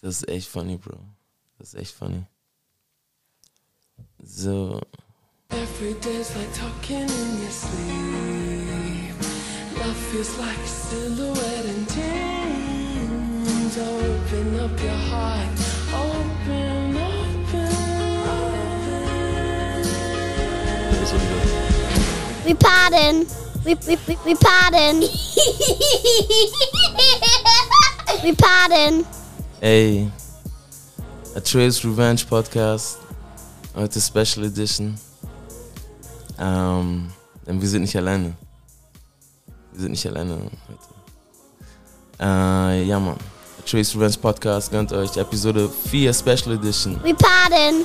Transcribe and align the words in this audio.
Das 0.00 0.18
ist 0.18 0.28
echt 0.28 0.48
funny, 0.48 0.76
Bro. 0.76 0.98
Das 1.58 1.74
ist 1.74 1.80
echt 1.80 1.92
funny. 1.94 2.24
So. 4.22 4.80
Every 5.50 5.94
day's 5.94 6.34
like 6.36 6.52
talking 6.54 7.08
in 7.08 7.40
your 7.40 7.50
sleep. 7.50 9.14
Love 9.78 9.96
feels 10.12 10.38
like 10.38 10.56
a 10.56 10.66
silhouette 10.66 11.64
in 11.64 11.84
dreams. 11.86 13.76
Open 13.78 14.60
up 14.60 14.78
your 14.80 14.96
heart. 15.10 15.48
Open, 15.92 16.96
open, 16.96 17.72
open. 18.28 19.84
We 22.44 22.54
pardon. 22.54 23.26
We, 23.64 23.74
we, 23.74 23.96
we, 24.06 24.16
we 24.24 24.34
pardon. 24.36 25.00
we 28.22 28.32
pardon. 28.34 29.04
Ey. 29.60 30.08
A 31.34 31.40
Trace 31.40 31.84
Revenge 31.84 32.24
Podcast. 32.28 32.98
Heute 33.74 34.00
Special 34.00 34.46
Edition. 34.46 34.98
Ähm, 36.38 37.08
denn 37.46 37.60
wir 37.60 37.68
sind 37.68 37.82
nicht 37.82 37.96
alleine. 37.96 38.34
Wir 39.72 39.80
sind 39.80 39.90
nicht 39.90 40.06
alleine 40.06 40.34
heute. 40.34 40.50
Äh, 42.20 42.84
ja, 42.84 43.00
Mann. 43.00 43.16
A 43.16 43.62
Trace 43.68 43.96
Revenge 43.96 44.18
Podcast 44.20 44.70
gönnt 44.70 44.92
euch 44.92 45.16
Episode 45.16 45.68
4 45.90 46.14
Special 46.14 46.52
Edition. 46.52 47.00
We 47.02 47.14
pardon. 47.14 47.84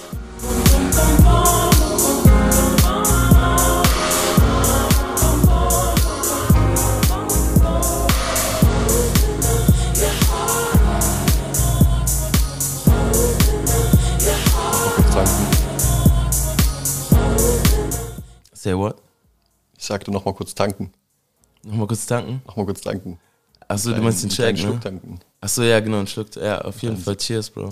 Say 18.63 18.77
what? 18.77 18.95
Ich 19.77 19.83
sagte 19.83 20.09
noch 20.09 20.23
mal 20.23 20.33
kurz 20.33 20.55
tanken. 20.55 20.93
Noch 21.63 21.75
mal 21.75 21.85
kurz 21.85 22.05
tanken? 22.05 22.41
Noch 22.47 22.55
mal 22.55 22.65
kurz 22.65 22.79
tanken. 22.79 23.19
Achso, 23.67 23.91
du 23.91 24.01
meinst 24.01 24.23
den 24.23 24.29
Check, 24.29 24.55
ne? 24.55 24.61
Schluck 24.61 24.79
tanken. 24.79 25.19
Achso, 25.41 25.63
ja, 25.63 25.81
genau, 25.81 25.99
ein 25.99 26.07
Schluck. 26.07 26.33
Ja, 26.37 26.61
auf 26.61 26.81
jeden 26.81 26.95
Fall. 26.95 27.17
Cheers, 27.17 27.49
Bro. 27.49 27.71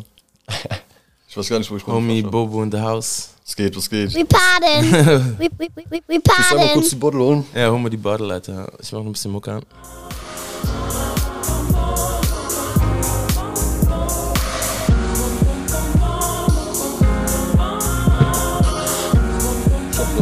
ich 1.29 1.37
weiß 1.37 1.47
gar 1.47 1.59
nicht, 1.59 1.71
wo 1.71 1.77
ich 1.77 1.85
bin. 1.85 1.93
Homie 1.93 2.21
Bobo 2.21 2.61
in 2.61 2.69
the 2.69 2.77
house. 2.77 3.29
Was 3.45 3.55
geht, 3.55 3.77
was 3.77 3.89
geht? 3.89 4.13
We 4.13 4.25
pardon. 4.25 5.37
we, 5.39 5.49
we, 5.57 5.69
we, 5.75 6.01
we 6.09 6.19
pardon. 6.19 6.57
mal 6.57 6.73
kurz 6.73 6.89
die 6.89 6.95
Bottle 6.97 7.21
holen? 7.21 7.45
Ja, 7.55 7.71
hol 7.71 7.79
mal 7.79 7.89
die 7.89 7.95
Bottle, 7.95 8.33
Alter. 8.33 8.69
Ich 8.81 8.91
mach 8.91 8.99
noch 8.99 9.05
ein 9.05 9.13
bisschen 9.13 9.31
Mucke 9.31 9.53
an. 9.53 9.63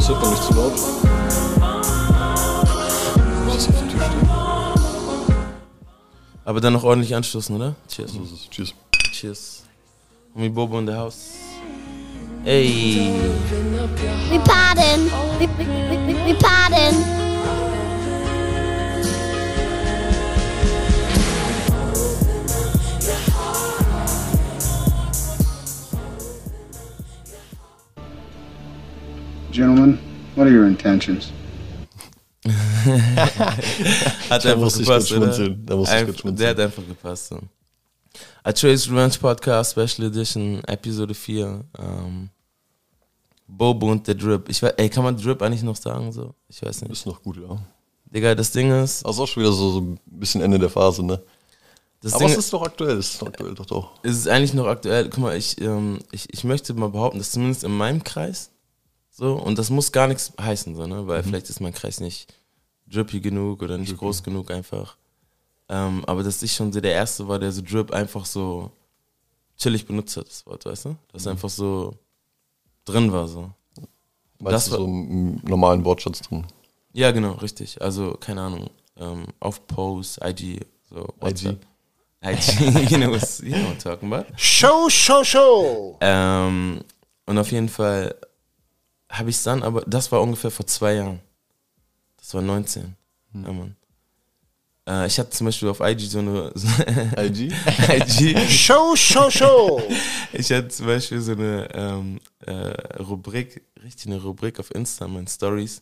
Das 0.10 0.20
wird 0.20 0.32
nicht 0.32 0.44
zu 0.44 0.54
laut. 0.56 0.74
Muss 3.46 3.56
das 3.56 3.68
auf 3.70 3.78
dem 3.78 3.90
Tisch 3.90 4.02
stehen. 4.02 4.28
Aber 6.46 6.60
dann 6.60 6.74
noch 6.74 6.84
ordentlich 6.84 7.14
anstoßen, 7.14 7.56
oder? 7.56 7.76
Cheers. 7.88 8.14
So 8.14 8.24
ist 8.24 8.32
es. 8.32 8.50
Cheers. 8.50 8.74
Cheers. 9.12 9.64
Homie 10.34 10.50
Bobo 10.50 10.80
in 10.80 10.88
the 10.88 10.94
house. 10.94 11.36
Ey. 12.44 13.14
We 14.32 14.40
pardon. 14.40 15.12
We, 15.38 15.48
we, 15.60 15.66
we, 16.08 16.26
we 16.26 16.34
pardon. 16.34 17.28
Gentlemen, 29.52 29.97
what 30.36 30.47
are 30.47 30.53
your 30.53 30.67
intentions? 30.67 31.31
hat 34.29 34.46
da 34.46 34.53
einfach 34.53 34.78
gepasst, 34.78 35.12
oder? 35.12 35.50
Da 35.50 35.75
muss 35.75 35.90
Einf 35.90 36.22
der 36.24 36.50
hat 36.50 36.59
einfach 36.59 36.85
gepasst. 36.88 37.28
So. 37.28 37.40
A 38.44 38.51
Trace 38.51 38.90
Revenge 38.90 39.16
Podcast 39.19 39.72
Special 39.72 40.07
Edition, 40.07 40.63
Episode 40.66 41.13
4. 41.13 41.66
Ähm, 41.79 42.29
Bobo 43.47 43.91
und 43.91 44.07
der 44.07 44.16
Drip. 44.16 44.47
Ich 44.50 44.62
weiß, 44.62 44.74
ey, 44.78 44.90
kann 44.90 45.03
man 45.03 45.18
Drip 45.18 45.41
eigentlich 45.41 45.63
noch 45.63 45.75
sagen? 45.75 46.12
So? 46.12 46.35
Ich 46.47 46.62
weiß 46.62 46.84
nicht. 46.84 46.91
Ist 46.91 47.07
noch 47.07 47.22
gut, 47.22 47.38
ja. 47.38 47.57
Digga, 48.06 48.35
das 48.35 48.51
Ding 48.51 48.72
ist. 48.72 49.03
Also 49.03 49.24
auch 49.24 49.28
schon 49.28 49.41
wieder 49.41 49.51
so, 49.51 49.72
so 49.72 49.81
ein 49.81 50.00
bisschen 50.06 50.41
Ende 50.41 50.59
der 50.59 50.69
Phase, 50.69 51.03
ne? 51.03 51.22
Das 52.01 52.13
Aber 52.13 52.25
Ding, 52.25 52.34
es 52.34 52.38
ist 52.38 52.53
doch 52.53 52.62
aktuell, 52.62 52.97
es 52.97 53.16
ist 53.16 53.24
aktuell, 53.24 53.56
doch 53.56 53.66
doch. 53.66 53.91
Es 54.03 54.16
ist 54.16 54.28
eigentlich 54.28 54.53
noch 54.53 54.68
aktuell. 54.68 55.09
Guck 55.09 55.19
mal, 55.19 55.35
ich, 55.35 55.59
ähm, 55.59 56.00
ich, 56.12 56.31
ich 56.31 56.44
möchte 56.44 56.74
mal 56.75 56.90
behaupten, 56.90 57.18
dass 57.18 57.31
zumindest 57.31 57.63
in 57.63 57.75
meinem 57.75 58.03
Kreis 58.03 58.51
so, 59.19 59.34
und 59.34 59.59
das 59.59 59.69
muss 59.69 59.91
gar 59.91 60.07
nichts 60.07 60.31
heißen, 60.40 60.78
so, 60.78 60.88
ne? 60.88 61.06
weil 61.06 61.22
mhm. 61.22 61.25
vielleicht 61.25 61.50
ist 61.50 61.59
mein 61.59 61.74
Kreis 61.74 62.00
nicht 62.00 62.34
drippy 62.88 63.19
genug 63.19 63.62
oder 63.62 63.78
nicht 63.78 63.91
okay. 63.91 64.00
groß 64.00 64.24
genug 64.24 64.50
einfach. 64.50 64.96
Ähm, 65.68 66.06
aber 66.06 66.24
dass 66.24 66.41
ich 66.41 66.53
schon 66.53 66.72
so 66.72 66.80
der 66.80 66.94
Erste 66.94 67.28
war, 67.28 67.38
der 67.38 67.52
so 67.52 67.62
Drip 67.62 67.91
einfach 67.91 68.25
so 68.25 68.72
chillig 69.57 69.85
benutzt 69.85 70.16
hat, 70.16 70.25
das 70.25 70.46
Wort, 70.46 70.66
weißt 70.66 70.85
du? 70.85 70.96
Dass 71.12 71.25
mhm. 71.25 71.31
einfach 71.31 71.50
so 71.50 71.96
drin 72.85 73.12
war. 73.12 73.28
So. 73.28 73.52
Weißt 74.40 74.53
das 74.53 74.66
du, 74.68 74.72
war, 74.72 74.78
so 74.78 74.85
im 74.85 75.41
normalen 75.44 75.84
Wortschatz 75.84 76.22
drin? 76.22 76.46
Ja, 76.94 77.12
genau, 77.12 77.34
richtig. 77.34 77.81
Also, 77.81 78.13
keine 78.13 78.40
Ahnung, 78.40 78.69
ähm, 78.96 79.25
auf 79.41 79.68
Post, 79.68 80.22
IG, 80.24 80.62
so 80.90 81.06
WhatsApp. 81.19 81.59
IG. 82.24 82.31
IG, 82.31 82.90
you 82.91 82.97
know, 82.97 83.12
what, 83.12 83.40
you 83.40 83.50
know 83.50 83.68
what 83.68 83.75
I'm 83.75 83.84
talking 83.84 84.13
about. 84.13 84.28
Show, 84.38 84.88
show, 84.88 85.25
show! 85.25 85.97
Ähm, 86.00 86.80
und 87.25 87.38
auf 87.38 87.51
jeden 87.51 87.68
Fall 87.68 88.16
habe 89.09 89.30
ich 89.30 89.38
es 89.38 89.44
dann, 89.44 89.64
aber 89.64 89.81
das 89.81 90.12
war 90.12 90.22
ungefähr 90.22 90.52
vor 90.52 90.68
zwei 90.68 90.94
Jahren. 90.94 91.20
Das 92.18 92.34
war 92.34 92.42
19. 92.42 92.96
Hm. 93.34 93.44
Ja, 93.44 93.52
Mann. 93.52 93.75
Äh, 94.88 95.08
ich 95.08 95.20
hatte 95.20 95.30
zum 95.31 95.46
Beispiel 95.46 95.70
auf 95.70 95.80
IG 95.80 96.06
so 96.06 96.20
eine. 96.20 96.52
So 96.56 96.68
IG? 97.18 97.52
IG. 97.90 98.38
Show, 98.50 98.96
show, 98.96 99.30
show! 99.30 99.81
ich 100.34 100.52
hatte 100.52 100.68
zum 100.69 100.88
Beispiel 100.88 101.22
so 101.22 101.34
eine 101.34 101.68
ähm, 101.74 102.19
äh, 102.46 103.02
Rubrik, 103.02 103.64
richtig 103.84 104.08
eine 104.08 104.22
Rubrik 104.22 104.59
auf 104.59 104.74
Insta, 104.74 105.08
meine 105.08 105.28
Stories, 105.28 105.81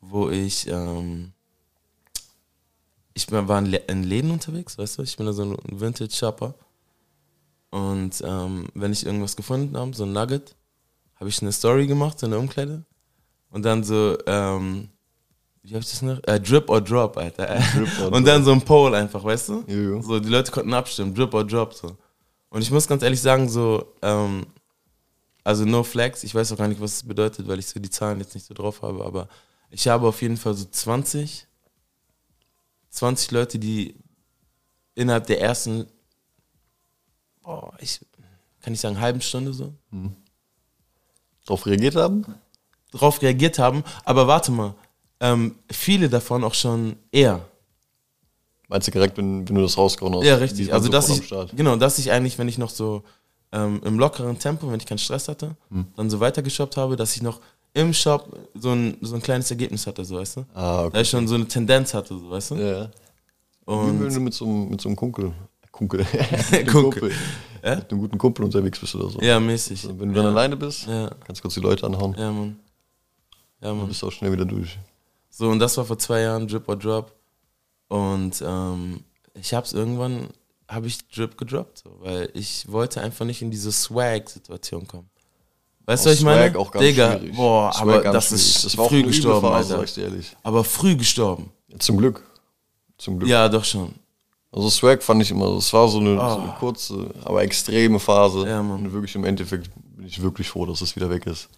wo 0.00 0.30
ich. 0.30 0.66
Ähm, 0.68 1.32
ich 3.14 3.30
war 3.30 3.58
in 3.58 4.04
Läden 4.04 4.30
unterwegs, 4.30 4.78
weißt 4.78 4.98
du? 4.98 5.02
Ich 5.02 5.18
bin 5.18 5.26
da 5.26 5.34
so 5.34 5.42
ein 5.42 5.56
Vintage-Shopper. 5.80 6.54
Und 7.70 8.22
ähm, 8.24 8.68
wenn 8.74 8.92
ich 8.92 9.04
irgendwas 9.04 9.36
gefunden 9.36 9.76
habe, 9.76 9.94
so 9.94 10.04
ein 10.04 10.12
Nugget, 10.12 10.54
habe 11.22 11.28
ich 11.28 11.40
eine 11.40 11.52
Story 11.52 11.86
gemacht, 11.86 12.18
so 12.18 12.26
eine 12.26 12.36
Umkleide. 12.36 12.84
Und 13.48 13.62
dann 13.62 13.84
so, 13.84 14.18
ähm, 14.26 14.88
wie 15.62 15.70
habe 15.70 15.78
ich 15.78 15.88
das 15.88 16.02
noch? 16.02 16.18
Äh, 16.24 16.40
Drip 16.40 16.68
or 16.68 16.80
Drop, 16.80 17.16
Alter. 17.16 17.60
Drip 17.76 18.00
or 18.00 18.12
und 18.12 18.26
dann 18.26 18.42
so 18.42 18.50
ein 18.50 18.60
Poll 18.60 18.92
einfach, 18.96 19.22
weißt 19.22 19.50
du? 19.50 19.64
Jo. 19.68 20.02
So, 20.02 20.18
die 20.18 20.28
Leute 20.28 20.50
konnten 20.50 20.74
abstimmen, 20.74 21.14
Drip 21.14 21.32
or 21.32 21.44
Drop, 21.46 21.74
so. 21.74 21.96
Und 22.48 22.62
ich 22.62 22.72
muss 22.72 22.88
ganz 22.88 23.04
ehrlich 23.04 23.20
sagen, 23.20 23.48
so, 23.48 23.94
ähm, 24.02 24.46
also 25.44 25.64
no 25.64 25.84
flex, 25.84 26.24
ich 26.24 26.34
weiß 26.34 26.50
auch 26.50 26.56
gar 26.56 26.66
nicht, 26.66 26.80
was 26.80 26.94
es 26.94 27.02
bedeutet, 27.04 27.46
weil 27.46 27.60
ich 27.60 27.68
so 27.68 27.78
die 27.78 27.90
Zahlen 27.90 28.18
jetzt 28.18 28.34
nicht 28.34 28.44
so 28.44 28.52
drauf 28.52 28.82
habe, 28.82 29.04
aber 29.04 29.28
ich 29.70 29.86
habe 29.86 30.08
auf 30.08 30.20
jeden 30.22 30.36
Fall 30.36 30.54
so 30.54 30.64
20, 30.64 31.46
20 32.90 33.30
Leute, 33.30 33.60
die 33.60 33.94
innerhalb 34.96 35.28
der 35.28 35.40
ersten, 35.40 35.86
boah, 37.42 37.72
ich 37.78 38.00
kann 38.60 38.74
ich 38.74 38.80
sagen, 38.80 38.98
halben 38.98 39.20
Stunde 39.20 39.52
so, 39.52 39.72
mhm 39.92 40.16
Darauf 41.44 41.66
reagiert 41.66 41.96
haben? 41.96 42.24
Darauf 42.92 43.22
reagiert 43.22 43.58
haben, 43.58 43.84
aber 44.04 44.26
warte 44.26 44.52
mal, 44.52 44.74
ähm, 45.20 45.56
viele 45.70 46.08
davon 46.08 46.44
auch 46.44 46.54
schon 46.54 46.96
eher. 47.10 47.40
Meinst 48.68 48.88
du 48.88 48.92
direkt, 48.92 49.16
wenn, 49.18 49.48
wenn 49.48 49.54
du 49.54 49.62
das 49.62 49.76
rausgehauen 49.76 50.16
hast? 50.16 50.24
Ja, 50.24 50.36
richtig. 50.36 50.72
Also, 50.72 50.88
dass 50.88 51.08
ich, 51.08 51.28
genau, 51.54 51.76
dass 51.76 51.98
ich 51.98 52.10
eigentlich, 52.10 52.38
wenn 52.38 52.48
ich 52.48 52.58
noch 52.58 52.70
so 52.70 53.02
ähm, 53.52 53.80
im 53.84 53.98
lockeren 53.98 54.38
Tempo, 54.38 54.70
wenn 54.70 54.80
ich 54.80 54.86
keinen 54.86 54.98
Stress 54.98 55.28
hatte, 55.28 55.56
hm. 55.70 55.86
dann 55.96 56.10
so 56.10 56.20
weitergeshoppt 56.20 56.76
habe, 56.76 56.96
dass 56.96 57.14
ich 57.14 57.22
noch 57.22 57.40
im 57.74 57.92
Shop 57.92 58.36
so 58.54 58.70
ein, 58.70 58.96
so 59.00 59.14
ein 59.14 59.22
kleines 59.22 59.50
Ergebnis 59.50 59.86
hatte, 59.86 60.04
so 60.04 60.16
weißt 60.16 60.38
du? 60.38 60.44
Ah, 60.54 60.84
okay. 60.84 60.90
Da 60.94 61.00
ich 61.00 61.08
schon 61.08 61.28
so 61.28 61.34
eine 61.34 61.46
Tendenz 61.46 61.94
hatte, 61.94 62.18
so 62.18 62.30
weißt 62.30 62.52
du? 62.52 62.54
Ja. 62.56 62.90
Und 63.64 64.00
Wie 64.00 64.04
wenn 64.04 64.14
du 64.14 64.20
mit 64.20 64.34
so, 64.34 64.46
mit 64.46 64.80
so 64.80 64.88
einem 64.88 64.96
Kunkel 64.96 65.32
Kunkel. 65.72 66.06
Kumpel. 66.70 67.12
Ja? 67.64 67.76
Mit 67.76 67.90
einem 67.90 68.00
guten 68.00 68.18
Kumpel 68.18 68.44
unterwegs 68.44 68.78
bist 68.78 68.94
oder 68.94 69.08
so. 69.08 69.20
Ja, 69.20 69.40
mäßig. 69.40 69.84
Also, 69.84 69.98
wenn 69.98 70.10
du 70.10 70.14
dann 70.14 70.24
ja. 70.24 70.30
alleine 70.30 70.56
bist, 70.56 70.86
ja. 70.86 71.10
kannst 71.24 71.40
du 71.40 71.42
kurz 71.42 71.54
die 71.54 71.60
Leute 71.60 71.86
anhauen. 71.86 72.14
Ja, 72.18 72.30
Mann. 72.30 72.60
Ja, 73.60 73.68
Mann. 73.70 73.78
Dann 73.80 73.88
bist 73.88 74.02
du 74.02 74.08
auch 74.08 74.12
schnell 74.12 74.32
wieder 74.32 74.44
durch. 74.44 74.78
So, 75.30 75.48
und 75.48 75.58
das 75.58 75.76
war 75.78 75.84
vor 75.84 75.98
zwei 75.98 76.20
Jahren 76.20 76.46
Drip 76.46 76.68
or 76.68 76.76
Drop. 76.76 77.12
Und 77.88 78.42
ähm, 78.46 79.00
ich 79.34 79.54
hab's 79.54 79.72
irgendwann, 79.72 80.28
habe 80.68 80.86
ich 80.86 81.06
Drip 81.08 81.36
gedroppt, 81.36 81.78
so, 81.78 81.90
weil 82.00 82.30
ich 82.34 82.70
wollte 82.70 83.00
einfach 83.00 83.24
nicht 83.24 83.42
in 83.42 83.50
diese 83.50 83.72
Swag-Situation 83.72 84.86
kommen. 84.86 85.08
Weißt 85.84 86.06
du, 86.06 86.10
was 86.10 86.18
ich 86.18 86.24
meine? 86.24 86.58
Auch 86.58 86.70
ganz 86.70 86.84
Digga, 86.84 87.18
schwierig. 87.18 87.36
boah, 87.36 87.72
Swag 87.72 87.82
aber 87.82 88.12
das 88.12 88.28
schwierig. 88.28 88.46
ist 88.46 88.64
das 88.64 88.78
war 88.78 88.88
früh 88.88 89.02
gestorben, 89.02 89.46
Alter. 89.46 89.84
Ehrlich. 90.00 90.36
Aber 90.42 90.64
früh 90.64 90.96
gestorben. 90.96 91.50
Ja, 91.68 91.78
zum 91.78 91.98
Glück. 91.98 92.22
Zum 92.98 93.18
Glück. 93.18 93.28
Ja, 93.28 93.48
doch 93.48 93.64
schon. 93.64 93.94
Also 94.54 94.68
Swag 94.68 95.02
fand 95.02 95.22
ich 95.22 95.30
immer, 95.30 95.56
es 95.56 95.72
war 95.72 95.88
so 95.88 95.98
eine, 95.98 96.10
oh. 96.22 96.28
so 96.34 96.40
eine, 96.40 96.52
kurze, 96.58 97.10
aber 97.24 97.42
extreme 97.42 97.98
Phase. 97.98 98.46
Ja, 98.46 98.62
Mann. 98.62 98.84
Und 98.84 98.92
wirklich 98.92 99.14
im 99.14 99.24
Endeffekt 99.24 99.70
bin 99.96 100.06
ich 100.06 100.20
wirklich 100.20 100.48
froh, 100.48 100.66
dass 100.66 100.82
es 100.82 100.94
wieder 100.94 101.08
weg 101.08 101.26
ist. 101.26 101.48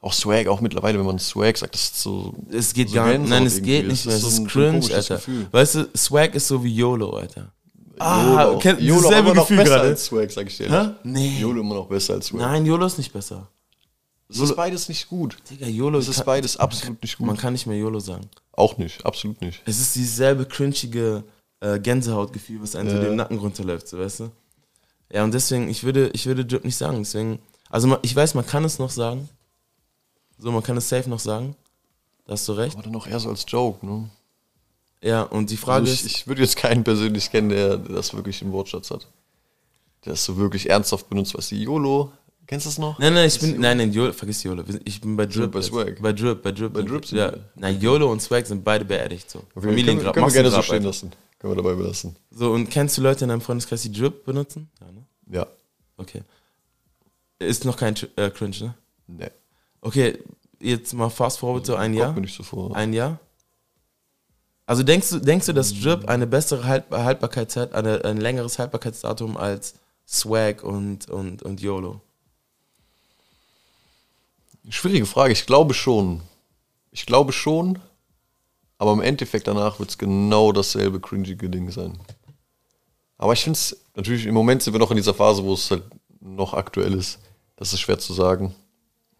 Auch 0.00 0.12
Swag, 0.12 0.46
auch 0.48 0.60
mittlerweile, 0.60 0.98
wenn 0.98 1.06
man 1.06 1.18
Swag 1.18 1.56
sagt, 1.58 1.74
das 1.74 1.82
ist 1.82 2.00
so. 2.02 2.34
Es 2.50 2.72
geht 2.74 2.88
so 2.88 2.94
gar 2.96 3.08
nicht, 3.16 3.28
nein, 3.28 3.44
es 3.46 3.60
geht 3.62 3.86
nicht 3.86 4.04
mehr, 4.06 4.14
es 4.16 4.22
so 4.22 4.28
ist 4.28 4.38
ein- 4.38 4.46
cringe, 4.46 4.82
so 4.82 4.94
Alter. 4.94 5.16
Gefühl. 5.16 5.46
Weißt 5.50 5.74
du, 5.76 5.88
Swag 5.96 6.34
ist 6.34 6.48
so 6.48 6.62
wie 6.64 6.74
YOLO, 6.74 7.10
Alter. 7.10 7.52
Ah, 7.98 8.42
YOLO, 8.46 8.58
kennt- 8.58 8.80
YOLO 8.80 9.02
dasselbe 9.02 9.30
aber 9.30 9.34
noch 9.34 9.42
Gefühl 9.48 9.56
besser 9.58 9.70
gerade. 9.76 9.88
als 9.88 10.04
Swag, 10.06 10.30
sag 10.30 10.46
ich 10.48 10.56
dir. 10.56 10.70
Hä? 10.70 10.90
Nee. 11.04 11.38
YOLO 11.40 11.60
immer 11.60 11.74
noch 11.74 11.86
besser 11.88 12.14
als 12.14 12.26
Swag. 12.26 12.40
Nein, 12.40 12.66
YOLO 12.66 12.86
ist 12.86 12.98
nicht 12.98 13.12
besser. 13.12 13.48
Es 14.28 14.38
ist 14.38 14.56
beides 14.56 14.88
nicht 14.88 15.08
gut. 15.08 15.36
Digga, 15.50 15.66
YOLO 15.66 15.98
Es 15.98 16.08
ist 16.08 16.16
kann- 16.16 16.24
beides 16.26 16.56
absolut 16.56 17.00
nicht 17.02 17.16
gut. 17.18 17.26
Man 17.26 17.36
kann 17.36 17.52
nicht 17.52 17.66
mehr 17.66 17.76
YOLO 17.78 18.00
sagen. 18.00 18.28
Auch 18.52 18.78
nicht, 18.78 19.04
absolut 19.06 19.40
nicht. 19.42 19.60
Es 19.66 19.78
ist 19.80 19.94
dieselbe 19.94 20.44
cringige 20.46 21.24
äh, 21.64 21.78
Gänsehautgefühl, 21.80 22.60
was 22.62 22.76
einem 22.76 22.90
so 22.90 22.96
Ja. 22.96 23.02
den 23.02 23.16
Nacken 23.16 23.38
runterläuft, 23.38 23.88
so, 23.88 23.98
weißt 23.98 24.20
du? 24.20 24.30
Ja, 25.12 25.24
und 25.24 25.32
deswegen, 25.32 25.68
ich 25.68 25.84
würde, 25.84 26.10
ich 26.12 26.26
würde 26.26 26.44
Drip 26.44 26.64
nicht 26.64 26.76
sagen. 26.76 26.98
Deswegen, 26.98 27.38
also 27.70 27.96
ich 28.02 28.14
weiß, 28.14 28.34
man 28.34 28.46
kann 28.46 28.64
es 28.64 28.78
noch 28.78 28.90
sagen. 28.90 29.28
So, 30.38 30.50
man 30.50 30.62
kann 30.62 30.76
es 30.76 30.88
safe 30.88 31.08
noch 31.08 31.20
sagen. 31.20 31.54
Da 32.26 32.32
hast 32.32 32.48
du 32.48 32.52
recht. 32.52 32.74
Aber 32.74 32.82
dann 32.82 32.96
auch 32.96 33.06
eher 33.06 33.20
so 33.20 33.28
als 33.28 33.44
Joke, 33.48 33.84
ne? 33.86 34.08
Ja, 35.02 35.22
und 35.22 35.50
die 35.50 35.56
Frage 35.58 35.82
Also 35.82 35.92
ich, 35.92 36.04
ist, 36.04 36.10
ich 36.10 36.26
würde 36.26 36.40
jetzt 36.42 36.56
keinen 36.56 36.82
persönlich 36.82 37.30
kennen, 37.30 37.50
der, 37.50 37.76
das 37.76 38.14
wirklich 38.14 38.40
im 38.42 38.50
Wortschatz 38.52 38.90
hat. 38.90 39.06
Der 40.04 40.12
das 40.14 40.24
so 40.24 40.36
wirklich 40.36 40.68
ernsthaft 40.70 41.08
benutzt, 41.10 41.34
was 41.34 41.48
die 41.48 41.62
YOLO. 41.62 42.10
Kennst 42.46 42.66
du 42.66 42.70
das 42.70 42.78
noch? 42.78 42.98
Nein, 42.98 43.14
nein, 43.14 43.26
ich 43.26 43.34
Das 43.38 43.42
bin, 43.50 43.60
nein, 43.60 43.76
nein, 43.78 43.92
YOLO, 43.92 44.12
vergiss 44.12 44.42
YOLO. 44.42 44.64
Ich 44.84 45.00
bin 45.00 45.16
bei 45.16 45.26
Drip. 45.26 45.52
bei. 45.52 45.62
Swag. 45.62 46.00
Bei 46.02 46.12
Drip, 46.12 46.42
bei 46.42 46.52
Drip. 46.52 46.72
Bei 46.72 46.82
Drip 46.82 47.04
sind 47.06 47.18
ja. 47.18 47.32
wir. 47.32 47.40
Nein, 47.54 47.80
YOLO 47.80 48.10
und 48.10 48.20
Swag 48.20 48.46
sind 48.46 48.64
beide 48.64 48.84
beerdigt, 48.84 49.30
so. 49.30 49.40
Okay, 49.54 49.66
können, 49.84 50.02
wir- 50.02 50.12
können 50.12 50.26
wir 50.26 50.32
gerne 50.32 50.50
so 50.50 50.62
stehen 50.62 50.82
lassen. 50.82 51.12
Können 51.44 51.58
wir 51.58 51.62
dabei 51.62 51.74
belassen. 51.74 52.16
So, 52.30 52.52
und 52.52 52.70
kennst 52.70 52.96
du 52.96 53.02
Leute 53.02 53.26
in 53.26 53.28
deinem 53.28 53.42
Freundeskreis, 53.42 53.82
die 53.82 53.92
Drip 53.92 54.24
benutzen? 54.24 54.70
Ja, 54.80 54.90
ne? 54.90 55.04
Ja. 55.30 55.46
Okay. 55.98 56.22
Ist 57.38 57.66
noch 57.66 57.76
kein 57.76 57.94
äh, 58.16 58.30
Cringe, 58.30 58.56
ne? 58.60 58.74
Nee. 59.08 59.30
Okay, 59.82 60.20
jetzt 60.58 60.94
mal 60.94 61.10
fast 61.10 61.40
forward 61.40 61.66
so 61.66 61.74
ein 61.76 61.92
Jahr. 61.92 62.14
mir 62.14 62.22
nicht 62.22 62.34
so 62.34 62.44
vor. 62.44 62.74
Ein 62.74 62.94
Jahr? 62.94 63.20
Also 64.64 64.82
denkst 64.82 65.10
du, 65.10 65.18
denkst 65.18 65.44
du, 65.44 65.52
dass 65.52 65.78
Drip 65.78 66.08
eine 66.08 66.26
bessere 66.26 66.64
halt 66.64 66.90
Haltbarkeit 66.90 67.54
hat, 67.56 67.74
eine, 67.74 68.02
ein 68.06 68.16
längeres 68.16 68.58
Haltbarkeitsdatum 68.58 69.36
als 69.36 69.74
Swag 70.08 70.64
und, 70.64 71.10
und, 71.10 71.42
und 71.42 71.60
YOLO? 71.60 72.00
Schwierige 74.70 75.04
Frage. 75.04 75.34
Ich 75.34 75.44
glaube 75.44 75.74
schon. 75.74 76.22
Ich 76.90 77.04
glaube 77.04 77.34
schon. 77.34 77.80
Aber 78.84 78.92
im 78.92 79.00
Endeffekt 79.00 79.48
danach 79.48 79.78
wird 79.78 79.88
es 79.88 79.96
genau 79.96 80.52
dasselbe 80.52 81.00
cringige 81.00 81.48
Ding 81.48 81.70
sein. 81.70 81.98
Aber 83.16 83.32
ich 83.32 83.42
finde 83.42 83.56
es, 83.56 83.74
natürlich, 83.96 84.26
im 84.26 84.34
Moment 84.34 84.62
sind 84.62 84.74
wir 84.74 84.78
noch 84.78 84.90
in 84.90 84.98
dieser 84.98 85.14
Phase, 85.14 85.42
wo 85.42 85.54
es 85.54 85.70
halt 85.70 85.84
noch 86.20 86.52
aktuell 86.52 86.92
ist. 86.92 87.18
Das 87.56 87.72
ist 87.72 87.80
schwer 87.80 87.98
zu 87.98 88.12
sagen. 88.12 88.54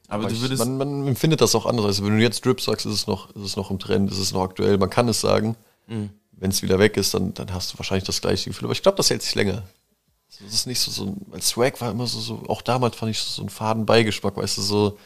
Aber 0.09 0.29
du 0.29 0.35
ich, 0.35 0.43
würdest. 0.43 0.59
man, 0.59 0.77
man 0.77 1.09
empfindet 1.09 1.41
das 1.41 1.55
auch 1.55 1.65
anders. 1.65 1.87
Also 1.87 2.05
wenn 2.05 2.15
du 2.15 2.23
jetzt 2.23 2.45
Drip 2.45 2.61
sagst, 2.61 2.85
ist 2.85 2.93
es 2.93 3.07
noch, 3.07 3.35
ist 3.35 3.41
es 3.41 3.57
noch 3.57 3.71
im 3.71 3.79
Trend, 3.79 4.13
ist 4.13 4.19
es 4.19 4.35
noch 4.35 4.43
aktuell. 4.43 4.77
Man 4.77 4.91
kann 4.91 5.09
es 5.09 5.23
sagen. 5.23 5.57
Mhm. 5.87 6.11
Wenn 6.33 6.51
es 6.51 6.63
wieder 6.63 6.79
weg 6.79 6.99
ist, 6.99 7.15
dann, 7.15 7.33
dann 7.33 7.55
hast 7.55 7.73
du 7.73 7.79
wahrscheinlich 7.79 8.05
das 8.05 8.21
gleiche 8.21 8.51
Gefühl. 8.51 8.67
Aber 8.67 8.75
ich 8.75 8.83
glaube, 8.83 8.99
das 8.99 9.09
hält 9.09 9.23
sich 9.23 9.35
länger. 9.35 9.63
Das 10.43 10.53
ist 10.53 10.67
nicht 10.67 10.81
so, 10.81 10.91
so 10.91 11.17
ein, 11.33 11.41
Swag 11.41 11.81
war 11.81 11.91
immer 11.91 12.07
so, 12.07 12.21
so, 12.21 12.43
auch 12.49 12.61
damals 12.61 12.97
fand 12.97 13.13
ich 13.13 13.19
so, 13.19 13.31
so 13.31 13.41
einen 13.41 13.49
faden 13.49 13.87
Beigeschmack, 13.87 14.37
weißt 14.37 14.59
du, 14.59 14.61
so, 14.63 14.99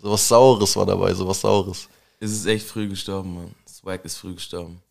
so 0.00 0.10
was 0.10 0.26
Saures 0.26 0.76
war 0.76 0.86
dabei, 0.86 1.12
so 1.12 1.28
was 1.28 1.42
Saures. 1.42 1.90
Es 2.20 2.32
ist 2.32 2.46
echt 2.46 2.66
früh 2.66 2.88
gestorben, 2.88 3.34
Mann. 3.34 3.54
Swag 3.78 4.04
ist 4.04 4.16
früh 4.16 4.34
gestorben. 4.34 4.82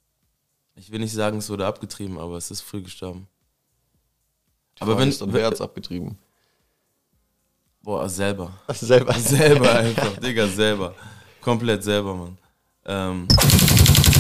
Ich 0.75 0.89
will 0.91 0.99
nicht 0.99 1.11
sagen, 1.11 1.39
es 1.39 1.49
wurde 1.49 1.65
abgetrieben, 1.65 2.17
aber 2.17 2.37
es 2.37 2.51
ist 2.51 2.61
früh 2.61 2.81
gestorben. 2.81 3.27
Die 4.77 4.81
Aber 4.83 4.97
wenn- 4.97 5.09
ist 5.09 5.19
dann 5.19 5.33
wer 5.33 5.47
hat's 5.47 5.59
abgetrieben? 5.59 6.17
Boah, 7.81 8.07
selber. 8.07 8.53
Selber. 8.73 9.13
selber 9.19 9.75
einfach, 9.79 10.15
Digga, 10.19 10.47
selber. 10.47 10.95
Komplett 11.41 11.83
selber, 11.83 12.15
Mann. 12.15 12.37
Ähm, 12.85 13.27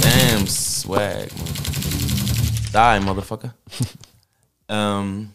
damn, 0.01 0.47
Swag, 0.47 1.29
Mann. 1.37 2.99
Die, 2.99 3.05
Motherfucker. 3.05 3.53
ähm, 4.67 5.33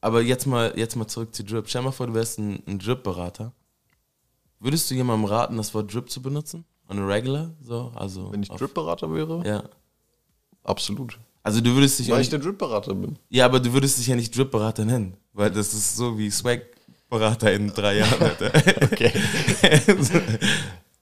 aber 0.00 0.22
jetzt 0.22 0.46
mal, 0.46 0.72
jetzt 0.76 0.94
mal 0.94 1.08
zurück 1.08 1.34
zu 1.34 1.42
Drip. 1.42 1.68
Stell 1.68 1.82
mal 1.82 1.90
vor, 1.90 2.06
du 2.06 2.14
wärst 2.14 2.38
ein, 2.38 2.62
ein 2.66 2.78
Drip-Berater. 2.78 3.52
Würdest 4.60 4.88
du 4.90 4.94
jemandem 4.94 5.24
raten, 5.28 5.56
das 5.56 5.74
Wort 5.74 5.92
Drip 5.92 6.08
zu 6.10 6.22
benutzen? 6.22 6.64
On 6.98 7.02
a 7.02 7.06
regular? 7.06 7.50
So, 7.62 7.92
also 7.94 8.32
Wenn 8.32 8.42
ich 8.42 8.48
Drip-Berater 8.48 9.12
wäre? 9.12 9.42
Ja. 9.46 9.64
Absolut. 10.62 11.18
Also 11.42 11.60
du 11.60 11.74
würdest 11.74 11.98
dich 11.98 12.08
Weil 12.08 12.20
ich 12.20 12.30
nicht, 12.30 12.32
der 12.32 12.38
Drip-Berater 12.40 12.94
bin. 12.94 13.18
Ja, 13.28 13.44
aber 13.46 13.60
du 13.60 13.72
würdest 13.72 13.98
dich 13.98 14.06
ja 14.06 14.16
nicht 14.16 14.36
Drip-Berater 14.36 14.84
nennen. 14.84 15.16
Weil 15.32 15.50
das 15.50 15.74
ist 15.74 15.96
so 15.96 16.16
wie 16.18 16.30
Swag-Berater 16.30 17.52
in 17.52 17.68
drei 17.72 17.98
Jahren, 17.98 18.20
Alter. 18.22 18.52
Okay. 18.84 19.12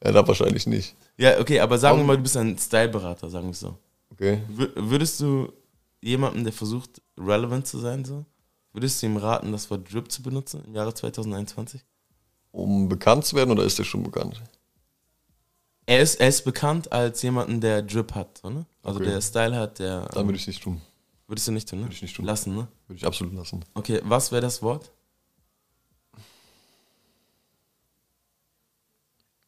ja, 0.05 0.13
da 0.13 0.27
wahrscheinlich 0.27 0.67
nicht. 0.67 0.97
Ja, 1.17 1.39
okay, 1.41 1.61
aber 1.61 1.79
sagen 1.79 1.99
wir 1.99 2.05
mal, 2.05 2.17
du 2.17 2.23
bist 2.23 2.37
ein 2.37 2.59
Style-Berater, 2.59 3.29
sagen 3.31 3.47
wir 3.49 3.55
so. 3.55 3.77
Okay. 4.11 4.41
Wür- 4.57 4.73
Würdest 4.75 5.21
du 5.21 5.53
jemandem, 6.01 6.45
der 6.45 6.53
versucht, 6.53 7.01
relevant 7.19 7.67
zu 7.67 7.79
sein, 7.79 8.05
so, 8.05 8.25
würdest 8.73 9.01
du 9.03 9.07
ihm 9.07 9.17
raten, 9.17 9.53
das 9.53 9.71
Wort 9.71 9.93
Drip 9.93 10.11
zu 10.11 10.23
benutzen 10.23 10.63
im 10.67 10.75
Jahre 10.75 10.93
2021? 10.95 11.83
Um 12.51 12.89
bekannt 12.89 13.25
zu 13.25 13.37
werden 13.37 13.51
oder 13.51 13.65
ist 13.65 13.79
der 13.79 13.85
schon 13.85 14.03
bekannt? 14.03 14.43
Er 15.87 16.01
ist, 16.01 16.17
er 16.17 16.29
ist 16.29 16.45
bekannt 16.45 16.93
als 16.93 17.23
jemanden, 17.23 17.61
der 17.61 17.83
Drip 17.83 18.15
hat, 18.15 18.39
so, 18.39 18.51
ne? 18.51 18.67
Also 18.83 19.01
Okay. 19.01 19.11
der 19.11 19.21
Style 19.21 19.57
hat, 19.57 19.79
der. 19.79 20.07
Dann 20.07 20.27
würde 20.27 20.37
ich 20.37 20.43
es 20.43 20.47
nicht 20.49 20.63
tun. 20.63 20.81
Würdest 21.27 21.49
du 21.49 21.53
nicht 21.53 21.69
tun, 21.69 21.81
ne? 21.81 21.87
Würde 21.87 21.95
ich 21.95 22.03
nicht 22.03 22.15
tun. 22.15 22.25
Lassen, 22.25 22.55
ne? 22.55 22.69
Würde 22.87 22.99
ich 22.99 23.07
absolut 23.07 23.35
lassen. 23.35 23.65
Okay, 23.75 24.01
was 24.05 24.31
wäre 24.31 24.43
das 24.43 24.63
Wort? 24.63 24.91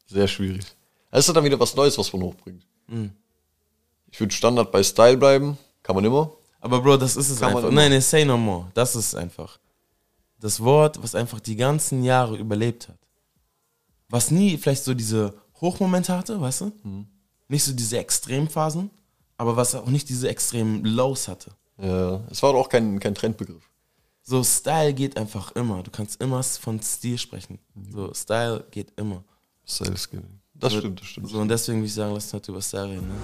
Sehr 0.07 0.29
schwierig. 0.29 0.65
Das 1.11 1.27
ist 1.29 1.35
dann 1.35 1.45
wieder 1.45 1.59
was 1.59 1.75
Neues, 1.75 1.97
was 1.97 2.13
man 2.13 2.23
hochbringt. 2.23 2.65
Mhm. 2.89 3.13
Ich 4.11 4.21
würde 4.21 4.35
Standard 4.35 4.71
bei 4.71 4.83
Style 4.83 5.17
bleiben. 5.17 5.59
Kann 5.83 5.97
man 5.97 6.05
immer. 6.05 6.33
Aber 6.61 6.81
Bro, 6.81 6.97
das 6.99 7.17
ist 7.17 7.31
es 7.31 7.41
Kann 7.41 7.57
einfach. 7.57 7.71
Nein, 7.71 7.91
nee, 7.91 8.01
say 8.01 8.25
no 8.25 8.37
more. 8.37 8.71
Das 8.75 8.97
ist 8.97 9.09
es 9.09 9.15
einfach. 9.15 9.59
Das 10.41 10.61
Wort, 10.61 11.03
was 11.03 11.15
einfach 11.15 11.41
die 11.41 11.57
ganzen 11.57 12.03
Jahre 12.05 12.37
überlebt 12.37 12.89
hat. 12.89 12.99
Was 14.09 14.31
nie 14.31 14.57
vielleicht 14.57 14.85
so 14.85 14.95
diese 14.95 15.35
Hochmomente 15.61 16.17
hatte, 16.17 16.41
weißt 16.41 16.63
du? 16.63 16.73
Mhm. 16.83 17.07
Nicht 17.49 17.65
so 17.65 17.73
diese 17.73 17.99
Extremphasen, 17.99 18.91
aber 19.37 19.57
was 19.57 19.75
auch 19.75 19.87
nicht 19.87 20.09
diese 20.09 20.29
extremen 20.29 20.85
Lows 20.85 21.29
hatte. 21.29 21.51
Ja, 21.79 22.21
es 22.31 22.43
war 22.43 22.55
auch 22.55 22.69
kein, 22.69 22.99
kein 23.01 23.15
Trendbegriff. 23.15 23.69
So, 24.23 24.43
Style 24.43 24.95
geht 24.95 25.17
einfach 25.19 25.53
immer. 25.53 25.83
Du 25.83 25.91
kannst 25.91 26.21
immer 26.23 26.43
von 26.43 26.81
Stil 26.81 27.19
sprechen. 27.19 27.59
So, 27.91 28.13
Style 28.15 28.65
geht 28.71 28.93
immer. 28.97 29.23
Style 29.67 29.93
ist 29.93 30.11
ge- 30.11 30.21
Das 30.55 30.73
So- 30.73 30.79
stimmt, 30.79 31.01
das 31.01 31.07
stimmt. 31.09 31.29
So, 31.29 31.39
und 31.41 31.49
deswegen 31.49 31.79
würde 31.79 31.87
ich 31.89 31.95
sagen, 31.95 32.15
lass 32.15 32.25
uns 32.25 32.33
heute 32.35 32.53
über 32.53 32.63
Style 32.63 32.89
reden. 32.91 33.09
Ne? 33.09 33.15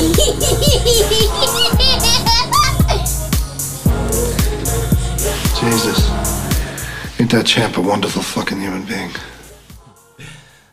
Pardon. 0.00 1.60
Jesus. 5.60 6.10
Ain't 7.18 7.30
that 7.32 7.44
champ 7.46 7.76
a 7.76 7.80
wonderful 7.80 8.22
fucking 8.22 8.60
human 8.60 8.84
being? 8.84 9.10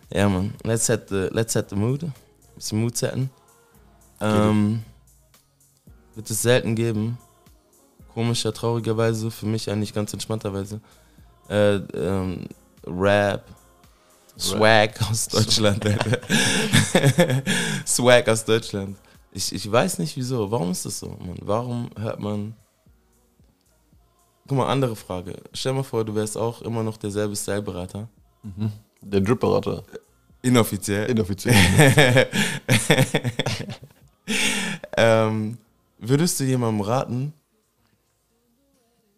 Ja, 0.10 0.30
man. 0.30 0.54
Let's 0.64 0.84
set 0.84 1.08
the, 1.08 1.30
let's 1.34 1.54
set 1.54 1.70
the 1.70 1.76
mood. 1.76 2.10
Bisschen 2.56 2.82
Mood 2.82 2.98
setten. 2.98 3.30
Ähm, 4.22 4.84
wird 6.16 6.30
es 6.30 6.42
selten 6.42 6.76
geben. 6.76 7.18
Komischer, 8.14 8.54
traurigerweise, 8.54 9.30
für 9.30 9.46
mich 9.46 9.70
eigentlich 9.70 9.94
ganz 9.94 10.14
entspannterweise. 10.14 10.80
Äh, 11.50 11.76
ähm, 11.76 12.48
Rap. 12.86 13.46
Swag 14.40 15.02
aus 15.10 15.28
Deutschland. 15.28 15.86
Alter. 15.86 16.22
Swag 17.86 18.30
aus 18.30 18.46
Deutschland. 18.46 18.98
Ich, 19.38 19.54
ich 19.54 19.72
weiß 19.72 20.00
nicht 20.00 20.18
wieso. 20.18 20.50
Warum 20.50 20.72
ist 20.72 20.84
das 20.84 20.98
so, 20.98 21.10
Mann? 21.10 21.38
Warum 21.42 21.92
hört 21.96 22.20
man. 22.20 22.56
Guck 24.48 24.58
mal, 24.58 24.68
andere 24.68 24.96
Frage. 24.96 25.36
Stell 25.54 25.74
mal 25.74 25.84
vor, 25.84 26.04
du 26.04 26.16
wärst 26.16 26.36
auch 26.36 26.64
immer 26.64 26.82
noch 26.82 26.98
derselbe 26.98 27.36
Styleberater. 27.36 28.10
Der 29.02 29.22
Drip-Berater. 29.22 29.84
Inoffiziell. 30.42 31.12
Inoffiziell. 31.12 31.56
ähm, 34.98 35.60
würdest 36.00 36.40
du 36.40 36.44
jemandem 36.44 36.82
raten, 36.82 37.34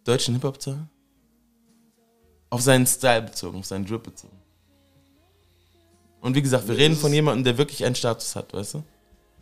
deutschen 0.03 0.33
Hip-Hop 0.33 0.61
zu 0.61 0.71
hören? 0.71 0.89
Auf 2.49 2.61
seinen 2.61 2.85
Style 2.85 3.21
bezogen, 3.21 3.59
auf 3.59 3.65
seinen 3.65 3.85
Drip 3.85 4.03
bezogen. 4.03 4.35
Und 6.19 6.35
wie 6.35 6.41
gesagt, 6.41 6.67
wir 6.67 6.75
reden 6.75 6.97
von 6.97 7.13
jemandem, 7.13 7.45
der 7.45 7.57
wirklich 7.57 7.85
einen 7.85 7.95
Status 7.95 8.35
hat, 8.35 8.53
weißt 8.53 8.73
du? 8.73 8.83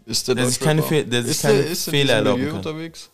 Ist 0.08 0.28
der, 0.28 0.36
Der 0.36 0.48
sich 0.48 0.60
keine 0.60 0.82
Fe- 0.82 1.06
der 1.06 1.22
sich 1.22 1.32
ist 1.32 1.42
keine 1.42 1.58
der, 1.62 1.68
ist 1.70 1.90
Fehler 1.90 2.14
erlauben 2.14 2.46
kann. 2.48 2.56
unterwegs? 2.58 3.10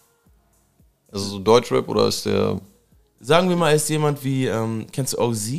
Also 1.11 1.25
so 1.25 1.39
Deutschrap 1.39 1.87
oder 1.89 2.07
ist 2.07 2.25
der. 2.25 2.59
Sagen 3.19 3.49
wir 3.49 3.55
mal, 3.55 3.73
ist 3.75 3.89
jemand 3.89 4.23
wie, 4.23 4.45
ähm, 4.47 4.85
kennst 4.91 5.13
du 5.13 5.19
OZ? 5.19 5.49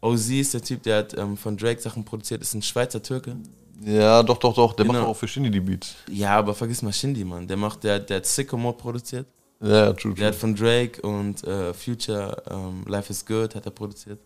OZ 0.00 0.30
ist 0.30 0.54
der 0.54 0.62
Typ, 0.62 0.82
der 0.82 0.98
hat 0.98 1.16
ähm, 1.16 1.36
von 1.36 1.56
Drake 1.56 1.80
Sachen 1.80 2.04
produziert, 2.04 2.40
ist 2.42 2.54
ein 2.54 2.62
Schweizer 2.62 3.02
Türke. 3.02 3.36
Ja, 3.84 4.22
doch, 4.22 4.38
doch, 4.38 4.54
doch. 4.54 4.72
Der 4.74 4.84
Genau. 4.86 4.98
macht 5.00 5.08
auch 5.08 5.16
für 5.16 5.28
Shindy 5.28 5.50
die 5.50 5.60
Beats. 5.60 5.94
Ja, 6.08 6.36
aber 6.38 6.54
vergiss 6.54 6.82
mal 6.82 6.92
Shindy, 6.92 7.24
Mann. 7.24 7.46
Der 7.46 7.56
macht, 7.56 7.84
der, 7.84 7.98
der 8.00 8.18
hat 8.18 8.26
Sicko 8.26 8.56
Mode 8.56 8.78
produziert. 8.78 9.26
Ja, 9.62 9.68
ja, 9.86 9.92
true, 9.92 10.14
Der 10.14 10.28
hat 10.28 10.32
true. 10.34 10.40
von 10.40 10.54
Drake 10.56 11.00
und 11.02 11.44
äh, 11.44 11.72
Future 11.74 12.42
ähm, 12.50 12.84
Life 12.86 13.10
is 13.12 13.24
Good 13.24 13.54
hat 13.54 13.64
er 13.66 13.70
produziert. 13.70 14.18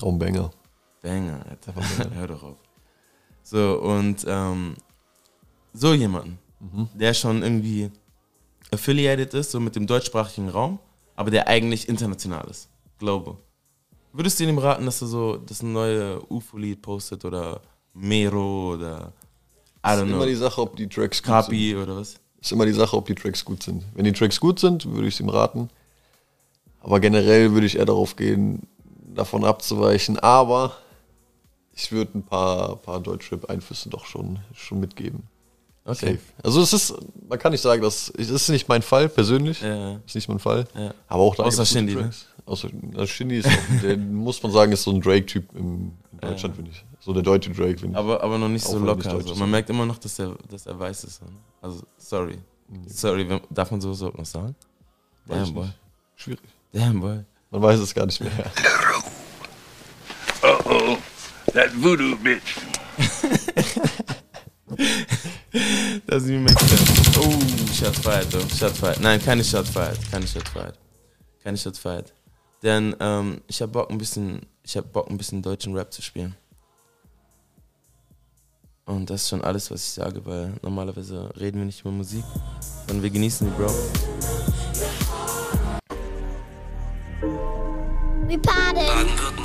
Auch 0.00 0.08
ein 0.12 0.18
Banger. 0.18 0.50
Banger, 1.02 1.44
Alter. 1.48 1.74
Hör 2.14 2.26
doch 2.28 2.42
auf. 2.44 2.56
So, 3.50 3.78
und 3.78 4.26
ähm, 4.28 4.76
so 5.72 5.94
jemanden, 5.94 6.38
der 6.92 7.14
schon 7.14 7.42
irgendwie 7.42 7.90
affiliated 8.70 9.32
ist, 9.32 9.52
so 9.52 9.58
mit 9.58 9.74
dem 9.74 9.86
deutschsprachigen 9.86 10.50
Raum, 10.50 10.78
aber 11.16 11.30
der 11.30 11.48
eigentlich 11.48 11.88
international 11.88 12.46
ist. 12.50 12.68
Global. 12.98 13.38
Würdest 14.12 14.38
du 14.38 14.44
ihm 14.44 14.58
raten, 14.58 14.84
dass 14.84 15.00
er 15.00 15.08
so 15.08 15.38
das 15.38 15.62
neue 15.62 16.20
UFO-Lied 16.30 16.82
postet 16.82 17.24
oder 17.24 17.62
Mero 17.94 18.74
oder 18.74 19.14
I 19.82 19.92
Ist 19.92 19.98
don't 20.00 20.02
immer 20.02 20.26
die 20.26 20.32
know, 20.32 20.40
Sache, 20.40 20.60
ob 20.60 20.76
die 20.76 20.86
Tracks 20.86 21.22
gut 21.22 21.30
Kapi 21.32 21.74
oder 21.74 21.96
was? 21.96 22.10
sind. 22.12 22.20
Ist 22.42 22.52
immer 22.52 22.66
die 22.66 22.72
Sache, 22.72 22.94
ob 22.98 23.06
die 23.06 23.14
Tracks 23.14 23.42
gut 23.42 23.62
sind. 23.62 23.82
Wenn 23.94 24.04
die 24.04 24.12
Tracks 24.12 24.38
gut 24.38 24.58
sind, 24.60 24.84
würde 24.84 25.08
ich 25.08 25.14
es 25.14 25.20
ihm 25.20 25.30
raten. 25.30 25.70
Aber 26.82 27.00
generell 27.00 27.52
würde 27.52 27.66
ich 27.66 27.78
eher 27.78 27.86
darauf 27.86 28.14
gehen, 28.14 28.68
davon 29.14 29.42
abzuweichen. 29.42 30.18
Aber 30.18 30.76
ich 31.80 31.92
würde 31.92 32.18
ein 32.18 32.22
paar, 32.24 32.74
paar 32.76 33.00
Deutschrap-Einflüsse 33.00 33.88
doch 33.88 34.04
schon, 34.04 34.40
schon 34.52 34.80
mitgeben. 34.80 35.22
Okay. 35.84 36.14
Safe. 36.14 36.18
Also 36.42 36.60
es 36.60 36.72
ist, 36.72 36.94
man 37.28 37.38
kann 37.38 37.52
nicht 37.52 37.62
sagen, 37.62 37.80
dass 37.80 38.10
es 38.18 38.28
ist 38.28 38.48
nicht 38.50 38.68
mein 38.68 38.82
Fall 38.82 39.08
persönlich. 39.08 39.62
Ja. 39.62 40.00
Ist 40.04 40.16
nicht 40.16 40.28
mein 40.28 40.40
Fall. 40.40 40.66
Ja. 40.74 40.92
Aber 41.06 41.22
auch 41.22 41.34
da 41.36 41.44
Außer 41.44 41.64
Shindy, 41.64 41.94
ne? 41.94 42.10
Außer 42.44 42.68
also 42.94 43.06
Shindy 43.06 43.38
ist 43.38 43.46
auch, 43.46 43.80
der 43.82 43.96
muss 44.26 44.42
man 44.42 44.52
sagen, 44.52 44.72
ist 44.72 44.82
so 44.82 44.90
ein 44.90 45.00
Drake-Typ 45.00 45.54
in 45.56 45.92
Deutschland, 46.20 46.56
finde 46.56 46.72
ich. 46.72 46.84
So 47.00 47.12
der 47.14 47.22
deutsche 47.22 47.50
Drake, 47.52 47.78
finde 47.78 47.92
ich. 47.92 47.96
Aber, 47.96 48.22
aber 48.22 48.36
noch 48.38 48.48
nicht 48.48 48.66
Auch 48.66 48.70
so 48.72 48.76
er 48.76 48.80
nicht 48.80 49.04
locker. 49.04 49.10
deutsch 49.16 49.26
So. 49.28 49.32
ist. 49.34 49.38
Man 49.38 49.50
merkt 49.50 49.70
immer 49.70 49.86
noch, 49.86 49.98
dass 49.98 50.18
er, 50.18 50.34
dass 50.50 50.66
er 50.66 50.78
weiß 50.78 51.04
ist. 51.04 51.22
ne? 51.22 51.28
Also, 51.62 51.82
sorry. 51.96 52.38
Sorry, 52.86 53.26
wenn- 53.28 53.40
darf 53.48 53.70
man 53.70 53.80
sowas 53.80 53.98
überhaupt 53.98 54.18
noch 54.18 54.26
sagen? 54.26 54.54
Weiß 55.26 55.44
Damn, 55.46 55.54
boy. 55.54 55.64
nicht. 55.64 55.78
Schwierig. 56.16 56.40
Damn, 56.72 57.00
boy. 57.00 57.24
Man 57.50 57.62
weiß 57.62 57.80
es 57.80 57.94
gar 57.94 58.04
nicht 58.04 58.20
mehr. 58.20 58.30
That 61.52 61.70
voodoo 61.74 62.16
bitch. 62.16 62.56
Das 66.06 66.22
ist 66.22 66.28
wie 66.28 66.38
Mexican. 66.38 66.78
Oh, 67.20 67.72
Shot 67.72 67.96
fired, 67.96 68.30
though. 68.30 68.46
Shot 68.54 68.72
fired. 68.72 69.00
Nein, 69.00 69.20
keine 69.20 69.42
Shot 69.42 69.66
fired. 69.66 69.98
Keine 70.10 70.26
Shot 70.26 70.48
fired. 70.48 70.78
Keine 71.42 71.56
Shot 71.56 71.76
fired. 71.76 72.12
Denn 72.62 72.94
ähm, 73.00 73.40
ich 73.46 73.60
hab 73.62 73.72
Bock 73.72 73.90
ein 73.90 73.98
bisschen, 73.98 74.40
ich 74.62 74.76
hab 74.76 74.92
Bock 74.92 75.10
ein 75.10 75.16
bisschen 75.16 75.42
deutschen 75.42 75.74
Rap 75.74 75.92
zu 75.92 76.02
spielen. 76.02 76.34
Und 78.84 79.10
das 79.10 79.22
ist 79.22 79.28
schon 79.28 79.42
alles, 79.42 79.70
was 79.70 79.82
ich 79.82 79.90
sage, 79.90 80.24
weil 80.24 80.54
normalerweise 80.62 81.30
reden 81.38 81.58
wir 81.58 81.66
nicht 81.66 81.80
über 81.80 81.90
Musik, 81.90 82.24
sondern 82.86 83.02
wir 83.02 83.10
genießen 83.10 83.46
die, 83.46 83.54
Bro. 83.54 83.68
We 88.26 88.38
pardon. 88.38 89.37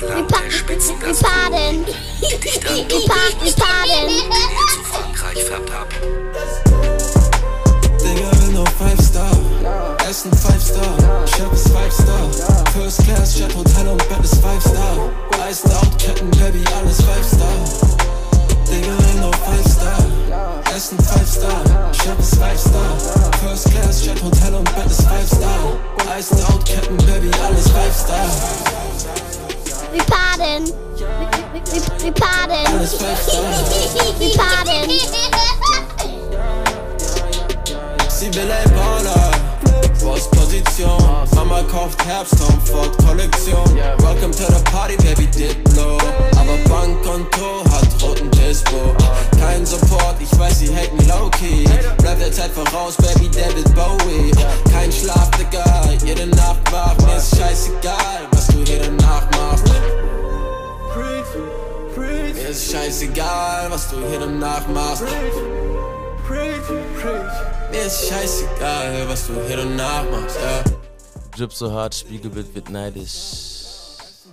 Land 0.00 0.30
der 0.30 0.38
we 0.38 0.50
Spitzengastronomie. 0.50 1.86
we 1.86 3.52
pardon. 3.56 4.16
Zu 4.72 4.82
Frankreich 4.84 5.44
färbt 5.44 5.70
ab. 5.70 5.88
Digga 8.00 8.30
will 8.40 8.52
nur 8.52 8.66
5 8.66 9.00
Star. 9.02 9.30
Essen 10.08 10.32
5 10.32 10.62
Star. 10.62 11.26
Chef 11.26 11.52
ist 11.52 11.68
5 11.68 11.92
Star. 11.92 12.30
First 12.72 13.04
Class, 13.04 13.38
Jet, 13.38 13.54
Hotel 13.54 13.88
und 13.88 14.08
Bett 14.08 14.24
ist 14.24 14.36
5 14.42 14.62
Star. 14.62 15.10
Iced 15.50 15.70
Out, 15.74 15.98
Ketten, 15.98 16.30
Baby, 16.30 16.64
alles 16.78 16.96
5 16.96 17.26
Star. 17.26 17.48
Digga 18.70 18.88
will 18.88 19.20
nur 19.20 19.34
5 19.34 19.66
Star. 19.66 20.62
Essen 20.74 20.98
5 20.98 21.28
Star. 21.28 21.92
Chef 21.92 22.18
ist 22.18 22.36
5 22.36 22.58
Star. 22.58 23.30
First 23.42 23.70
Class, 23.70 24.04
Jet, 24.04 24.22
Hotel 24.22 24.54
und 24.54 24.74
Bett 24.74 24.86
ist 24.86 25.02
5 25.02 25.26
Star. 25.26 25.76
Iced 26.18 26.42
Out, 26.48 26.64
Ketten, 26.64 26.96
Baby, 26.96 27.30
alles 27.44 27.68
5 27.68 27.94
Star. 27.94 28.30
Alles 32.66 32.94
5 32.94 33.18
Star. 33.18 33.42
We 34.18 34.30
pardon. 34.36 34.90
Sie 38.08 38.34
will 38.34 38.52
ein 38.52 38.70
Baller, 38.74 39.30
Boss-Position 40.02 41.02
Mama 41.34 41.62
kauft 41.62 42.04
Herbst-Comfort, 42.04 42.98
Kollektion. 42.98 43.64
Welcome 43.98 44.32
to 44.32 44.44
the 44.52 44.62
party, 44.70 44.96
Baby 44.96 45.26
Diplo. 45.26 45.96
Aber 46.36 46.58
Bankkonto 46.68 47.64
hat 47.70 48.02
roten 48.02 48.30
Dispo. 48.32 48.94
Kein 49.40 49.64
Support, 49.64 50.16
ich 50.20 50.38
weiß, 50.38 50.58
sie 50.58 50.74
hate 50.74 50.94
me 50.96 51.04
low-key. 51.04 51.64
Rap 52.04 52.18
der 52.18 52.30
Zeit 52.32 52.50
voraus, 52.52 52.96
Baby 52.96 53.30
David 53.30 53.74
Bowie. 53.74 54.32
Kein 54.70 54.92
Schlaf, 54.92 55.30
Digga, 55.38 55.64
jede 56.04 56.26
Nacht 56.26 56.60
wach 56.70 56.96
Mir 57.06 57.16
ist 57.16 57.36
scheißegal, 57.36 58.28
was 58.32 58.46
du 58.48 58.58
jede 58.58 58.90
Nacht 58.92 59.28
machst 59.34 59.79
Mir 61.96 62.48
ist 62.48 62.72
scheißegal, 62.72 63.70
was 63.70 63.90
du 63.90 63.96
jede 64.10 64.26
Nacht 64.26 64.68
machst 64.68 65.02
Mir 67.70 67.82
ist 67.82 68.08
scheißegal, 68.08 69.08
was 69.08 69.26
du 69.26 69.34
hier 69.46 69.58
danach 69.58 70.04
machst, 70.10 70.36
ja. 70.36 70.64
Drip 71.36 71.52
so 71.52 71.70
hart, 71.72 71.94
Spiegelbild 71.94 72.54
wird 72.54 72.70
neidisch. 72.70 73.50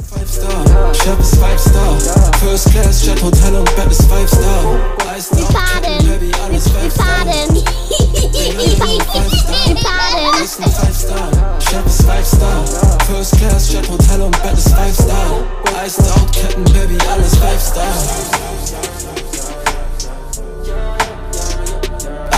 5 0.09 0.31
Star, 0.31 0.93
Chef 0.93 1.19
ist 1.19 1.35
5 1.35 1.59
Star. 1.59 2.33
First 2.39 2.71
Class, 2.71 3.05
Jet, 3.05 3.21
Hotel 3.21 3.55
und 3.55 3.75
Bett 3.75 3.91
ist 3.91 4.03
5 4.03 4.29
Star. 4.29 5.06
Iced 5.17 5.33
We 5.33 5.41
Out, 5.41 5.49
pardon. 5.51 5.81
Ketten, 5.81 6.05
Baby, 6.05 6.27
We, 6.27 6.33
alles 6.43 6.65
we 6.67 6.71
5 6.79 6.93
Star. 6.93 7.07
pardon. 7.07 7.47
We 7.55 7.63
pardon. 9.81 10.43
Essen 10.43 10.63
5 10.63 10.95
Star, 10.95 11.27
Chef 11.59 11.85
ist 11.87 12.03
5 12.03 12.27
Star. 12.27 12.63
First 13.07 13.35
Class, 13.37 13.71
Jet, 13.71 13.89
Hotel 13.89 14.21
und 14.21 14.39
Bett 14.43 14.53
ist 14.53 14.69
5 14.75 14.93
Star. 14.93 15.41
Iced 15.83 16.07
Out, 16.11 16.31
Ketten, 16.33 16.63
Baby, 16.65 16.99
alles 17.11 17.35
5 17.35 17.59
Star. 17.59 17.95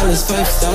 Alles 0.01 0.24
5 0.24 0.48
Star. 0.48 0.71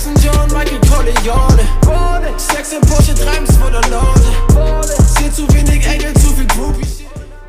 Jackson 0.00 0.14
John, 0.22 0.48
Michael 0.52 0.80
Corleone 0.88 2.38
Sex 2.38 2.72
im 2.72 2.80
Porsche, 2.80 3.14
treibens 3.14 3.54
vor 3.58 3.70
der 3.70 3.82
Laune 3.90 4.92
Seh 5.18 5.30
zu 5.30 5.46
wenig 5.52 5.86
Engel, 5.86 6.14
zu 6.14 6.28
viel 6.28 6.46
Groupies 6.46 7.00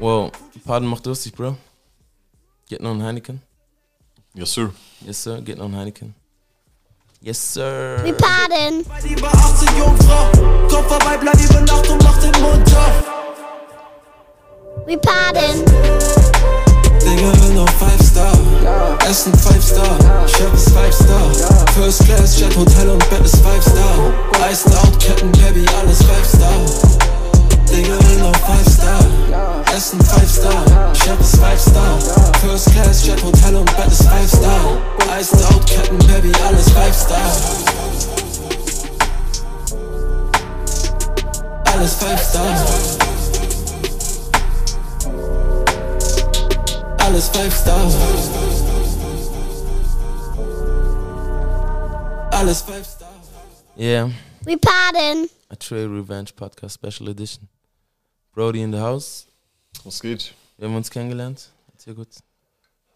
Wow, 0.01 0.31
Pardon 0.65 0.89
macht 0.89 1.05
durstig, 1.05 1.33
Bro. 1.33 1.55
Geht 2.67 2.81
noch 2.81 2.91
ein 2.91 3.03
Heineken? 3.03 3.41
Yes, 4.33 4.51
sir. 4.51 4.73
Yes, 5.05 5.23
sir. 5.23 5.41
Geht 5.41 5.59
noch 5.59 5.65
ein 5.65 5.75
Heineken? 5.75 6.13
Yes, 7.21 7.53
sir. 7.53 8.01
We 8.03 8.13
pardon. 8.13 8.83
Lieber 9.03 9.27
18 9.27 9.77
Jungfrau 9.77 10.31
Komm 10.69 10.85
vorbei, 10.85 11.17
bleib 11.21 11.39
über 11.39 11.61
Nacht 11.61 11.89
und 11.89 12.03
mach 12.03 12.17
den 12.19 12.41
Mund 12.41 12.75
auf 12.75 13.03
We 14.87 14.97
pardon. 14.97 16.60
Digga 17.03 17.31
will 17.41 17.53
nur 17.53 17.67
5 17.67 18.01
Star. 18.01 18.31
Essen 19.09 19.33
5 19.33 19.63
Star 19.63 19.97
Chef 20.27 20.53
ist 20.53 20.69
5 20.69 20.93
Star. 20.93 21.31
First 21.73 22.05
Class, 22.05 22.39
Jet, 22.39 22.55
Hotel 22.55 22.89
und 22.89 23.09
Bett 23.09 23.25
ist 23.25 23.37
5 23.37 23.63
Star. 23.63 24.49
Iced 24.49 24.67
Out, 24.77 24.99
Ketten, 24.99 25.31
Baby, 25.31 25.65
alles 25.81 25.97
5 26.03 26.27
Star. 26.27 26.51
Digga 27.69 27.97
will 28.07 28.19
nur 28.19 28.33
5 28.33 28.73
Star. 28.73 28.99
Essen 29.75 29.99
5 29.99 30.31
Star 30.31 30.93
Chef 30.93 31.19
ist 31.19 31.37
5 31.37 31.59
Star. 31.59 31.99
First 32.41 32.71
Class, 32.71 33.05
Jet, 33.05 33.23
Hotel 33.23 33.55
und 33.55 33.77
Bett 33.77 33.87
ist 33.87 34.03
5 34.07 34.29
Star. 34.29 35.19
Iced 35.19 35.43
Out, 35.45 35.65
Ketten, 35.65 35.97
Baby, 36.07 36.31
alles 36.47 36.69
5 36.69 36.95
Star. 36.95 37.31
Alles 41.73 41.93
5 41.95 42.21
Star 42.21 43.10
Alles 47.11 47.27
5 47.27 47.53
Star 47.53 47.75
Alles 52.31 52.61
5 52.61 52.87
Star 52.87 53.09
Yeah. 53.77 54.11
We 54.45 54.55
pardon. 54.57 55.27
A 55.49 55.57
Trail 55.57 55.89
Revenge 55.89 56.33
Podcast 56.33 56.75
Special 56.75 57.09
Edition. 57.09 57.49
Brody 58.33 58.61
in 58.61 58.71
the 58.71 58.79
house. 58.79 59.27
Was 59.83 59.99
geht? 59.99 60.33
Wir 60.55 60.69
haben 60.69 60.75
uns 60.77 60.89
kennengelernt. 60.89 61.49
Erzähl 61.73 61.95
kurz. 61.95 62.23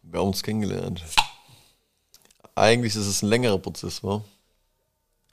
Wir 0.04 0.22
haben 0.22 0.28
uns 0.28 0.42
kennengelernt. 0.42 1.04
Eigentlich 2.56 2.96
ist 2.96 3.08
es 3.08 3.22
ein 3.22 3.28
längerer 3.28 3.58
Prozess, 3.58 4.02
wa? 4.02 4.24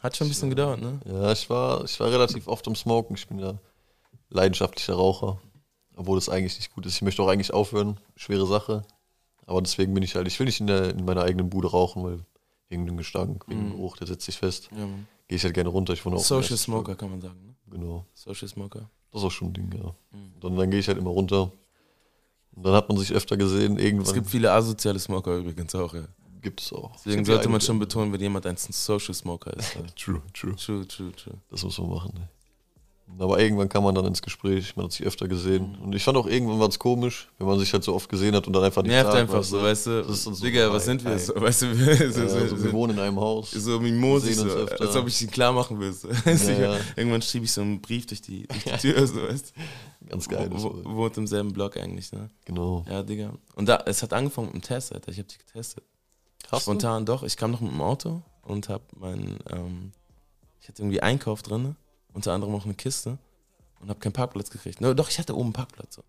Hat 0.03 0.17
schon 0.17 0.27
ein 0.27 0.31
bisschen 0.31 0.51
gedauert, 0.51 0.81
ne? 0.81 0.99
Ja, 1.05 1.31
ich 1.31 1.49
war, 1.49 1.85
ich 1.85 2.01
war 2.01 2.11
relativ 2.11 2.49
oft 2.49 2.67
am 2.67 2.75
Smoken. 2.75 3.15
Ich 3.15 3.29
bin 3.29 3.39
ja 3.39 3.55
leidenschaftlicher 4.31 4.95
Raucher. 4.95 5.41
Obwohl 5.97 6.17
das 6.17 6.29
eigentlich 6.29 6.57
nicht 6.57 6.75
gut 6.75 6.87
ist. 6.87 6.95
Ich 6.95 7.03
möchte 7.03 7.23
auch 7.23 7.29
eigentlich 7.29 7.53
aufhören. 7.53 7.99
Schwere 8.17 8.47
Sache. 8.47 8.83
Aber 9.47 9.61
deswegen 9.61 9.93
bin 9.93 10.03
ich 10.03 10.15
halt, 10.15 10.27
ich 10.27 10.39
will 10.39 10.47
nicht 10.47 10.61
in, 10.61 10.67
der, 10.67 10.91
in 10.91 11.05
meiner 11.05 11.23
eigenen 11.23 11.51
Bude 11.51 11.71
rauchen, 11.71 12.05
weil 12.05 12.21
wegen 12.69 12.87
dem 12.87 12.97
Gestank, 12.97 13.47
wegen 13.49 13.61
dem 13.61 13.71
Geruch, 13.73 13.97
der 13.97 14.07
setzt 14.07 14.25
sich 14.25 14.39
fest. 14.39 14.71
Ja. 14.73 14.87
Gehe 15.29 15.37
ich 15.37 15.45
halt 15.45 15.55
gerne 15.55 15.69
runter. 15.69 15.93
Ich 15.93 16.05
wohne 16.05 16.17
auch 16.17 16.25
Social 16.25 16.57
Smoker 16.57 16.95
kann 16.95 17.11
man 17.11 17.21
sagen. 17.21 17.39
Ne? 17.47 17.55
Genau. 17.71 18.07
Social 18.15 18.49
Smoker. 18.49 18.91
Das 19.11 19.21
ist 19.21 19.27
auch 19.27 19.31
schon 19.31 19.49
ein 19.49 19.53
Ding, 19.53 19.73
ja. 19.73 19.95
Mhm. 20.11 20.33
Dann, 20.41 20.57
dann 20.57 20.71
gehe 20.71 20.81
ich 20.81 20.89
halt 20.89 20.99
immer 20.99 21.11
runter. 21.11 21.53
Und 22.55 22.65
dann 22.65 22.75
hat 22.75 22.89
man 22.89 22.99
sich 22.99 23.13
öfter 23.13 23.37
gesehen. 23.37 23.79
Irgendwann 23.79 24.07
Es 24.07 24.15
gibt 24.15 24.29
viele 24.29 24.53
asoziale 24.53 24.99
Smoker 24.99 25.37
übrigens 25.37 25.75
auch. 25.75 25.95
Ja. 25.95 26.07
gibt 26.41 26.61
es 26.61 26.73
auch. 26.73 26.93
Deswegen 27.05 27.25
sollte 27.25 27.49
man 27.49 27.61
schon 27.61 27.79
betonen, 27.79 28.13
wenn 28.13 28.21
jemand 28.21 28.47
ein 28.47 28.57
Social 28.57 29.15
Smoker 29.15 29.55
ist. 29.57 29.77
True, 29.97 30.23
true. 30.33 30.57
True, 30.57 30.87
true, 30.87 31.13
true. 31.13 31.35
Das 31.51 31.63
muss 31.63 31.79
man 31.79 31.91
machen. 31.91 32.13
Ne? 32.15 32.29
Aber 33.19 33.39
irgendwann 33.39 33.69
kam 33.69 33.85
man 33.85 33.95
dann 33.95 34.07
ins 34.07 34.23
Gespräch, 34.23 34.75
man 34.75 34.87
hat 34.87 34.93
sich 34.93 35.07
öfter 35.07 35.29
gesehen. 35.29 35.77
Und 35.83 35.95
ich 35.95 36.03
fand 36.03 36.17
auch 36.17 36.27
irgendwann 36.27 36.59
war 36.59 36.69
es 36.69 36.79
komisch, 36.79 37.29
wenn 37.39 37.47
man 37.47 37.59
sich 37.59 37.73
halt 37.73 37.85
so 37.85 37.95
oft 37.95 38.09
gesehen 38.09 38.35
hat 38.35 38.47
und 38.47 38.53
dann 38.55 38.65
einfach 38.65 38.83
nicht 38.83 38.93
Nervt 38.93 39.13
einfach 39.15 39.45
so, 39.45 39.63
weißt 39.63 39.87
du? 39.87 40.03
Das 40.03 40.23
so 40.25 40.31
Digga, 40.33 40.73
was 40.73 40.85
sind 40.87 41.05
wir? 41.05 41.19
So, 41.19 41.35
weißt 41.35 41.63
du, 41.63 41.67
Ja, 41.67 42.11
so, 42.11 42.21
also 42.23 42.65
wir 42.65 42.73
wohnen 42.73 42.97
in 42.97 43.03
einem 43.03 43.21
Haus. 43.21 43.51
so 43.51 43.79
mimosig, 43.79 44.35
sehen 44.35 44.45
uns 44.45 44.53
so, 44.53 44.59
öfter. 44.61 44.81
als 44.87 44.97
ob 44.97 45.07
ich 45.09 45.21
ihn 45.21 45.31
klar 45.31 45.53
machen 45.53 45.79
will. 45.79 45.93
So. 45.93 46.09
ja. 46.53 46.79
Irgendwann 46.97 47.23
schiebe 47.23 47.45
ich 47.45 47.53
so 47.53 47.61
einen 47.61 47.81
Brief 47.81 48.07
durch 48.07 48.23
die, 48.23 48.47
durch 48.47 48.65
die 48.65 48.77
Tür, 48.79 49.07
so, 49.07 49.23
weißt 49.23 49.53
Ganz 50.09 50.29
du? 50.29 50.35
geil. 50.35 50.49
Wo, 50.51 50.75
wo, 50.83 50.97
wohnt 50.97 51.17
im 51.19 51.27
selben 51.27 51.53
Block 51.53 51.77
eigentlich, 51.77 52.13
ne? 52.13 52.31
genau. 52.45 52.85
Ja, 52.89 53.03
Digga. 53.03 53.35
Und 53.55 53.69
da, 53.69 53.83
es 53.87 54.03
hat 54.03 54.13
angefangen 54.13 54.49
mit 54.49 54.55
dem 54.55 54.63
Test, 54.63 54.93
Alter. 54.93 55.11
Ich 55.13 55.19
habe 55.19 55.29
dich 55.29 55.39
getestet. 55.39 55.85
Hast 56.51 56.67
du? 56.67 56.71
Spontan 56.71 57.05
doch. 57.07 57.23
Ich 57.23 57.37
kam 57.37 57.51
noch 57.51 57.61
mit 57.61 57.73
dem 57.73 57.81
Auto 57.81 58.23
und 58.43 58.69
habe 58.69 58.85
meinen, 58.97 59.39
ähm, 59.51 59.93
ich 60.61 60.69
hatte 60.69 60.83
irgendwie 60.83 61.01
Einkauf 61.01 61.43
drin, 61.43 61.77
unter 62.13 62.33
anderem 62.33 62.55
auch 62.55 62.65
eine 62.65 62.75
Kiste 62.75 63.19
und 63.81 63.89
habe 63.89 64.01
keinen 64.01 64.13
Parkplatz 64.13 64.51
gekriegt. 64.51 64.81
No, 64.81 64.95
doch, 64.95 65.09
ich 65.09 65.19
hatte 65.19 65.35
oben 65.35 65.47
einen 65.47 65.53
Parkplatz. 65.53 65.97
So. 65.97 66.05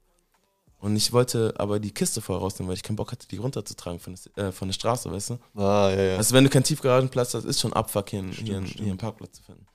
Und 0.79 0.95
ich 0.95 1.13
wollte 1.13 1.53
aber 1.57 1.79
die 1.79 1.91
Kiste 1.91 2.21
vorher 2.21 2.41
rausnehmen, 2.41 2.69
weil 2.69 2.75
ich 2.75 2.83
keinen 2.83 2.97
Bock 2.97 3.11
hatte, 3.11 3.27
die 3.27 3.37
runterzutragen 3.37 3.99
von 3.99 4.15
der, 4.35 4.45
äh, 4.45 4.51
von 4.51 4.67
der 4.67 4.73
Straße, 4.73 5.11
weißt 5.11 5.31
du? 5.31 5.33
Ah, 5.55 5.89
ja, 5.89 6.01
ja. 6.01 6.17
Also 6.17 6.33
wenn 6.35 6.43
du 6.43 6.49
keinen 6.49 6.63
Tiefgaragenplatz 6.63 7.33
hast, 7.33 7.45
ist 7.45 7.59
schon 7.59 7.73
Abfuck, 7.73 8.09
hier, 8.09 8.23
hier, 8.23 8.59
hier 8.59 8.67
stimmt. 8.67 8.89
einen 8.89 8.97
Parkplatz 8.97 9.37
zu 9.37 9.43
finden. 9.43 9.65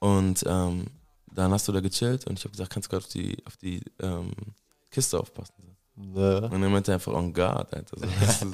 Und 0.00 0.44
ähm, 0.46 0.86
dann 1.32 1.52
hast 1.52 1.68
du 1.68 1.72
da 1.72 1.80
gechillt 1.80 2.26
und 2.26 2.38
ich 2.38 2.44
habe 2.44 2.52
gesagt, 2.52 2.70
kannst 2.70 2.88
du 2.88 2.90
gerade 2.90 3.04
auf 3.04 3.10
die, 3.10 3.36
auf 3.46 3.56
die 3.56 3.82
ähm, 4.00 4.32
Kiste 4.90 5.18
aufpassen. 5.18 5.54
So. 6.14 6.20
ja. 6.20 6.38
Und 6.38 6.62
er 6.62 6.68
meinte 6.68 6.92
einfach 6.92 7.12
on 7.12 7.32
guard, 7.32 7.72
Alter. 7.74 7.96
So, 7.98 8.06
weißt 8.06 8.42
du, 8.42 8.52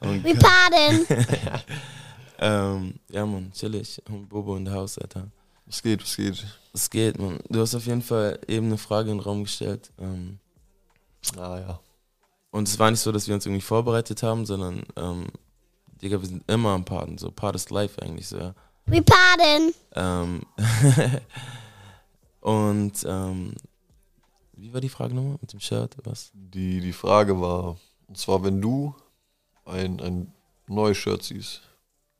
on 0.00 0.24
We 0.24 0.34
pardon. 0.34 1.06
Ähm, 2.42 2.94
ja, 3.08 3.24
Mann, 3.24 3.52
chillig. 3.52 4.02
Und 4.08 4.28
Bobo 4.28 4.56
in 4.56 4.64
der 4.64 4.74
Haus, 4.74 4.98
Alter. 4.98 5.28
Was 5.72 5.82
geht, 5.82 6.02
was 6.02 6.16
geht? 6.16 6.46
Es 6.74 6.90
geht, 6.90 7.18
Mann. 7.18 7.38
Du 7.48 7.58
hast 7.58 7.74
auf 7.74 7.86
jeden 7.86 8.02
Fall 8.02 8.38
eben 8.46 8.66
eine 8.66 8.76
Frage 8.76 9.10
in 9.10 9.16
den 9.16 9.24
Raum 9.24 9.44
gestellt. 9.44 9.90
Ähm, 9.98 10.38
Ah, 11.38 11.58
ja. 11.58 11.80
und 12.50 12.68
es 12.68 12.78
war 12.78 12.90
nicht 12.90 13.00
so, 13.00 13.10
dass 13.10 13.26
wir 13.26 13.34
uns 13.34 13.46
irgendwie 13.46 13.62
vorbereitet 13.62 14.22
haben, 14.22 14.44
sondern, 14.44 14.82
ähm, 14.96 15.28
Digga, 16.02 16.20
wir 16.20 16.28
sind 16.28 16.44
immer 16.46 16.72
am 16.72 16.84
Paden. 16.84 17.16
So, 17.16 17.30
Part 17.30 17.56
ist 17.56 17.70
live 17.70 17.98
eigentlich 18.00 18.28
so, 18.28 18.36
ja. 18.36 18.54
We 18.84 19.00
pardon. 19.00 19.72
Ähm, 19.94 20.42
und, 22.42 23.06
ähm, 23.08 23.54
wie 24.52 24.74
war 24.74 24.80
die 24.82 24.90
Frage 24.90 25.14
nochmal? 25.14 25.38
Mit 25.40 25.54
dem 25.54 25.60
Shirt, 25.60 25.96
was? 26.04 26.32
Die, 26.34 26.80
die 26.82 26.92
Frage 26.92 27.40
war, 27.40 27.78
und 28.08 28.18
zwar, 28.18 28.44
wenn 28.44 28.60
du 28.60 28.94
ein, 29.64 30.00
ein 30.02 30.34
neues 30.66 30.98
Shirt 30.98 31.22
siehst, 31.22 31.62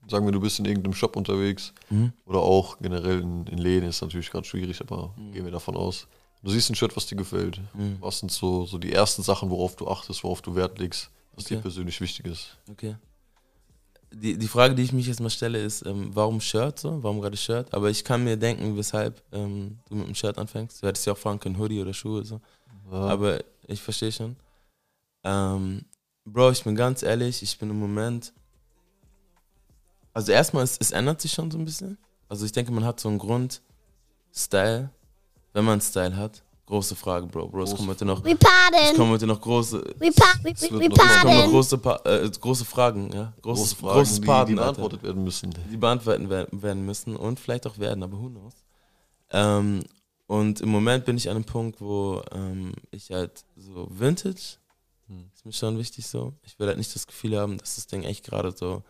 sagen 0.08 0.24
wir, 0.26 0.32
du 0.32 0.40
bist 0.40 0.58
in 0.58 0.64
irgendeinem 0.64 0.94
Shop 0.94 1.16
unterwegs 1.16 1.72
Mhm. 1.90 2.12
oder 2.26 2.40
auch 2.40 2.78
generell 2.78 3.20
in, 3.20 3.46
in 3.46 3.58
Läden, 3.58 3.88
ist 3.88 4.02
natürlich 4.02 4.30
gerade 4.30 4.46
schwierig, 4.46 4.80
aber 4.80 5.14
gehen 5.32 5.44
wir 5.44 5.52
davon 5.52 5.76
aus. 5.76 6.06
Du 6.42 6.50
siehst 6.50 6.68
ein 6.70 6.74
Shirt, 6.74 6.96
was 6.96 7.06
dir 7.06 7.16
gefällt. 7.16 7.60
Mhm. 7.74 7.98
Was 8.00 8.18
sind 8.18 8.32
so, 8.32 8.66
so 8.66 8.78
die 8.78 8.92
ersten 8.92 9.22
Sachen, 9.22 9.48
worauf 9.50 9.76
du 9.76 9.86
achtest, 9.88 10.24
worauf 10.24 10.42
du 10.42 10.54
Wert 10.56 10.78
legst, 10.78 11.10
was 11.34 11.44
dir 11.44 11.56
Okay. 11.58 11.62
persönlich 11.62 12.00
wichtig 12.00 12.26
ist? 12.26 12.56
Okay. 12.70 12.96
Die, 14.14 14.36
die 14.36 14.48
Frage, 14.48 14.74
die 14.74 14.82
ich 14.82 14.92
mich 14.92 15.06
jetzt 15.06 15.20
mal 15.20 15.30
stelle, 15.30 15.58
ist, 15.62 15.86
ähm, 15.86 16.10
warum 16.14 16.40
Shirt 16.40 16.78
so? 16.78 17.02
Warum 17.02 17.20
gerade 17.22 17.36
Shirt? 17.36 17.72
Aber 17.72 17.88
ich 17.88 18.04
kann 18.04 18.24
mir 18.24 18.36
denken, 18.36 18.76
weshalb 18.76 19.22
ähm, 19.32 19.78
du 19.88 19.94
mit 19.94 20.06
dem 20.06 20.14
Shirt 20.14 20.36
anfängst. 20.36 20.82
Du 20.82 20.86
hättest 20.86 21.06
ja 21.06 21.14
auch 21.14 21.18
fragen 21.18 21.38
können, 21.40 21.56
Hoodie 21.58 21.80
oder 21.80 21.94
Schuhe. 21.94 22.22
So. 22.24 22.40
Ja, 22.90 22.98
Aber 22.98 23.38
ich 23.68 23.80
verstehe 23.80 24.12
schon. 24.12 24.36
Ähm, 25.24 25.84
Bro, 26.24 26.50
ich 26.50 26.62
bin 26.62 26.74
ganz 26.76 27.02
ehrlich, 27.02 27.42
ich 27.42 27.56
bin 27.58 27.70
im 27.70 27.78
Moment. 27.78 28.32
Also 30.14 30.32
erstmal, 30.32 30.64
es, 30.64 30.76
es 30.78 30.90
ändert 30.90 31.20
sich 31.20 31.32
schon 31.32 31.50
so 31.50 31.58
ein 31.58 31.64
bisschen. 31.64 31.98
Also 32.28 32.44
ich 32.46 32.52
denke, 32.52 32.72
man 32.72 32.84
hat 32.84 33.00
so 33.00 33.08
einen 33.08 33.18
Grund-Style, 33.18 34.90
wenn 35.52 35.64
man 35.64 35.80
Style 35.80 36.16
hat. 36.16 36.42
Große 36.66 36.94
Frage, 36.94 37.26
Bro. 37.26 37.48
Bro, 37.48 37.64
es 37.64 37.74
kommen 37.74 37.88
heute 37.88 38.04
noch, 38.04 38.24
We 38.24 38.30
es 38.90 38.96
kommen 38.96 39.10
heute 39.10 39.26
noch 39.26 39.40
große, 39.40 39.78
Es 40.00 40.00
wird 40.00 40.16
noch- 40.16 41.04
es 41.04 41.20
kommen 41.20 41.36
noch 41.36 41.50
große, 41.50 41.78
pa 41.78 42.00
äh, 42.04 42.30
große 42.30 42.64
Fragen, 42.64 43.12
ja. 43.12 43.32
Großes, 43.42 43.70
große 43.70 43.76
Fragen, 43.76 43.94
großes 43.98 44.20
die, 44.20 44.26
Paden, 44.26 44.54
die 44.54 44.60
Alter 44.60 44.72
beantwortet 44.72 45.02
werden 45.02 45.24
müssen. 45.24 45.54
die 45.70 45.76
beantworten 45.76 46.30
werden, 46.30 46.62
werden 46.62 46.86
müssen 46.86 47.16
und 47.16 47.38
vielleicht 47.40 47.66
auch 47.66 47.76
werden, 47.78 48.02
aber 48.02 48.18
who 48.18 48.28
knows. 48.30 48.54
Ähm, 49.30 49.82
und 50.28 50.60
im 50.62 50.70
Moment 50.70 51.04
bin 51.04 51.16
ich 51.18 51.28
an 51.28 51.36
einem 51.36 51.44
Punkt, 51.44 51.80
wo 51.80 52.22
ähm, 52.32 52.72
ich 52.90 53.10
halt 53.10 53.44
so 53.56 53.88
Vintage, 53.90 54.56
Hm. 55.08 55.30
ist 55.34 55.44
mir 55.44 55.52
schon 55.52 55.76
wichtig 55.78 56.06
so. 56.06 56.32
Ich 56.44 56.58
will 56.58 56.68
halt 56.68 56.78
nicht 56.78 56.94
das 56.94 57.06
Gefühl 57.06 57.36
haben, 57.38 57.58
dass 57.58 57.74
das 57.74 57.86
Ding 57.88 58.04
echt 58.04 58.24
gerade 58.24 58.52
so 58.56 58.82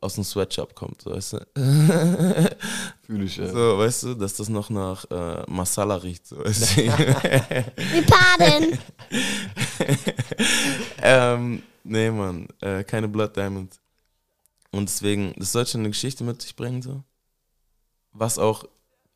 aus 0.00 0.14
dem 0.14 0.24
Sweatshop 0.24 0.74
kommt, 0.74 1.02
so, 1.02 1.10
weißt 1.10 1.32
du? 1.34 1.46
Fühle 3.02 3.24
ich, 3.24 3.36
ja. 3.36 3.48
So, 3.48 3.78
weißt 3.78 4.02
du, 4.04 4.14
dass 4.14 4.34
das 4.34 4.48
noch 4.48 4.70
nach 4.70 5.04
äh, 5.10 5.42
Masala 5.48 5.96
riecht, 5.96 6.26
so, 6.26 6.38
weißt 6.38 6.76
du? 6.76 6.82
We 6.86 8.02
pardon. 8.06 8.78
ähm, 11.02 11.62
nee, 11.84 12.10
Mann, 12.10 12.48
äh, 12.60 12.84
keine 12.84 13.08
Blood 13.08 13.36
Diamond. 13.36 13.80
Und 14.70 14.88
deswegen, 14.88 15.34
das 15.36 15.52
sollte 15.52 15.72
schon 15.72 15.80
eine 15.80 15.90
Geschichte 15.90 16.22
mit 16.24 16.42
sich 16.42 16.54
bringen, 16.54 16.82
so. 16.82 17.02
Was 18.12 18.38
auch 18.38 18.64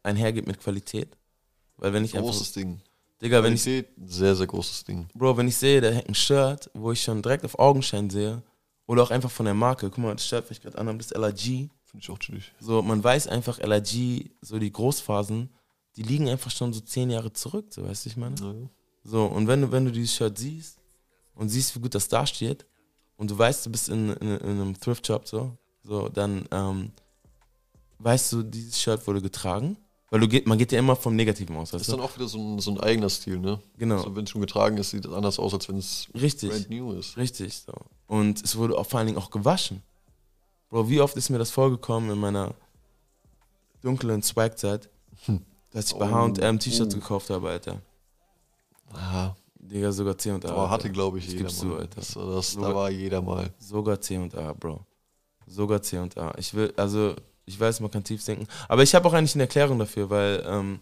einhergeht 0.03 0.47
mit 0.47 0.61
Qualität. 0.61 1.17
Weil 1.77 1.93
wenn 1.93 2.05
ich 2.05 2.17
einfach, 2.17 2.31
Großes 2.31 2.53
Ding. 2.53 2.81
Digga, 3.21 3.43
wenn 3.43 3.55
ich, 3.55 3.63
Qualität, 3.63 3.91
sehr, 4.05 4.35
sehr 4.35 4.47
großes 4.47 4.85
Ding. 4.85 5.09
Bro, 5.15 5.37
wenn 5.37 5.49
ich 5.49 5.57
sehe, 5.57 5.81
da 5.81 5.91
hängt 5.91 6.09
ein 6.09 6.15
Shirt, 6.15 6.71
wo 6.75 6.91
ich 6.91 7.03
schon 7.03 7.23
direkt 7.23 7.45
auf 7.45 7.59
Augenschein 7.59 8.11
sehe, 8.11 8.43
oder 8.87 9.03
auch 9.03 9.11
einfach 9.11 9.31
von 9.31 9.47
der 9.47 9.55
Marke, 9.55 9.89
guck 9.91 9.99
mal, 9.99 10.15
das 10.15 10.27
Shirt, 10.27 10.45
was 10.45 10.53
ich 10.53 10.63
gerade 10.63 10.79
anhabe, 10.79 10.99
das 10.99 11.07
ist 11.07 11.17
LRG. 11.17 11.69
Finde 11.85 12.05
ich 12.05 12.11
auch 12.11 12.19
chillig. 12.19 12.53
So, 12.59 12.83
man 12.83 13.03
weiß 13.03 13.29
einfach, 13.29 13.59
LRG, 13.59 14.31
so 14.41 14.59
die 14.59 14.73
Großphasen, 14.73 15.51
die 15.97 16.03
liegen 16.03 16.29
einfach 16.29 16.51
schon 16.51 16.73
so 16.73 16.81
zehn 16.81 17.11
Jahre 17.11 17.33
zurück, 17.33 17.67
so, 17.71 17.85
weißt 17.85 18.05
du, 18.05 18.09
ich 18.11 18.17
meine? 18.17 18.37
Ja. 18.41 18.55
So, 19.05 19.27
und 19.27 19.47
wenn 19.47 19.63
du, 19.63 19.73
wenn 19.73 19.85
du 19.85 19.93
dieses 19.93 20.15
Shirt 20.15 20.39
siehst 20.39 20.79
und 21.35 21.49
siehst, 21.49 21.77
wie 21.77 21.81
gut 21.81 21.95
das 21.95 22.09
dasteht, 22.09 22.67
und 23.17 23.31
du 23.31 23.39
weißt, 23.39 23.67
du 23.67 23.71
bist 23.71 23.89
in, 23.89 24.11
in, 24.15 24.29
in 24.39 24.61
einem 24.61 24.81
Thrift-Shop, 24.81 25.29
so, 25.29 25.57
so, 25.85 26.09
dann 26.09 26.47
ähm, 26.51 26.93
weißt 27.99 28.33
du, 28.33 28.43
dieses 28.43 28.81
Shirt 28.81 29.07
wurde 29.07 29.21
getragen. 29.21 29.77
Weil 30.13 30.21
du 30.21 30.29
geht, 30.29 30.47
man 30.47 30.59
geht 30.59 30.71
ja 30.73 30.79
immer 30.79 30.95
vom 30.95 31.17
Negativen 31.17 31.57
aus, 31.57 31.71
Das 31.71 31.81
ist 31.81 31.91
dann 31.91 31.97
du? 32.01 32.05
auch 32.05 32.15
wieder 32.15 32.29
so 32.29 32.37
ein, 32.39 32.59
so 32.59 32.71
ein 32.71 32.79
eigener 32.81 33.09
Stil, 33.09 33.39
ne? 33.39 33.59
Genau. 33.79 33.97
Also 33.97 34.15
wenn 34.15 34.25
es 34.25 34.31
schon 34.31 34.43
getragen 34.43 34.77
ist, 34.77 34.91
sieht 34.91 35.07
es 35.07 35.11
anders 35.13 35.39
aus, 35.39 35.55
als 35.55 35.67
wenn 35.71 35.79
es 35.79 36.07
brand 36.13 36.69
new 36.69 36.93
ist. 36.93 37.17
Richtig, 37.17 37.55
so. 37.57 37.73
Und 38.09 38.45
es 38.45 38.55
wurde 38.57 38.77
auch 38.77 38.85
vor 38.87 38.99
allen 38.99 39.07
Dingen 39.07 39.19
auch 39.19 39.31
gewaschen. 39.31 39.83
Bro, 40.69 40.91
wie 40.91 41.01
oft 41.01 41.17
ist 41.17 41.31
mir 41.31 41.39
das 41.39 41.51
vorgekommen 41.51 42.11
in 42.11 42.19
meiner 42.19 42.55
dunklen 43.81 44.23
Swag-Zeit, 44.23 44.91
dass 45.71 45.87
ich 45.87 45.95
bei 45.99 46.07
Oh, 46.11 46.15
H&M 46.35 46.59
T-Shirts 46.59 46.95
oh. 46.95 46.99
gekauft 46.99 47.31
habe, 47.31 47.49
Alter. 47.49 47.81
Ah, 48.93 49.35
Digga, 49.59 49.93
sogar 49.93 50.19
C 50.19 50.31
und 50.31 50.45
A. 50.45 50.51
aber 50.51 50.69
hatte, 50.69 50.91
glaube 50.91 51.21
ich, 51.21 51.25
Das 51.25 51.33
jeder 51.33 51.45
gibst 51.47 51.65
mal. 51.65 51.71
du, 51.71 51.77
Alter. 51.77 51.97
Das, 51.97 52.09
das, 52.13 52.51
Sogar- 52.53 52.69
da 52.69 52.75
war 52.77 52.91
jeder 52.91 53.23
mal. 53.23 53.51
Sogar 53.59 53.99
C 53.99 54.19
und 54.19 54.35
A, 54.35 54.53
Bro. 54.53 54.85
Sogar 55.47 55.81
C 55.81 55.99
und 55.99 56.19
A. 56.19 56.35
Ich 56.37 56.53
will, 56.53 56.71
also, 56.77 57.15
ich 57.45 57.59
weiß, 57.59 57.81
man 57.81 57.91
kann 57.91 58.05
tief 58.05 58.25
denken. 58.25 58.47
Aber 58.69 58.83
ich 58.83 58.95
habe 58.95 59.07
auch 59.09 59.13
eigentlich 59.13 59.35
eine 59.35 59.45
Erklärung 59.45 59.79
dafür, 59.79 60.09
weil, 60.11 60.45
ähm, 60.47 60.81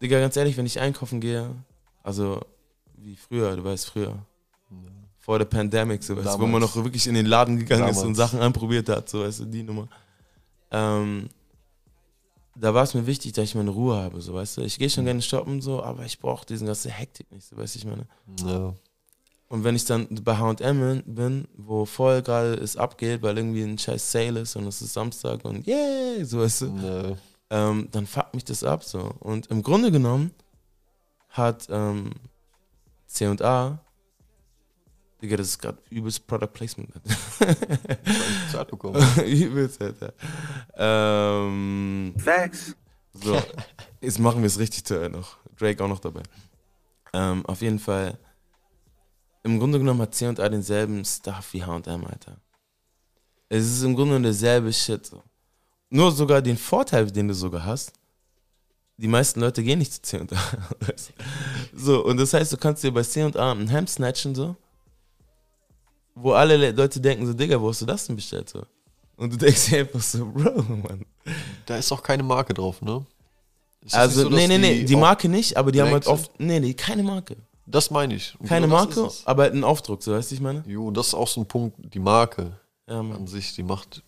Digga, 0.00 0.20
ganz 0.20 0.36
ehrlich, 0.36 0.56
wenn 0.56 0.66
ich 0.66 0.78
einkaufen 0.80 1.20
gehe, 1.20 1.50
also 2.02 2.40
wie 2.96 3.16
früher, 3.16 3.56
du 3.56 3.64
weißt, 3.64 3.86
früher, 3.86 4.18
vor 5.18 5.38
der 5.38 5.46
Pandemic, 5.46 6.02
so, 6.02 6.16
weißt, 6.16 6.26
du, 6.26 6.32
wo 6.32 6.42
man 6.42 6.60
Damals. 6.60 6.76
noch 6.76 6.84
wirklich 6.84 7.06
in 7.06 7.14
den 7.14 7.26
Laden 7.26 7.58
gegangen 7.58 7.88
ist 7.88 7.98
und 7.98 8.14
Damals. 8.14 8.18
Sachen 8.18 8.40
anprobiert 8.40 8.88
hat, 8.88 9.08
so, 9.08 9.20
weißt 9.22 9.40
du, 9.40 9.44
die 9.46 9.62
Nummer. 9.62 9.88
Ähm, 10.70 11.28
da 12.56 12.72
war 12.72 12.84
es 12.84 12.94
mir 12.94 13.06
wichtig, 13.06 13.32
dass 13.32 13.44
ich 13.44 13.54
meine 13.54 13.70
Ruhe 13.70 13.96
habe, 13.96 14.20
so, 14.20 14.34
weißt 14.34 14.58
du. 14.58 14.60
Ich 14.62 14.78
gehe 14.78 14.90
schon 14.90 15.04
gerne 15.04 15.22
shoppen, 15.22 15.60
so, 15.60 15.82
aber 15.82 16.04
ich 16.04 16.18
brauche 16.18 16.46
diesen 16.46 16.66
ganzen 16.66 16.90
Hektik 16.90 17.30
nicht, 17.32 17.46
so, 17.46 17.56
weißt 17.56 17.74
du, 17.74 17.78
ich 17.78 17.84
meine. 17.84 18.06
Ja. 18.46 18.74
Und 19.54 19.62
wenn 19.62 19.76
ich 19.76 19.84
dann 19.84 20.08
bei 20.24 20.36
H&M 20.36 21.04
bin, 21.06 21.46
wo 21.56 21.84
voll 21.84 22.22
gerade 22.22 22.54
es 22.54 22.76
abgeht, 22.76 23.22
weil 23.22 23.38
irgendwie 23.38 23.62
ein 23.62 23.78
scheiß 23.78 24.10
Sale 24.10 24.40
ist 24.40 24.56
und 24.56 24.66
es 24.66 24.82
ist 24.82 24.94
Samstag 24.94 25.44
und 25.44 25.64
yay, 25.64 26.24
so 26.24 26.40
weißt 26.40 26.62
du, 26.62 26.66
Ne, 26.70 27.16
ähm, 27.50 27.86
dann 27.92 28.04
fuckt 28.04 28.34
mich 28.34 28.44
das 28.44 28.64
ab 28.64 28.82
so. 28.82 29.14
Und 29.20 29.46
im 29.52 29.62
Grunde 29.62 29.92
genommen 29.92 30.32
hat 31.28 31.68
ähm, 31.70 32.10
C&A, 33.06 33.78
Digga, 35.22 35.36
das 35.36 35.46
ist 35.46 35.60
gerade 35.60 35.78
übelst 35.88 36.26
Product 36.26 36.52
Placement. 36.52 36.90
ich 36.96 38.50
Zeit 38.50 38.68
bekommen. 38.68 39.00
übelst, 39.24 39.80
Alter. 39.80 40.14
Ähm, 40.76 42.12
Facts. 42.18 42.74
so, 43.12 43.40
jetzt 44.00 44.18
machen 44.18 44.40
wir 44.40 44.48
es 44.48 44.58
richtig 44.58 44.82
teuer 44.82 45.10
noch. 45.10 45.36
Drake 45.56 45.84
auch 45.84 45.88
noch 45.88 46.00
dabei. 46.00 46.24
Ähm, 47.12 47.46
auf 47.46 47.62
jeden 47.62 47.78
Fall 47.78 48.18
im 49.44 49.58
Grunde 49.58 49.78
genommen 49.78 50.00
hat 50.02 50.14
C&A 50.14 50.32
denselben 50.48 51.04
Stuff 51.04 51.52
wie 51.52 51.62
H&M, 51.64 52.04
Alter. 52.04 52.36
Es 53.48 53.64
ist 53.64 53.82
im 53.82 53.94
Grunde 53.94 54.20
derselbe 54.20 54.72
Shit. 54.72 55.06
So. 55.06 55.22
Nur 55.90 56.10
sogar 56.10 56.42
den 56.42 56.56
Vorteil, 56.56 57.10
den 57.10 57.28
du 57.28 57.34
sogar 57.34 57.64
hast, 57.64 57.92
die 58.96 59.06
meisten 59.08 59.40
Leute 59.40 59.62
gehen 59.62 59.78
nicht 59.78 59.92
zu 59.92 60.02
C&A. 60.02 60.26
so, 61.74 62.04
und 62.04 62.16
das 62.16 62.32
heißt, 62.32 62.52
du 62.52 62.56
kannst 62.56 62.82
dir 62.82 62.92
bei 62.92 63.02
C&A 63.02 63.52
ein 63.52 63.68
Hemd 63.68 63.90
snatchen, 63.90 64.34
so, 64.34 64.56
wo 66.14 66.32
alle 66.32 66.56
Le- 66.56 66.70
Leute 66.72 67.00
denken 67.00 67.26
so, 67.26 67.34
Digga, 67.34 67.60
wo 67.60 67.68
hast 67.68 67.82
du 67.82 67.86
das 67.86 68.06
denn 68.06 68.16
bestellt, 68.16 68.48
so? 68.48 68.64
Und 69.16 69.32
du 69.32 69.36
denkst 69.36 69.66
dir 69.70 69.80
einfach 69.80 70.00
so, 70.02 70.26
Bro, 70.26 70.62
Mann. 70.62 71.04
Da 71.66 71.76
ist 71.76 71.92
auch 71.92 72.02
keine 72.02 72.22
Marke 72.22 72.54
drauf, 72.54 72.80
ne? 72.82 73.04
Also, 73.92 74.22
so, 74.22 74.28
nee, 74.30 74.46
nee, 74.48 74.58
nee, 74.58 74.84
die 74.84 74.96
Marke 74.96 75.28
nicht, 75.28 75.56
aber 75.56 75.70
die 75.70 75.80
haben 75.82 75.90
halt 75.92 76.06
oft, 76.06 76.40
nee, 76.40 76.58
nee, 76.60 76.72
keine 76.74 77.02
Marke. 77.02 77.36
Das 77.66 77.90
meine 77.90 78.14
ich. 78.14 78.34
Und 78.38 78.46
Keine 78.48 78.66
genau 78.66 78.84
das 78.84 78.94
Marke, 78.96 79.08
ist 79.10 79.20
es. 79.20 79.26
aber 79.26 79.44
ein 79.44 79.64
Aufdruck, 79.64 80.02
so 80.02 80.12
weißt 80.12 80.30
du, 80.30 80.34
ich 80.34 80.40
meine? 80.40 80.62
Jo, 80.66 80.90
das 80.90 81.08
ist 81.08 81.14
auch 81.14 81.28
so 81.28 81.40
ein 81.40 81.46
Punkt, 81.46 81.76
die 81.94 81.98
Marke 81.98 82.58
Ja, 82.88 83.00
an 83.00 83.26
sich, 83.26 83.54
die 83.54 83.62
macht, 83.62 84.02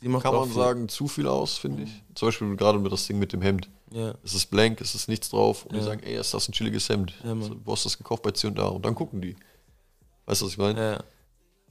Die 0.00 0.08
macht 0.08 0.22
kann 0.22 0.34
auch 0.34 0.40
man 0.40 0.48
viel. 0.48 0.56
sagen, 0.56 0.88
zu 0.88 1.06
viel 1.08 1.26
aus, 1.28 1.58
finde 1.58 1.82
ich. 1.82 2.02
Zum 2.14 2.28
Beispiel 2.28 2.56
gerade 2.56 2.78
mit 2.78 2.90
das 2.90 3.06
Ding 3.06 3.18
mit 3.18 3.32
dem 3.32 3.42
Hemd. 3.42 3.68
Ja, 3.90 4.14
Es 4.24 4.32
ist 4.32 4.46
blank, 4.50 4.80
es 4.80 4.94
ist 4.94 5.08
nichts 5.08 5.28
drauf. 5.28 5.64
Und 5.66 5.72
die 5.74 5.78
Ja. 5.80 5.84
sagen, 5.84 6.02
ey, 6.02 6.16
ist 6.18 6.32
das 6.32 6.48
ein 6.48 6.52
chilliges 6.52 6.88
Hemd? 6.88 7.12
Ja, 7.22 7.34
Mann. 7.34 7.48
so, 7.48 7.56
wo 7.64 7.72
hast 7.72 7.84
du 7.84 7.88
das 7.90 7.98
gekauft 7.98 8.22
bei 8.22 8.30
C&A? 8.30 8.62
Und 8.68 8.84
dann 8.86 8.94
gucken 8.94 9.20
die. 9.20 9.36
Weißt 10.24 10.40
du, 10.40 10.46
was 10.46 10.52
ich 10.52 10.58
meine? 10.58 10.80
ja. 10.92 11.04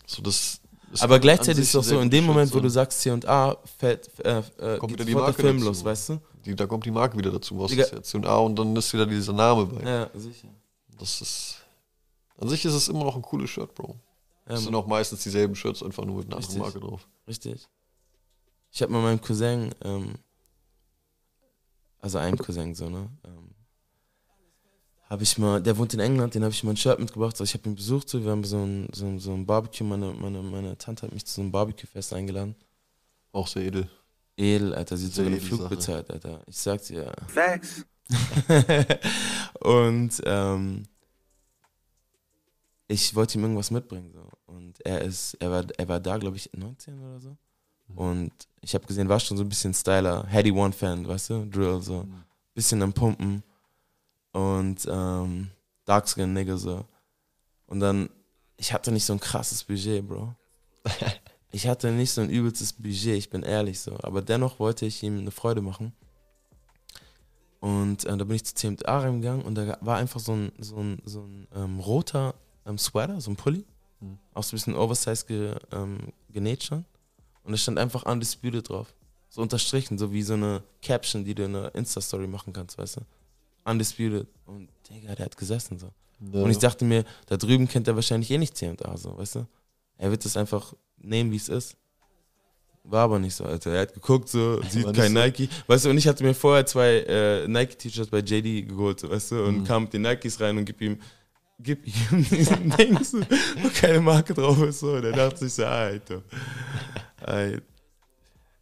So, 0.05 0.21
das, 0.21 0.59
das 0.91 1.01
Aber 1.01 1.19
gleichzeitig 1.19 1.55
an 1.57 1.61
ist 1.63 1.71
sich 1.71 1.79
es 1.79 1.79
auch 1.79 1.83
so, 1.83 1.89
sehr 1.95 2.01
in 2.03 2.09
dem 2.11 2.25
Moment, 2.25 2.53
wo 2.53 2.59
du 2.59 2.69
sagst 2.69 3.01
C&A, 3.01 3.55
fällt, 3.79 4.09
äh, 4.23 4.39
äh, 4.59 4.77
Kommt 4.77 4.91
geht 4.91 4.99
wieder 4.99 5.05
die 5.05 5.11
sofort 5.13 5.27
Marke 5.27 5.41
der 5.41 5.45
Film 5.51 5.57
dazu. 5.57 5.67
los, 5.69 5.83
weißt 5.85 6.09
du? 6.09 6.19
die, 6.45 6.55
da 6.55 6.67
kommt 6.67 6.85
die 6.85 6.91
Marke 6.91 7.17
wieder 7.17 7.31
dazu. 7.31 7.57
Was 7.59 7.71
Digga. 7.71 7.83
ist 7.85 7.93
jetzt 7.93 8.09
C&A? 8.11 8.35
Und 8.37 8.59
dann 8.59 8.75
ist 8.75 8.93
wieder 8.93 9.05
dieser 9.07 9.33
Name 9.33 9.65
bei. 9.65 9.89
Ja, 9.89 10.09
sicher. 10.13 10.47
Das 11.01 11.19
ist, 11.21 11.55
an 12.37 12.47
sich 12.47 12.63
ist 12.65 12.73
es 12.73 12.87
immer 12.87 13.03
noch 13.03 13.15
ein 13.15 13.21
cooles 13.21 13.49
Shirt, 13.49 13.73
Bro. 13.75 13.95
Ja, 14.47 14.53
Es 14.55 14.61
sind 14.63 14.71
Mann. 14.71 14.81
auch 14.81 14.87
meistens 14.87 15.23
dieselben 15.23 15.55
Shirts, 15.55 15.83
einfach 15.83 16.05
nur 16.05 16.17
mit 16.17 16.27
einer 16.27 16.37
anderen 16.37 16.61
Richtig. 16.61 16.61
Marke 16.61 16.79
drauf. 16.79 17.07
Richtig. 17.27 17.67
Ich 18.71 18.81
habe 18.81 18.91
mal 18.93 19.01
meinem 19.01 19.19
Cousin, 19.21 19.73
ähm, 19.83 20.15
also 21.99 22.17
einem 22.17 22.37
Cousin 22.37 22.73
so, 22.73 22.89
ne? 22.89 23.09
Ähm, 23.25 23.49
habe 25.09 25.23
ich 25.23 25.37
mal, 25.37 25.61
der 25.61 25.77
wohnt 25.77 25.93
in 25.93 25.99
England, 25.99 26.35
den 26.35 26.43
habe 26.43 26.53
ich 26.53 26.63
mal 26.63 26.71
ein 26.71 26.77
Shirt 26.77 26.99
mitgebracht. 26.99 27.33
Also 27.33 27.43
ich 27.43 27.53
habe 27.53 27.67
ihn 27.69 27.75
besucht, 27.75 28.07
so, 28.09 28.23
wir 28.23 28.31
haben 28.31 28.43
so 28.45 28.57
ein, 28.63 28.87
so, 28.93 29.05
ein- 29.05 29.19
so 29.19 29.33
ein 29.33 29.45
Barbecue, 29.45 29.83
meine, 29.85 30.13
meine, 30.13 30.41
meine 30.41 30.77
Tante 30.77 31.03
hat 31.05 31.13
mich 31.13 31.25
zu 31.25 31.33
so 31.35 31.41
einem 31.41 31.51
Barbecue-Fest 31.51 32.13
eingeladen. 32.13 32.55
Auch 33.33 33.47
sehr 33.47 33.63
edel. 33.63 33.89
Edel, 34.37 34.73
Alter, 34.73 34.95
sie 34.97 35.07
hat 35.07 35.13
sogar 35.13 35.31
den 35.31 35.41
Flug 35.41 35.59
Sache. 35.61 35.75
bezahlt, 35.75 36.09
Alter. 36.11 36.41
Ich 36.47 36.57
sag's 36.57 36.87
dir. 36.87 37.11
Facts. 37.27 37.85
und 39.61 40.21
ähm, 40.25 40.83
ich 42.91 43.15
wollte 43.15 43.37
ihm 43.37 43.43
irgendwas 43.43 43.71
mitbringen. 43.71 44.11
So. 44.13 44.27
Und 44.53 44.85
er 44.85 45.01
ist, 45.01 45.35
er 45.35 45.49
war, 45.49 45.65
er 45.77 45.87
war 45.87 45.99
da, 45.99 46.17
glaube 46.17 46.37
ich, 46.37 46.49
19 46.53 46.99
oder 46.99 47.19
so. 47.19 47.37
Und 47.95 48.31
ich 48.61 48.73
habe 48.73 48.85
gesehen, 48.85 49.09
war 49.09 49.19
schon 49.19 49.37
so 49.37 49.43
ein 49.43 49.49
bisschen 49.49 49.73
Styler, 49.73 50.25
Heady 50.27 50.51
One-Fan, 50.51 51.07
weißt 51.07 51.29
du, 51.29 51.45
Drill, 51.45 51.81
so. 51.81 52.05
Bisschen 52.53 52.81
am 52.81 52.93
Pumpen. 52.93 53.43
Und 54.33 54.87
ähm, 54.89 55.49
Darkskin 55.85 56.33
Nigga 56.33 56.57
so. 56.57 56.85
Und 57.67 57.79
dann, 57.79 58.09
ich 58.57 58.71
hatte 58.73 58.91
nicht 58.91 59.05
so 59.05 59.13
ein 59.13 59.19
krasses 59.19 59.63
Budget, 59.63 60.07
Bro. 60.07 60.35
Ich 61.53 61.67
hatte 61.67 61.91
nicht 61.91 62.11
so 62.11 62.21
ein 62.21 62.29
übelstes 62.29 62.71
Budget, 62.71 63.17
ich 63.17 63.29
bin 63.29 63.43
ehrlich 63.43 63.77
so. 63.81 63.97
Aber 64.03 64.21
dennoch 64.21 64.57
wollte 64.57 64.85
ich 64.85 65.03
ihm 65.03 65.19
eine 65.19 65.31
Freude 65.31 65.59
machen. 65.59 65.91
Und 67.59 68.05
äh, 68.05 68.15
da 68.15 68.23
bin 68.23 68.37
ich 68.37 68.45
zu 68.45 68.55
CMA 68.55 68.99
reingegangen 68.99 69.43
und 69.43 69.55
da 69.55 69.77
war 69.81 69.97
einfach 69.97 70.21
so 70.21 70.31
ein, 70.31 70.53
so 70.59 70.77
ein, 70.77 71.01
so 71.03 71.23
ein 71.23 71.49
ähm, 71.53 71.81
roter 71.81 72.35
ähm, 72.65 72.77
Sweater, 72.77 73.19
so 73.21 73.31
ein 73.31 73.35
Pulli. 73.35 73.65
Mhm. 73.99 74.17
Auch 74.33 74.43
so 74.43 74.49
ein 74.49 74.57
bisschen 74.57 74.75
oversized 74.75 75.27
ge, 75.27 75.55
ähm, 75.71 75.97
genäht 76.29 76.63
schon. 76.63 76.85
Und 77.43 77.51
da 77.53 77.57
stand 77.57 77.79
einfach 77.79 78.03
Undisputed 78.05 78.69
drauf. 78.69 78.93
So 79.29 79.41
unterstrichen, 79.41 79.97
so 79.97 80.11
wie 80.11 80.21
so 80.23 80.33
eine 80.33 80.61
Caption, 80.81 81.23
die 81.23 81.33
du 81.33 81.43
in 81.45 81.55
einer 81.55 81.73
Insta-Story 81.73 82.27
machen 82.27 82.51
kannst, 82.53 82.77
weißt 82.77 82.97
du? 82.97 83.01
Undisputed. 83.63 84.27
Und 84.45 84.67
Digga, 84.89 85.15
der 85.15 85.25
hat 85.25 85.37
gesessen 85.37 85.79
so. 85.79 85.89
Ja. 86.33 86.43
Und 86.43 86.51
ich 86.51 86.57
dachte 86.59 86.85
mir, 86.85 87.03
da 87.27 87.37
drüben 87.37 87.67
kennt 87.67 87.87
er 87.87 87.95
wahrscheinlich 87.95 88.29
eh 88.31 88.37
nicht 88.37 88.55
C&A, 88.57 88.97
so, 88.97 89.17
weißt 89.17 89.35
du? 89.35 89.47
Er 89.97 90.11
wird 90.11 90.25
es 90.25 90.35
einfach 90.37 90.73
nehmen, 90.97 91.31
wie 91.31 91.37
es 91.37 91.49
ist. 91.49 91.75
War 92.83 93.03
aber 93.03 93.19
nicht 93.19 93.35
so, 93.35 93.45
Alter. 93.45 93.71
Er 93.71 93.81
hat 93.83 93.93
geguckt, 93.93 94.27
so, 94.29 94.61
sieht 94.69 94.83
War 94.85 94.93
kein 94.93 95.13
nicht 95.13 95.39
Nike. 95.39 95.49
Weißt 95.67 95.85
du, 95.85 95.89
und 95.91 95.97
ich 95.97 96.07
hatte 96.07 96.23
mir 96.23 96.33
vorher 96.33 96.65
zwei 96.65 96.97
äh, 97.07 97.47
Nike-T-Shirts 97.47 98.09
bei 98.09 98.19
JD 98.19 98.67
geholt, 98.67 98.99
so, 98.99 99.09
weißt 99.09 99.31
du, 99.31 99.45
und 99.45 99.59
Mhm. 99.59 99.63
kam 99.63 99.83
mit 99.83 99.93
den 99.93 100.01
Nikes 100.01 100.39
rein 100.39 100.57
und 100.57 100.65
gib 100.65 100.81
ihm, 100.81 100.99
gib 101.63 101.85
ihm 101.87 102.23
diesen 102.29 102.69
Ding, 102.77 103.03
so, 103.03 103.19
wo 103.21 103.69
keine 103.73 104.01
Marke 104.01 104.33
drauf 104.33 104.61
ist, 104.61 104.79
so. 104.79 104.93
Und 104.93 105.03
er 105.05 105.11
dachte 105.13 105.37
sich 105.37 105.53
so, 105.53 105.65
Alter. 105.65 106.21
Alter. 107.21 107.61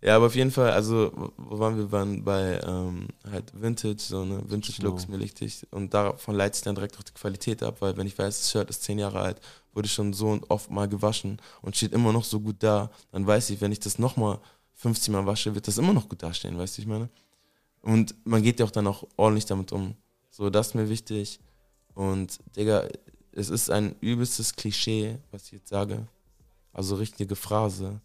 Ja, 0.01 0.15
aber 0.15 0.27
auf 0.27 0.35
jeden 0.35 0.51
Fall, 0.51 0.71
also, 0.71 1.11
wo- 1.13 1.59
waren 1.59 1.75
wir? 1.75 1.83
Wir 1.85 1.91
waren 1.91 2.23
bei 2.23 2.59
ähm, 2.65 3.07
halt 3.29 3.51
Vintage, 3.53 3.99
so 3.99 4.23
ne, 4.23 4.41
Vintage-Look 4.49 4.97
ist 4.97 5.07
Genau. 5.07 5.17
mir 5.17 5.23
wichtig. 5.23 5.67
Und 5.71 5.93
davon 5.93 6.35
leitet 6.35 6.55
sich 6.55 6.63
dann 6.63 6.75
direkt 6.75 6.97
auch 6.97 7.03
die 7.03 7.13
Qualität 7.13 7.61
ab, 7.63 7.77
weil 7.81 7.97
wenn 7.97 8.07
ich 8.07 8.17
weiß, 8.17 8.39
das 8.39 8.49
Shirt 8.49 8.69
ist 8.69 8.81
zehn 8.83 8.97
Jahre 8.97 9.19
alt, 9.19 9.41
wurde 9.73 9.89
schon 9.89 10.13
so 10.13 10.27
und 10.29 10.49
oft 10.49 10.71
mal 10.71 10.87
gewaschen 10.87 11.41
und 11.61 11.75
steht 11.75 11.91
immer 11.91 12.13
noch 12.13 12.23
so 12.23 12.39
gut 12.39 12.55
da, 12.59 12.89
dann 13.11 13.27
weiß 13.27 13.49
ich, 13.49 13.59
wenn 13.59 13.73
ich 13.73 13.81
das 13.81 13.99
nochmal 13.99 14.39
50 14.75 15.09
Mal 15.11 15.25
wasche, 15.25 15.53
wird 15.53 15.67
das 15.67 15.77
immer 15.77 15.91
noch 15.91 16.07
gut 16.07 16.23
dastehen, 16.23 16.57
weißt 16.57 16.77
du, 16.77 16.81
ich 16.81 16.87
meine? 16.87 17.09
Und 17.81 18.15
man 18.25 18.41
geht 18.41 18.61
ja 18.61 18.65
auch 18.65 18.71
dann 18.71 18.87
auch 18.87 19.03
ordentlich 19.17 19.45
damit 19.45 19.73
um. 19.73 19.95
So, 20.31 20.49
das 20.49 20.67
ist 20.67 20.75
mir 20.75 20.87
wichtig. 20.87 21.39
Und, 21.99 22.39
Digga, 22.55 22.87
es 23.33 23.49
ist 23.49 23.69
ein 23.69 23.93
übelstes 23.99 24.55
Klischee, 24.55 25.17
was 25.31 25.47
ich 25.47 25.51
jetzt 25.51 25.67
sage. 25.67 26.07
Also 26.71 26.95
richtige 26.95 27.35
Phrase. 27.35 27.99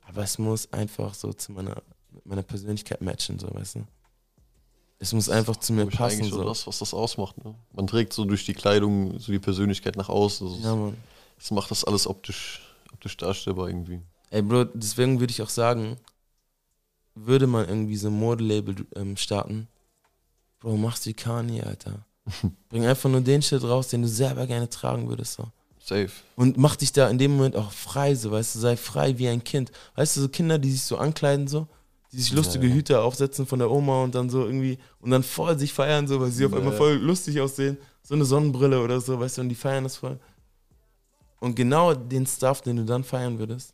Aber 0.00 0.24
es 0.24 0.36
muss 0.36 0.72
einfach 0.72 1.14
so 1.14 1.32
zu 1.32 1.52
meiner, 1.52 1.80
meiner 2.24 2.42
Persönlichkeit 2.42 3.00
matchen, 3.00 3.38
so, 3.38 3.46
weißt 3.54 3.76
du? 3.76 3.86
Es 4.98 5.12
muss 5.12 5.28
einfach 5.28 5.56
zu 5.58 5.72
mir 5.72 5.86
passen, 5.86 6.22
eigentlich 6.22 6.32
so 6.34 6.42
das, 6.42 6.66
was 6.66 6.80
das 6.80 6.92
ausmacht. 6.92 7.42
Ne? 7.44 7.54
Man 7.72 7.86
trägt 7.86 8.12
so 8.14 8.24
durch 8.24 8.44
die 8.44 8.52
Kleidung 8.52 9.20
so 9.20 9.30
die 9.30 9.38
Persönlichkeit 9.38 9.94
nach 9.94 10.08
außen. 10.08 10.48
Das, 10.48 10.64
Ja, 10.64 10.74
Mann. 10.74 10.96
das 11.38 11.52
macht 11.52 11.70
das 11.70 11.84
alles 11.84 12.08
optisch, 12.08 12.60
optisch 12.92 13.16
darstellbar 13.16 13.68
irgendwie. 13.68 14.00
Ey, 14.30 14.42
Bro, 14.42 14.64
deswegen 14.74 15.20
würde 15.20 15.30
ich 15.30 15.40
auch 15.40 15.48
sagen, 15.48 15.98
würde 17.14 17.46
man 17.46 17.68
irgendwie 17.68 17.96
so 17.96 18.08
ein 18.08 18.18
Modelabel 18.18 18.74
ähm, 18.96 19.16
starten, 19.16 19.68
Bro, 20.58 20.76
mach's 20.78 21.06
wie 21.06 21.14
Kanye, 21.14 21.62
Alter. 21.62 22.04
Bring 22.68 22.86
einfach 22.86 23.08
nur 23.10 23.20
den 23.20 23.42
Shit 23.42 23.62
raus, 23.62 23.88
den 23.88 24.02
du 24.02 24.08
selber 24.08 24.46
gerne 24.46 24.68
tragen 24.68 25.08
würdest, 25.08 25.34
so. 25.34 25.44
Safe. 25.82 26.10
Und 26.36 26.56
mach 26.56 26.76
dich 26.76 26.92
da 26.92 27.08
in 27.08 27.18
dem 27.18 27.36
Moment 27.36 27.56
auch 27.56 27.72
frei, 27.72 28.14
so, 28.14 28.30
weißt 28.30 28.54
du, 28.54 28.58
sei 28.60 28.76
frei 28.76 29.18
wie 29.18 29.28
ein 29.28 29.42
Kind. 29.42 29.72
Weißt 29.96 30.16
du, 30.16 30.20
so 30.20 30.28
Kinder, 30.28 30.58
die 30.58 30.70
sich 30.70 30.82
so 30.82 30.98
ankleiden, 30.98 31.48
so, 31.48 31.66
die 32.12 32.20
sich 32.20 32.32
lustige 32.32 32.66
Ja. 32.68 32.74
Hüte 32.74 33.00
aufsetzen 33.00 33.46
von 33.46 33.58
der 33.58 33.70
Oma 33.70 34.04
und 34.04 34.14
dann 34.14 34.30
so 34.30 34.44
irgendwie, 34.44 34.78
und 35.00 35.10
dann 35.10 35.22
voll 35.22 35.58
sich 35.58 35.72
feiern, 35.72 36.06
so, 36.06 36.20
weil 36.20 36.30
sie 36.30 36.44
auf 36.46 36.52
Ja. 36.52 36.58
einmal 36.58 36.74
voll 36.74 36.94
lustig 36.94 37.40
aussehen. 37.40 37.76
So 38.02 38.14
eine 38.14 38.24
Sonnenbrille 38.24 38.80
oder 38.82 39.00
so, 39.00 39.18
weißt 39.18 39.38
du, 39.38 39.42
und 39.42 39.48
die 39.48 39.54
feiern 39.54 39.84
das 39.84 39.96
voll. 39.96 40.18
Und 41.40 41.54
genau 41.56 41.94
den 41.94 42.26
Stuff, 42.26 42.60
den 42.60 42.76
du 42.76 42.84
dann 42.84 43.02
feiern 43.02 43.38
würdest, 43.38 43.72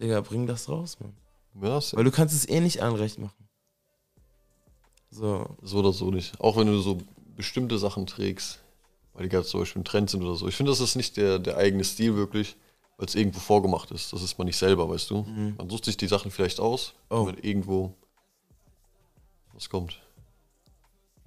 Digga, 0.00 0.20
bring 0.20 0.46
das 0.46 0.68
raus, 0.68 0.96
Mann. 1.00 1.12
Ja, 1.62 1.80
safe. 1.80 1.96
Weil 1.96 2.04
du 2.04 2.10
kannst 2.10 2.34
es 2.34 2.48
eh 2.48 2.60
nicht 2.60 2.80
anrecht 2.82 3.18
machen. 3.18 3.46
So, 5.10 5.56
So 5.62 5.78
oder 5.78 5.92
so 5.92 6.10
nicht. 6.10 6.38
Auch 6.40 6.56
wenn 6.56 6.66
du 6.66 6.78
so 6.80 6.98
bestimmte 7.36 7.78
Sachen 7.78 8.06
trägst, 8.06 8.60
weil 9.14 9.24
die 9.24 9.28
gerade 9.28 9.46
zum 9.46 9.60
Beispiel 9.60 9.80
im 9.80 9.84
Trend 9.84 10.10
sind 10.10 10.22
oder 10.22 10.34
so. 10.36 10.48
Ich 10.48 10.56
finde, 10.56 10.72
das 10.72 10.80
ist 10.80 10.96
nicht 10.96 11.16
der, 11.16 11.38
der 11.38 11.56
eigene 11.56 11.84
Stil 11.84 12.16
wirklich, 12.16 12.56
weil 12.96 13.06
es 13.06 13.14
irgendwo 13.14 13.40
vorgemacht 13.40 13.90
ist. 13.90 14.12
Das 14.12 14.22
ist 14.22 14.38
man 14.38 14.46
nicht 14.46 14.56
selber, 14.56 14.88
weißt 14.88 15.10
du. 15.10 15.22
Man 15.58 15.68
sucht 15.70 15.84
sich 15.84 15.96
die 15.96 16.08
Sachen 16.08 16.30
vielleicht 16.30 16.60
aus, 16.60 16.94
Mhm. 17.10 17.16
Oh. 17.16 17.26
wenn 17.26 17.38
irgendwo 17.38 17.94
was 19.52 19.68
kommt. 19.68 19.98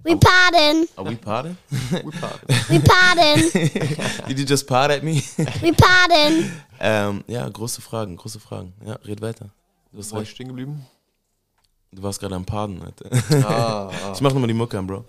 We 0.02 0.16
pardon. 0.16 0.88
are 0.96 1.04
we 1.10 1.16
pardon? 1.16 1.58
We 1.90 2.80
pardon. 2.80 3.50
Did 4.28 4.38
you 4.38 4.46
just 4.46 4.66
pardon 4.66 4.96
at 4.96 5.02
me? 5.02 5.22
We 5.60 5.72
pardon. 5.74 6.50
ähm, 6.80 7.22
ja, 7.26 7.46
große 7.46 7.82
Fragen, 7.82 8.16
große 8.16 8.40
Fragen. 8.40 8.72
Ja, 8.86 8.94
red 9.04 9.20
weiter. 9.20 9.50
Du 9.92 10.00
ich 10.00 10.10
recht. 10.14 10.30
stehen 10.30 10.48
geblieben? 10.48 10.86
Du 11.92 12.02
warst 12.02 12.18
gerade 12.20 12.34
am 12.36 12.46
Paden, 12.46 12.80
Alter. 12.82 13.10
Ah, 13.46 13.90
ah. 13.90 14.12
Ich 14.14 14.20
mach 14.22 14.32
nochmal 14.32 14.48
die 14.48 14.54
Mucke 14.54 14.78
an, 14.78 14.86
Bro. 14.86 15.04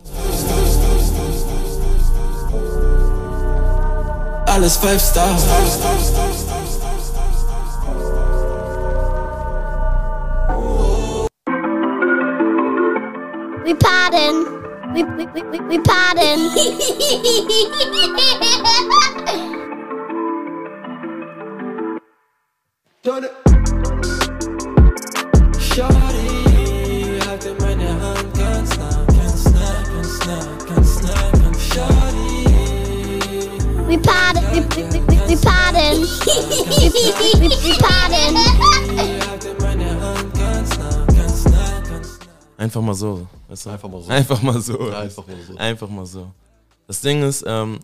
Alles 4.53 4.75
Five 4.75 4.99
Star. 4.99 5.29
We 13.63 13.73
pardon. 13.75 14.45
We 14.93 15.03
we 15.03 15.25
we 15.27 15.41
we, 15.43 15.59
we 15.69 15.79
pardon. 15.79 16.51
Shawty, 25.71 27.19
halte 27.25 27.55
meine 27.61 27.89
Hand 28.01 28.33
ganz 28.37 28.77
nah, 28.77 29.05
ganz 29.07 29.45
nah, 29.45 29.83
ganz 29.93 30.19
nah, 30.27 30.45
ganz 30.67 31.01
nah, 31.03 31.31
ganz 31.39 31.59
Shawty. 31.73 32.31
we 33.87 33.97
pardon. 33.97 34.20
Halte 39.29 39.55
meine 39.59 40.01
Hand 40.01 40.33
ganz 40.33 40.77
nah, 40.77 41.05
ganz 41.05 41.45
nah, 41.45 41.79
ganz 41.81 42.19
nah. 42.19 42.25
Einfach 42.57 42.81
mal 42.81 42.93
so. 42.93 43.27
Weißt 43.47 43.65
du? 43.65 43.69
Einfach 43.69 43.89
mal 43.89 44.01
so. 44.01 44.09
Einfach 44.09 44.41
mal 44.41 44.61
so. 44.61 44.89
Ja, 44.89 44.99
einfach 44.99 45.27
mal 45.27 45.37
so. 45.47 45.55
Einfach 45.57 45.89
mal 45.89 46.05
so. 46.05 46.31
Das 46.87 47.01
Ding 47.01 47.23
ist, 47.23 47.43
ähm, 47.47 47.79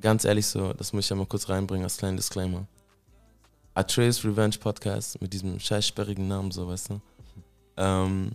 ganz 0.00 0.24
ehrlich 0.24 0.46
so, 0.46 0.72
das 0.74 0.92
muss 0.92 1.04
ich 1.04 1.10
ja 1.10 1.16
mal 1.16 1.26
kurz 1.26 1.48
reinbringen 1.48 1.84
als 1.84 1.96
kleinen 1.96 2.16
Disclaimer. 2.16 2.66
Atreus 3.72 4.24
Revenge 4.24 4.56
Podcast 4.60 5.20
mit 5.22 5.32
diesem 5.32 5.58
scheiß 5.58 5.88
sperrigen 5.88 6.28
Namen, 6.28 6.50
so 6.50 6.68
weißt 6.68 6.90
du, 6.90 7.00
ähm, 7.76 8.32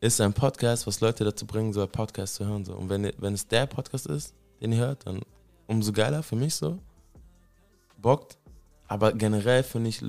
ist 0.00 0.20
ein 0.20 0.32
Podcast, 0.32 0.86
was 0.86 1.00
Leute 1.00 1.24
dazu 1.24 1.46
bringen, 1.46 1.72
so 1.72 1.80
einen 1.80 1.90
Podcast 1.90 2.34
zu 2.34 2.46
hören. 2.46 2.64
So. 2.64 2.74
Und 2.74 2.88
wenn, 2.88 3.10
wenn 3.18 3.34
es 3.34 3.48
der 3.48 3.66
Podcast 3.66 4.06
ist, 4.06 4.34
den 4.60 4.72
ihr 4.72 4.78
hört, 4.78 5.06
dann 5.06 5.20
umso 5.70 5.92
geiler 5.92 6.22
für 6.22 6.36
mich 6.36 6.54
so. 6.56 6.78
Bockt. 7.96 8.36
Aber 8.88 9.12
generell 9.12 9.62
finde 9.62 9.90
ich, 9.90 10.00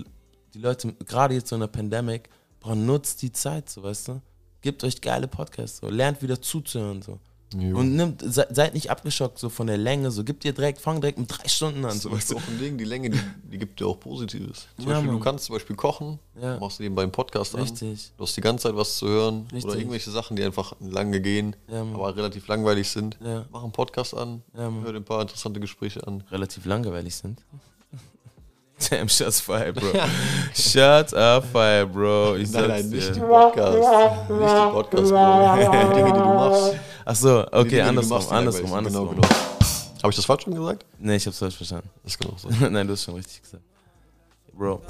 die 0.53 0.59
Leute, 0.59 0.93
gerade 0.93 1.35
jetzt 1.35 1.49
so 1.49 1.55
in 1.55 1.61
der 1.61 1.67
Pandemic, 1.67 2.29
brauchen 2.59 2.85
nutzt 2.85 3.21
die 3.21 3.31
Zeit, 3.31 3.69
so 3.69 3.83
weißt 3.83 4.07
du. 4.07 4.21
Gebt 4.61 4.83
euch 4.83 4.99
geile 4.99 5.27
Podcasts, 5.27 5.77
so. 5.77 5.89
lernt 5.89 6.21
wieder 6.21 6.41
zuzuhören, 6.41 7.01
so. 7.01 7.19
Jo. 7.53 7.77
Und 7.79 7.97
nimmt, 7.97 8.21
se, 8.25 8.47
seid 8.49 8.73
nicht 8.73 8.89
abgeschockt 8.89 9.37
so 9.37 9.49
von 9.49 9.67
der 9.67 9.77
Länge, 9.77 10.09
so 10.11 10.23
gibt 10.23 10.45
ihr 10.45 10.53
direkt, 10.53 10.79
fang 10.79 11.01
direkt 11.01 11.19
mit 11.19 11.29
drei 11.29 11.47
Stunden 11.49 11.83
an, 11.83 11.91
Das 11.91 12.01
so 12.03 12.09
ist 12.15 12.33
auch 12.33 12.41
ein 12.47 12.57
Ding, 12.59 12.77
die 12.77 12.85
Länge, 12.85 13.09
die, 13.09 13.19
die 13.51 13.57
gibt 13.57 13.79
dir 13.81 13.87
auch 13.87 13.99
Positives. 13.99 14.67
Zum 14.77 14.85
Ja, 14.87 14.93
Beispiel, 14.93 15.07
Mann. 15.11 15.17
du 15.19 15.23
kannst 15.23 15.45
zum 15.45 15.55
Beispiel 15.55 15.75
kochen, 15.75 16.17
Ja. 16.41 16.57
machst 16.59 16.79
nebenbei 16.79 17.03
einen 17.03 17.11
Podcast 17.11 17.53
an. 17.55 17.63
Richtig. 17.63 18.13
Du 18.17 18.23
hast 18.23 18.37
die 18.37 18.41
ganze 18.41 18.63
Zeit 18.69 18.75
was 18.77 18.95
zu 18.95 19.07
hören 19.07 19.47
Richtig. 19.51 19.65
oder 19.65 19.75
irgendwelche 19.77 20.11
Sachen, 20.11 20.37
die 20.37 20.43
einfach 20.45 20.73
lange 20.79 21.19
gehen, 21.19 21.55
Ja, 21.67 21.81
aber 21.81 22.15
relativ 22.15 22.47
langweilig 22.47 22.89
sind. 22.89 23.17
Mach 23.51 23.63
einen 23.63 23.73
Podcast 23.73 24.15
an, 24.15 24.41
hör 24.53 24.69
dir 24.93 24.99
ein 24.99 25.03
paar 25.03 25.21
interessante 25.21 25.59
Gespräche 25.59 26.07
an. 26.07 26.23
Relativ 26.31 26.65
langweilig 26.65 27.15
sind. 27.15 27.43
Damn, 28.89 29.09
shots 29.09 29.39
fire, 29.41 29.73
bro. 29.73 29.87
Shots 30.55 31.13
up 31.13 31.45
fire, 31.51 31.85
bro. 31.85 32.35
Ich 32.37 32.49
sag's 32.49 32.85
nicht 32.85 33.09
die 33.09 33.19
dir. 33.19 33.25
Podcast. 33.27 33.77
nicht 33.77 34.29
die 34.29 34.71
Podcast, 34.71 35.09
Bro. 35.11 35.55
Die 35.91 35.95
Dinge, 35.95 36.05
die 36.13 36.19
du 36.19 36.25
machst. 36.25 36.75
Ach 37.05 37.15
so, 37.15 37.45
okay, 37.47 37.63
Dinge, 37.63 37.69
die 37.69 37.81
andersrum, 37.81 38.23
andersrum, 38.29 38.73
andersrum. 38.73 39.09
Genau, 39.09 39.21
genau. 39.21 39.27
Habe 40.01 40.09
ich 40.09 40.15
das 40.15 40.25
falsch 40.25 40.43
schon 40.43 40.55
gesagt? 40.55 40.85
Nee, 40.97 41.15
ich 41.15 41.27
hab's 41.27 41.37
falsch 41.37 41.55
verstanden. 41.55 41.89
Das 42.03 42.13
ist 42.13 42.19
genau 42.19 42.33
so. 42.37 42.49
Nein, 42.69 42.87
du 42.87 42.93
hast 42.93 43.03
schon 43.03 43.15
richtig 43.15 43.41
gesagt. 43.41 43.63
Bro. 44.53 44.81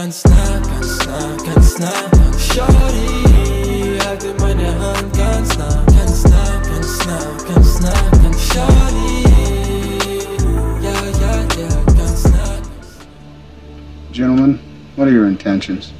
Ganz 0.00 0.24
nah, 0.24 0.60
ganz 0.60 1.06
nah, 1.06 1.36
ganz 1.44 1.78
nah. 1.78 2.38
Shorty, 2.38 3.98
halte 4.02 4.32
meine 4.40 4.74
Hand 4.80 5.12
ganz 5.12 5.58
nah, 5.58 5.84
ganz 5.84 6.24
nah, 6.24 6.62
ganz 6.62 7.04
nah, 7.04 7.36
ganz 7.46 7.80
nah, 7.82 8.10
ganz 8.22 8.40
Shorty. 8.40 9.24
Ja, 10.80 11.04
ja, 11.20 11.34
ja, 11.42 11.84
ganz 11.98 12.24
nah. 12.24 12.62
Gentlemen, 14.10 14.58
what 14.96 15.06
are 15.06 15.14
your 15.14 15.26
intentions? 15.28 15.92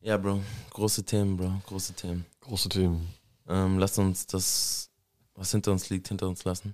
Ja, 0.00 0.16
Bro. 0.16 0.42
Große 0.70 1.04
Themen, 1.04 1.36
Bro. 1.36 1.60
Große 1.66 1.92
Themen. 1.92 2.24
Große 2.40 2.68
Themen. 2.68 3.08
Ähm, 3.48 3.80
lass 3.80 3.98
uns 3.98 4.28
das, 4.28 4.90
was 5.34 5.50
hinter 5.50 5.72
uns 5.72 5.90
liegt, 5.90 6.06
hinter 6.06 6.28
uns 6.28 6.44
lassen. 6.44 6.72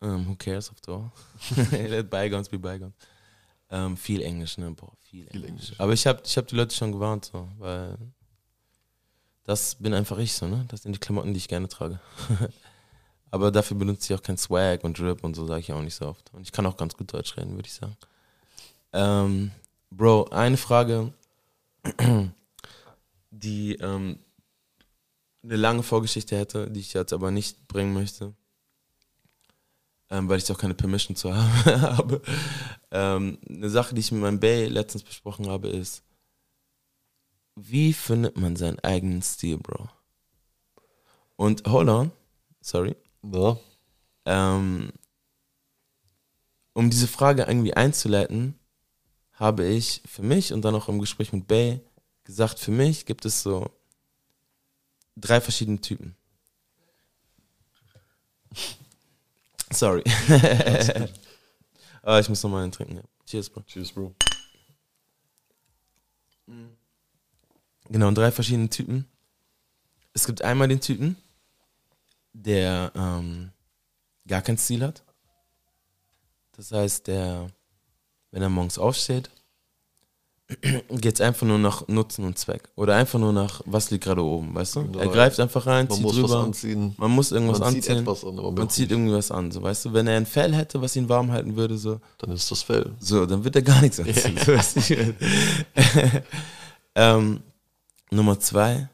Ähm, 0.00 0.28
who 0.28 0.36
cares 0.36 0.70
of 0.70 0.76
all? 0.86 1.10
Let 1.72 2.08
bygones 2.08 2.48
be 2.48 2.60
bygones. 2.60 2.94
Ähm, 3.72 3.96
viel 3.96 4.20
Englisch, 4.20 4.58
ne, 4.58 4.70
Bro. 4.70 4.92
Viel, 5.00 5.26
Viel 5.28 5.44
Englisch. 5.44 5.62
Englisch. 5.64 5.80
Aber 5.80 5.94
ich 5.94 6.06
habe 6.06 6.22
ich 6.24 6.36
hab 6.36 6.46
die 6.46 6.54
Leute 6.56 6.74
schon 6.74 6.92
gewarnt, 6.92 7.24
so, 7.24 7.48
weil 7.58 7.96
das 9.44 9.74
bin 9.76 9.94
einfach 9.94 10.18
ich 10.18 10.34
so, 10.34 10.46
ne? 10.46 10.66
Das 10.68 10.82
sind 10.82 10.94
die 10.94 11.00
Klamotten, 11.00 11.32
die 11.32 11.38
ich 11.38 11.48
gerne 11.48 11.68
trage. 11.68 11.98
Aber 13.30 13.50
dafür 13.50 13.78
benutze 13.78 14.12
ich 14.12 14.18
auch 14.18 14.22
kein 14.22 14.36
Swag 14.36 14.84
und 14.84 14.98
Drip 14.98 15.24
und 15.24 15.34
so, 15.34 15.46
sage 15.46 15.60
ich 15.60 15.72
auch 15.72 15.80
nicht 15.80 15.94
so 15.94 16.06
oft. 16.06 16.32
Und 16.34 16.42
ich 16.42 16.52
kann 16.52 16.66
auch 16.66 16.76
ganz 16.76 16.94
gut 16.94 17.12
Deutsch 17.14 17.34
reden, 17.38 17.54
würde 17.54 17.66
ich 17.66 17.72
sagen. 17.72 17.96
Ähm, 18.92 19.50
Bro, 19.90 20.28
eine 20.30 20.58
Frage, 20.58 21.14
die 23.30 23.74
ähm, 23.76 24.18
eine 25.42 25.56
lange 25.56 25.82
Vorgeschichte 25.82 26.36
hätte, 26.36 26.70
die 26.70 26.80
ich 26.80 26.92
jetzt 26.92 27.14
aber 27.14 27.30
nicht 27.30 27.66
bringen 27.68 27.94
möchte, 27.94 28.34
ähm, 30.12 30.28
weil 30.28 30.38
ich 30.38 30.52
auch 30.52 30.58
keine 30.58 30.74
Permission 30.74 31.16
zu 31.16 31.34
haben 31.34 31.64
habe. 31.80 32.20
Ähm, 32.90 33.38
eine 33.48 33.70
Sache, 33.70 33.94
die 33.94 34.00
ich 34.00 34.12
mit 34.12 34.20
meinem 34.20 34.38
Bay 34.38 34.68
letztens 34.68 35.02
besprochen 35.02 35.48
habe, 35.48 35.68
ist, 35.68 36.02
wie 37.56 37.94
findet 37.94 38.36
man 38.36 38.54
seinen 38.54 38.78
eigenen 38.80 39.22
Stil, 39.22 39.56
Bro? 39.58 39.88
Und 41.36 41.66
hold 41.66 41.88
on, 41.88 42.12
sorry, 42.60 42.94
Ja. 43.22 43.56
ähm, 44.26 44.92
um 46.74 46.90
diese 46.90 47.08
Frage 47.08 47.44
irgendwie 47.44 47.74
einzuleiten, 47.74 48.54
habe 49.32 49.64
ich 49.66 50.02
für 50.06 50.22
mich 50.22 50.52
und 50.52 50.62
dann 50.62 50.74
auch 50.74 50.88
im 50.88 50.98
Gespräch 51.00 51.32
mit 51.32 51.46
Bay 51.48 51.80
gesagt, 52.24 52.58
für 52.58 52.70
mich 52.70 53.06
gibt 53.06 53.24
es 53.24 53.42
so 53.42 53.70
drei 55.16 55.40
verschiedene 55.40 55.80
Typen. 55.80 56.14
Sorry. 59.72 60.02
Aber 62.02 62.20
ich 62.20 62.28
muss 62.28 62.42
nochmal 62.42 62.62
einen 62.62 62.72
trinken. 62.72 62.96
Ja. 62.96 63.02
Cheers, 63.26 63.50
Bro. 63.50 63.62
Cheers, 63.62 63.92
Bro. 63.92 64.14
Genau, 67.88 68.10
drei 68.10 68.30
verschiedene 68.30 68.68
Typen. 68.68 69.06
Es 70.14 70.26
gibt 70.26 70.42
einmal 70.42 70.68
den 70.68 70.80
Typen, 70.80 71.16
der 72.32 72.92
ähm, 72.94 73.50
gar 74.26 74.42
keinen 74.42 74.58
Stil 74.58 74.82
hat. 74.82 75.02
Das 76.52 76.72
heißt, 76.72 77.06
der, 77.06 77.48
wenn 78.30 78.42
er 78.42 78.48
morgens 78.50 78.78
aufsteht, 78.78 79.30
geht 80.90 81.14
es 81.14 81.20
einfach 81.20 81.46
nur 81.46 81.58
nach 81.58 81.86
Nutzen 81.88 82.24
und 82.24 82.38
Zweck. 82.38 82.68
Oder 82.76 82.96
einfach 82.96 83.18
nur 83.18 83.32
nach, 83.32 83.62
was 83.66 83.90
liegt 83.90 84.04
gerade 84.04 84.22
oben, 84.22 84.54
weißt 84.54 84.76
du? 84.76 84.82
Genau, 84.84 84.98
er 84.98 85.06
ja. 85.06 85.12
greift 85.12 85.40
einfach 85.40 85.66
rein, 85.66 85.86
Man 85.88 85.96
zieht 85.96 86.02
muss 86.02 86.22
was 86.22 86.30
drüber. 86.30 86.44
anziehen. 86.44 86.94
Man 86.98 87.10
muss 87.10 87.32
irgendwas 87.32 87.58
Man 87.58 87.72
zieht 87.74 87.88
anziehen. 87.88 88.02
etwas 88.02 88.24
an, 88.24 88.34
man 88.36 88.68
zieht 88.70 88.84
nicht. 88.84 88.90
irgendwie 88.92 89.14
was 89.14 89.30
an, 89.30 89.50
so 89.50 89.62
weißt 89.62 89.84
du? 89.86 89.92
Wenn 89.92 90.06
er 90.06 90.16
ein 90.16 90.26
Fell 90.26 90.54
hätte, 90.54 90.80
was 90.80 90.96
ihn 90.96 91.08
warm 91.08 91.32
halten 91.32 91.56
würde, 91.56 91.76
so, 91.78 92.00
Dann 92.18 92.30
ist 92.32 92.50
das 92.50 92.62
Fell. 92.62 92.92
so, 93.00 93.26
dann 93.26 93.44
wird 93.44 93.56
er 93.56 93.62
gar 93.62 93.80
nichts 93.80 94.00
anziehen. 94.00 94.38
So, 94.38 94.94
du? 94.94 95.14
ähm, 96.94 97.40
Nummer 98.10 98.38
zwei 98.38 98.88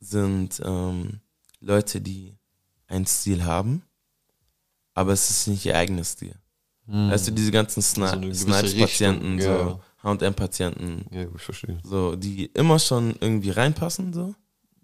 sind 0.00 0.60
ähm, 0.64 1.20
Leute, 1.60 2.00
die 2.00 2.36
einen 2.86 3.06
Stil 3.06 3.44
haben, 3.44 3.82
aber 4.94 5.12
es 5.12 5.30
ist 5.30 5.46
nicht 5.48 5.64
ihr 5.66 5.76
eigenes 5.76 6.12
Stil. 6.12 6.34
Weißt 6.90 7.28
du, 7.28 7.32
diese 7.32 7.50
ganzen 7.50 7.82
So 7.82 8.02
eine 8.02 8.22
gewisse 8.22 8.44
Snipes-Patienten, 8.44 9.34
Richtung, 9.34 9.68
ja. 9.68 9.80
H&M-Patienten, 10.02 11.06
Ja, 11.10 11.26
ich 11.34 11.42
verstehe. 11.42 11.78
so, 11.82 12.14
die 12.16 12.46
immer 12.46 12.78
schon 12.78 13.14
irgendwie 13.20 13.50
reinpassen, 13.50 14.12
so. 14.12 14.34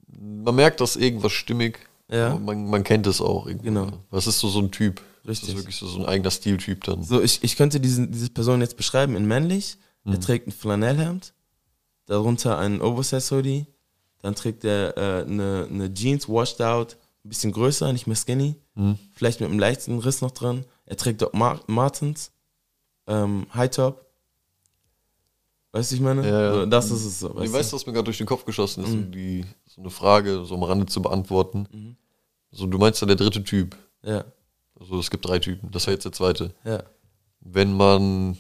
Man 0.07 0.55
merkt, 0.55 0.81
dass 0.81 0.97
irgendwas 0.97 1.33
stimmig. 1.33 1.79
Ja. 2.11 2.37
Man, 2.37 2.69
man 2.69 2.85
kennt 2.85 3.07
es 3.07 3.21
auch. 3.21 3.47
Irgendwie. 3.47 3.67
Genau. 3.69 3.89
Was 4.11 4.27
ist 4.27 4.39
so 4.39 4.49
so 4.49 4.61
ein 4.61 4.71
Typ? 4.71 5.01
Das 5.23 5.31
Richtig. 5.31 5.49
ist 5.51 5.57
wirklich 5.57 5.77
so, 5.77 5.87
so 5.87 6.01
ein 6.01 6.07
eigener 6.07 6.31
Stiltyp 6.31 6.85
dann. 6.85 7.03
So, 7.03 7.21
ich, 7.23 7.43
ich 7.43 7.57
könnte 7.57 7.81
diesen, 7.81 8.13
diese 8.13 8.31
Person 8.31 8.61
jetzt 8.61 8.77
beschreiben 8.77 9.17
in 9.17 9.27
männlich. 9.27 9.79
Er 10.05 10.21
trägt 10.21 10.47
ein 10.47 10.53
Flanellhemd, 10.53 11.33
darunter 12.05 12.59
einen 12.59 12.83
Oversize-Hoodie, 12.83 13.65
dann 14.21 14.35
trägt 14.35 14.63
er 14.65 14.97
äh, 14.99 15.25
eine, 15.25 15.67
eine 15.71 15.95
Jeans, 15.95 16.29
washed 16.29 16.61
out, 16.61 16.99
ein 17.25 17.31
bisschen 17.31 17.53
größer, 17.53 17.91
nicht 17.91 18.07
mehr 18.07 18.17
skinny, 18.17 18.57
vielleicht 19.15 19.41
mit 19.41 19.49
einem 19.49 19.59
leichten 19.59 19.99
Riss 19.99 20.21
noch 20.21 20.33
dran. 20.33 20.67
Er 20.85 20.99
trägt 20.99 21.23
Doc 21.23 21.33
Mar 21.33 21.61
Martens, 21.69 22.33
ähm, 23.07 23.47
High 23.55 23.71
Top. 23.71 24.04
Weißt 25.75 25.91
du, 25.91 25.97
ich 25.97 26.01
meine? 26.01 26.25
Ja, 26.25 26.57
ja. 26.59 26.67
Das 26.67 26.89
ist 26.93 27.05
es 27.05 27.23
Weißt 27.25 27.53
weiß, 27.53 27.71
du? 27.71 27.77
was 27.77 27.85
mir 27.87 27.93
gerade 27.93 28.05
durch 28.05 28.19
den 28.19 28.29
Kopf 28.29 28.45
geschossen 28.45 28.85
ist, 28.85 28.93
um 28.93 29.11
die, 29.11 29.45
so 29.67 29.81
eine 29.81 29.91
Frage 29.91 30.45
so 30.45 30.55
am 30.55 30.63
Rande 30.63 30.87
zu 30.87 31.03
beantworten. 31.03 31.97
So, 32.53 32.69
du 32.69 32.79
meinst 32.79 33.03
dann 33.03 33.09
der 33.09 33.17
dritte 33.17 33.43
Typ. 33.43 33.77
Ja, 34.05 34.25
Also 34.79 35.01
es 35.01 35.11
gibt 35.11 35.27
drei 35.27 35.41
Typen. 35.41 35.73
Das 35.73 35.87
wäre 35.89 35.95
jetzt 35.95 36.05
der 36.05 36.13
zweite. 36.13 36.55
ja, 36.65 36.85
Wenn 37.41 37.73
man 37.77 38.39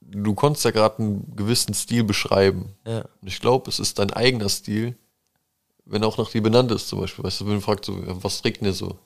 du 0.00 0.34
konntest 0.34 0.64
ja 0.64 0.72
gerade 0.72 0.98
einen 0.98 1.36
gewissen 1.36 1.74
Stil 1.74 2.02
beschreiben. 2.02 2.74
Ja. 2.84 3.04
Und 3.20 3.28
ich 3.28 3.40
glaube, 3.40 3.70
es 3.70 3.78
ist 3.78 3.98
dein 4.00 4.12
eigener 4.12 4.48
Stil, 4.48 4.96
wenn 5.84 6.02
er 6.02 6.08
auch 6.08 6.18
nach 6.18 6.30
dir 6.30 6.42
benannt 6.42 6.72
ist, 6.72 6.88
zum 6.88 6.98
Beispiel. 7.00 7.24
Weißt 7.24 7.40
du, 7.40 7.46
wenn 7.46 7.54
du 7.54 7.60
fragst, 7.60 7.84
so, 7.84 7.92
ja, 7.92 8.20
was 8.22 8.42
trägt 8.42 8.56
denn 8.58 8.64
der 8.64 8.72
so? 8.72 8.98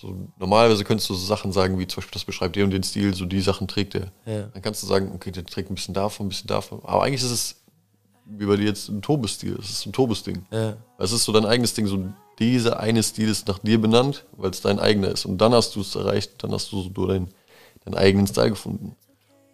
So? 0.00 0.28
Normalerweise 0.38 0.84
könntest 0.84 1.10
du 1.10 1.14
so 1.14 1.26
Sachen 1.26 1.52
sagen, 1.52 1.78
wie 1.78 1.86
zum 1.86 1.96
Beispiel, 1.96 2.14
das 2.14 2.24
beschreibt 2.24 2.56
den 2.56 2.64
und 2.64 2.70
den 2.70 2.82
Stil, 2.82 3.14
so 3.14 3.24
die 3.24 3.40
Sachen 3.40 3.66
trägt 3.66 3.94
er. 3.94 4.12
Ja. 4.26 4.42
Dann 4.52 4.62
kannst 4.62 4.82
du 4.82 4.86
sagen, 4.86 5.12
okay, 5.14 5.30
der 5.30 5.44
trägt 5.44 5.70
ein 5.70 5.74
bisschen 5.74 5.94
davon, 5.94 6.26
ein 6.26 6.28
bisschen 6.28 6.46
davon. 6.46 6.80
Aber 6.84 7.02
eigentlich 7.02 7.22
ist 7.22 7.30
es, 7.30 7.56
wie 8.24 8.46
bei 8.46 8.56
dir 8.56 8.66
jetzt, 8.66 8.88
ein 8.88 9.02
Tobestil. 9.02 9.56
Es 9.60 9.70
ist 9.70 9.86
ein 9.86 9.92
Tobesding. 9.92 10.46
Ja. 10.50 10.76
Es 10.98 11.12
ist 11.12 11.24
so 11.24 11.32
dein 11.32 11.46
eigenes 11.46 11.74
Ding, 11.74 11.86
so 11.86 12.12
dieser 12.38 12.78
eine 12.78 13.02
Stil 13.02 13.28
ist 13.28 13.48
nach 13.48 13.58
dir 13.58 13.80
benannt, 13.80 14.24
weil 14.36 14.50
es 14.50 14.60
dein 14.60 14.78
eigener 14.78 15.08
ist. 15.08 15.24
Und 15.24 15.38
dann 15.38 15.52
hast 15.52 15.74
du 15.74 15.80
es 15.80 15.94
erreicht, 15.94 16.42
dann 16.42 16.52
hast 16.52 16.70
du 16.70 16.82
so 16.82 17.06
deinen, 17.06 17.28
deinen 17.84 17.94
eigenen 17.96 18.26
Style 18.26 18.50
gefunden. 18.50 18.94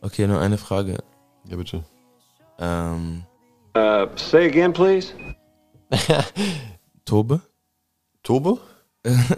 Okay, 0.03 0.27
nur 0.27 0.41
eine 0.41 0.59
Frage. 0.59 0.99
Ja, 1.49 1.57
bitte. 1.57 1.85
Ähm, 2.59 3.25
Uh, 3.77 4.07
say 4.15 4.47
again, 4.47 4.73
please. 4.73 5.13
Tobe? 7.05 7.41
Tobe? 8.23 8.61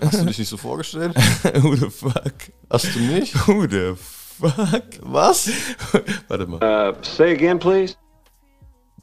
Hast 0.01 0.21
du 0.21 0.25
dich 0.27 0.39
nicht 0.39 0.49
so 0.49 0.57
vorgestellt? 0.57 1.15
Who 1.63 1.75
the 1.77 1.91
fuck? 1.91 2.35
Hast 2.71 2.95
du 2.95 3.01
nicht? 3.01 3.35
Who 3.47 3.67
the 3.69 3.95
fuck? 3.97 4.85
Was? 5.03 5.51
Warte 6.29 6.47
mal. 6.47 6.91
Uh, 6.91 6.95
say 7.03 7.33
again, 7.33 7.59
please. 7.59 7.97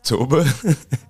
Tobe? 0.03 0.45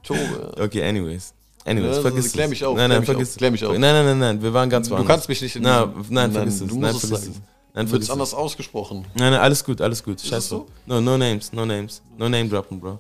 Tobe. 0.04 0.54
Okay, 0.60 0.84
anyways. 0.88 1.34
Anyways, 1.66 1.96
Ja, 1.98 2.02
vergiss 2.02 2.26
also 2.26 2.42
es. 2.42 2.50
mich 2.50 2.66
auf, 2.66 2.76
Nein, 2.76 2.88
klär 2.88 2.88
nein, 2.90 3.00
mich 3.00 3.06
vergiss 3.10 3.36
klär 3.38 3.52
mich 3.52 3.62
es. 3.62 3.68
auf. 3.68 3.74
Nein, 3.74 3.82
nein, 3.82 4.06
nein, 4.06 4.20
nein, 4.20 4.42
wir 4.44 4.54
waren 4.54 4.70
ganz 4.70 4.88
Du 4.88 4.92
woanders. 4.96 5.08
kannst 5.08 5.30
mich 5.30 5.42
nicht 5.42 5.56
in 5.56 5.64
Na, 5.64 5.86
nein, 5.86 6.06
Nein, 6.10 6.32
vergiss 6.34 6.62
es. 6.62 6.68
du 6.68 6.80
Nein, 6.80 6.92
musst 6.92 7.04
es 7.06 7.10
vergiss 7.10 7.30
es. 7.30 7.42
Nein, 7.74 7.86
Du 7.86 7.90
vergiss 7.90 8.08
es. 8.10 8.12
anders 8.12 8.34
ausgesprochen. 8.34 9.06
Nein, 9.16 9.32
nein, 9.32 9.40
alles 9.42 9.64
gut, 9.64 9.80
alles 9.82 10.04
gut. 10.04 10.18
es 10.18 10.28
Scheiß 10.28 10.50
so? 10.50 10.68
No, 10.86 11.00
no 11.00 11.18
names, 11.18 11.54
no 11.54 11.66
names. 11.66 12.02
No 12.18 12.28
name 12.28 12.50
droppen, 12.50 12.80
Bro. 12.82 13.00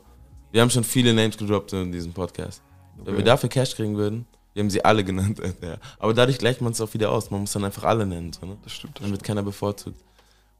Wir 0.52 0.62
haben 0.62 0.70
schon 0.70 0.84
viele 0.84 1.14
Names 1.14 1.36
gedroppt 1.38 1.74
in 1.74 1.92
diesem 1.92 2.14
Podcast. 2.14 2.62
Wenn 3.04 3.18
wir 3.18 3.24
dafür 3.24 3.50
Cash 3.50 3.76
kriegen 3.76 3.98
würden, 3.98 4.26
wir 4.54 4.62
haben 4.64 4.70
sie 4.70 4.84
alle 4.86 5.04
genannt. 5.04 5.40
Alter. 5.44 5.80
Aber 6.00 6.14
dadurch 6.14 6.38
gleicht 6.38 6.62
man 6.62 6.72
es 6.74 6.82
auch 6.82 6.94
wieder 6.94 7.12
aus. 7.12 7.32
Man 7.32 7.42
muss 7.42 7.52
dann 7.54 7.64
einfach 7.66 7.84
alle 7.84 8.06
nennen. 8.06 8.34
So, 8.34 8.46
ne? 8.46 8.58
Das 8.64 8.74
stimmt. 8.74 8.98
Das 8.98 9.04
Dann 9.04 9.12
wird 9.12 9.24
keiner 9.24 9.44
bevorzugt. 9.44 10.00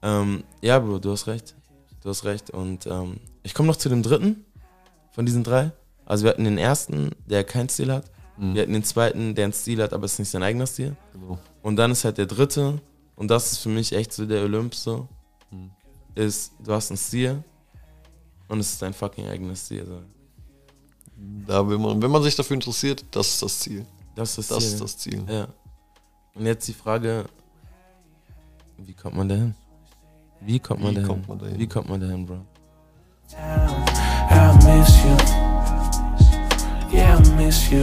Ähm, 0.02 0.44
ja, 0.62 0.80
Bro, 0.80 1.00
du 1.00 1.12
hast 1.12 1.28
recht. 1.28 1.56
Du 2.02 2.10
hast 2.10 2.24
recht. 2.26 2.50
Und 2.50 2.86
ähm, 2.88 3.18
ich 3.44 3.54
komme 3.54 3.68
noch 3.68 3.76
zu 3.78 3.90
dem 3.90 4.04
dritten 4.04 4.44
von 5.12 5.26
diesen 5.26 5.44
drei. 5.44 5.72
Also 6.06 6.24
wir 6.26 6.32
hatten 6.32 6.44
den 6.44 6.58
ersten, 6.58 7.12
der 7.28 7.44
keinen 7.44 7.70
Stil 7.70 7.92
hat. 7.92 8.06
Mhm. 8.38 8.56
Wir 8.56 8.64
hatten 8.64 8.74
den 8.74 8.84
zweiten, 8.84 9.36
der 9.36 9.46
einen 9.46 9.54
Stil 9.54 9.82
hat, 9.82 9.94
aber 9.94 10.06
es 10.06 10.14
ist 10.14 10.20
nicht 10.20 10.30
sein 10.30 10.44
eigener 10.44 10.68
Stil. 10.68 10.96
Genau. 11.14 11.38
Und 11.62 11.76
dann 11.78 11.92
ist 11.92 12.04
halt 12.04 12.18
der 12.18 12.26
dritte, 12.26 12.82
und 13.16 13.30
das 13.30 13.54
ist 13.54 13.60
für 13.60 13.70
mich 13.70 13.94
echt 13.94 14.12
so 14.12 14.26
der 14.26 14.42
Olymp 14.44 14.74
so, 14.76 15.08
Mhm. 15.52 15.70
ist, 16.16 16.52
du 16.60 16.74
hast 16.74 16.90
einen 16.90 16.98
Stil 16.98 17.44
und 18.48 18.60
es 18.60 18.72
ist 18.74 18.82
dein 18.82 18.94
fucking 18.94 19.28
eigenes 19.28 19.66
Stil. 19.68 19.86
So. 19.86 20.00
Da 21.16 21.68
will 21.68 21.78
man, 21.78 22.02
wenn 22.02 22.12
man 22.12 22.24
sich 22.24 22.36
dafür 22.36 22.56
interessiert, 22.56 23.04
das 23.12 23.28
ist 23.30 23.42
das 23.44 23.60
Ziel. 23.60 23.86
Das 24.16 24.38
ist 24.38 24.50
das, 24.52 24.58
Das 24.58 24.64
Ziel. 24.64 24.74
ist 24.74 24.82
das 24.82 24.98
Ziel. 24.98 25.26
Ja. 25.30 25.48
Und 26.36 26.46
jetzt 26.46 26.68
die 26.68 26.74
Frage, 26.74 27.26
wie 28.78 28.94
kommt 28.94 29.16
man 29.16 29.30
dahin? 29.30 29.56
Wie 30.42 30.60
kommt 30.60 30.82
man 30.82 30.92
Wie 30.92 30.96
dahin? 30.96 31.08
kommt 31.08 31.28
man 31.28 31.40
dahin? 31.40 31.60
Wie 31.60 31.68
kommt 31.68 31.90
man 31.90 32.00
dahin, 32.02 32.26
Bro? 32.26 32.42
I 33.32 34.52
miss 34.66 34.90
you. 35.04 35.16
Yeah, 36.92 37.18
I 37.18 37.20
miss 37.36 37.70
you. 37.72 37.82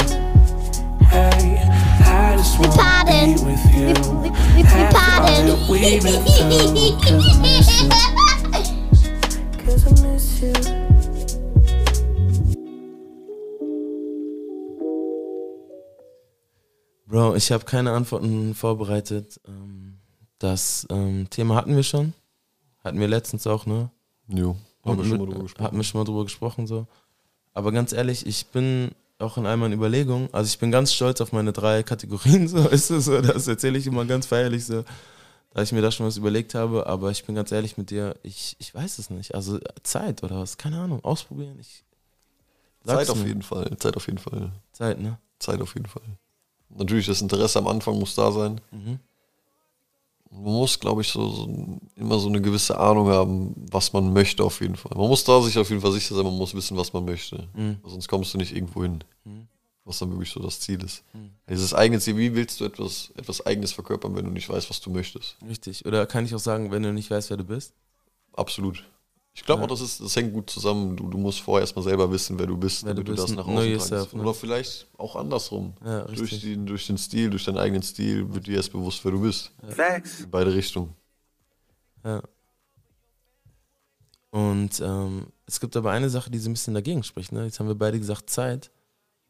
Hey, 1.09 1.59
I 2.05 2.37
just 2.37 2.59
wanna 2.59 2.73
pardon. 2.77 3.35
be 3.35 3.41
with 3.45 3.65
you. 3.75 3.95
we, 4.21 4.31
we, 4.31 4.63
we 4.63 4.63
that 4.63 5.59
we've 5.69 6.03
been 6.03 6.19
through, 6.27 7.01
'cause 7.01 7.27
I 7.27 7.41
miss 7.41 7.69
you. 7.83 7.89
Cause 9.65 9.83
I 9.87 9.89
miss 10.07 10.41
you. 10.43 10.53
Bro, 17.11 17.35
ich 17.35 17.51
habe 17.51 17.65
keine 17.65 17.91
Antworten 17.93 18.55
vorbereitet. 18.55 19.41
Ähm, 19.47 19.99
Das 20.39 20.87
ähm, 20.91 21.29
Thema 21.29 21.57
hatten 21.57 21.75
wir 21.75 21.83
schon. 21.83 22.15
Hatten 22.85 23.01
wir 23.01 23.09
letztens 23.09 23.47
auch, 23.47 23.67
ne? 23.67 23.91
Jo, 24.29 24.57
haben 24.85 24.97
wir 24.97 25.05
schon 25.05 25.19
mal 25.19 25.27
drüber 25.27 25.43
gesprochen. 25.43 25.65
Hatten 25.65 25.77
wir 25.77 25.85
schon 25.85 26.01
mal 26.01 26.05
drüber 26.05 26.25
gesprochen, 26.25 26.67
so. 26.67 26.87
Aber 27.53 27.73
ganz 27.73 27.93
ehrlich, 27.93 28.27
ich 28.27 28.47
bin 28.47 28.93
auch 29.19 29.37
in 29.37 29.45
all 29.45 29.57
meinen 29.57 29.75
Überlegungen, 29.75 30.29
also 30.33 30.49
ich 30.49 30.59
bin 30.59 30.71
ganz 30.71 30.93
stolz 30.95 31.21
auf 31.21 31.33
meine 31.33 31.53
drei 31.53 31.83
Kategorien, 31.83 32.49
so 32.49 32.67
ist 32.69 32.91
es 32.91 33.05
so, 33.05 33.21
das 33.21 33.47
erzähle 33.49 33.77
ich 33.77 33.87
immer 33.87 34.07
ganz 34.07 34.25
feierlich 34.25 34.65
so, 34.65 34.85
da 35.53 35.61
ich 35.63 35.73
mir 35.73 35.83
da 35.83 35.91
schon 35.91 36.07
was 36.07 36.17
überlegt 36.17 36.55
habe, 36.55 36.87
aber 36.87 37.11
ich 37.11 37.25
bin 37.25 37.35
ganz 37.35 37.53
ehrlich 37.53 37.77
mit 37.77 37.91
dir, 37.91 38.15
ich, 38.23 38.57
ich 38.61 38.73
weiß 38.75 38.99
es 38.99 39.11
nicht. 39.11 39.35
Also 39.35 39.59
Zeit 39.83 40.23
oder 40.23 40.39
was, 40.41 40.57
keine 40.57 40.81
Ahnung, 40.81 41.05
ausprobieren. 41.05 41.59
Ich, 41.61 41.85
Zeit 42.87 43.11
auf 43.11 43.19
mir. 43.19 43.27
jeden 43.27 43.43
Fall. 43.43 43.77
Zeit 43.79 43.97
auf 43.97 44.07
jeden 44.07 44.19
Fall. 44.19 44.53
Zeit, 44.73 45.01
ne? 45.01 45.19
Zeit 45.39 45.61
auf 45.61 45.75
jeden 45.75 45.89
Fall. 45.89 46.03
Natürlich, 46.77 47.07
das 47.07 47.21
Interesse 47.23 47.59
am 47.59 47.67
Anfang 47.69 47.99
muss 47.99 48.15
da 48.15 48.31
sein. 48.33 48.61
Mhm. 48.71 48.99
Man 50.33 50.43
muss, 50.55 50.79
glaube 50.79 51.03
ich, 51.03 51.09
so, 51.09 51.29
so 51.29 51.79
immer 51.97 52.19
so 52.21 52.29
eine 52.29 52.41
gewisse 52.41 52.79
Ahnung 52.79 53.09
haben, 53.09 53.53
was 53.71 53.93
man 53.93 54.13
möchte 54.13 54.45
auf 54.45 54.61
jeden 54.61 54.77
Fall. 54.77 54.93
Man 54.97 55.09
muss 55.09 55.25
da 55.25 55.41
sich 55.43 55.59
auf 55.59 55.69
jeden 55.71 55.83
Fall 55.83 55.91
sicher 55.93 56.15
sein, 56.15 56.25
man 56.25 56.37
muss 56.37 56.55
wissen, 56.55 56.77
was 56.77 56.93
man 56.93 57.05
möchte. 57.05 57.49
Mhm. 57.55 57.79
Sonst 57.85 58.07
kommst 58.09 58.33
du 58.33 58.39
nicht 58.39 58.55
irgendwo 58.55 58.83
hin, 58.85 59.03
Mhm. 59.25 59.49
was 59.85 59.99
dann 59.99 60.11
wirklich 60.11 60.31
so 60.31 60.39
das 60.41 60.61
Ziel 60.61 60.81
ist. 60.85 61.03
Mhm. 61.13 61.31
Dieses 61.49 61.75
eigene 61.75 61.99
Ziel, 61.99 62.17
wie 62.17 62.33
willst 62.37 62.61
du 62.61 62.65
etwas, 62.65 63.11
etwas 63.17 63.45
Eigenes 63.45 63.73
verkörpern, 63.73 64.15
wenn 64.15 64.25
du 64.25 64.31
nicht 64.31 64.49
weißt, 64.49 64.71
was 64.71 64.81
du 64.81 64.91
möchtest? 64.91 65.37
Richtig. 65.49 65.85
Oder 65.85 66.07
kann 66.07 66.25
ich 66.25 66.33
auch 66.35 66.39
sagen, 66.39 66.71
wenn 66.71 66.85
du 66.85 66.93
nicht 66.93 67.11
weißt, 67.11 67.31
wer 67.31 67.37
du 67.37 67.45
bist? 67.45 67.73
Absolut. 68.35 68.85
Ich 69.41 69.47
glaube 69.47 69.61
Ja. 69.63 69.65
auch, 69.65 69.71
das, 69.71 69.81
ist, 69.81 70.01
das 70.03 70.15
hängt 70.17 70.35
gut 70.35 70.51
zusammen. 70.51 70.97
Du, 70.99 71.09
du 71.09 71.17
musst 71.17 71.41
vorher 71.41 71.63
erstmal 71.63 71.83
selber 71.83 72.13
wissen, 72.13 72.39
wer 72.39 72.47
du 72.47 72.59
bist, 72.59 72.85
Wer 72.85 72.93
du 72.93 73.03
damit 73.03 73.09
du, 73.09 73.13
bist, 73.23 73.25
das 73.25 73.37
nach 73.37 73.47
außen 73.47 73.79
kannst. 73.99 74.13
ne? 74.15 74.21
Oder 74.21 74.35
vielleicht 74.35 74.87
auch 74.99 75.17
andersrum. 75.17 75.73
Ja, 75.83 76.03
durch, 76.05 76.41
den, 76.43 76.67
durch 76.67 76.87
den 76.87 76.99
Stil, 76.99 77.31
durch 77.31 77.45
deinen 77.47 77.57
eigenen 77.57 77.83
Stil 77.83 78.33
wird 78.35 78.47
dir 78.47 78.57
erst 78.57 78.71
bewusst, 78.71 79.03
wer 79.03 79.13
du 79.13 79.23
bist. 79.23 79.51
Facts. 79.67 80.21
In 80.21 80.31
beide 80.31 80.53
Richtungen. 80.53 80.95
Ja. 82.05 82.23
Und 84.31 84.79
ähm, 84.81 85.29
es 85.47 85.59
gibt 85.59 85.75
aber 85.77 85.91
eine 85.91 86.11
Sache, 86.11 86.31
die 86.31 86.39
so 86.39 86.51
ein 86.51 86.53
bisschen 86.53 86.75
dagegen 86.75 87.03
spricht. 87.03 87.33
Ne? 87.33 87.45
Jetzt 87.45 87.59
haben 87.61 87.67
wir 87.67 87.75
beide 87.75 87.99
gesagt 87.99 88.29
Zeit. 88.31 88.71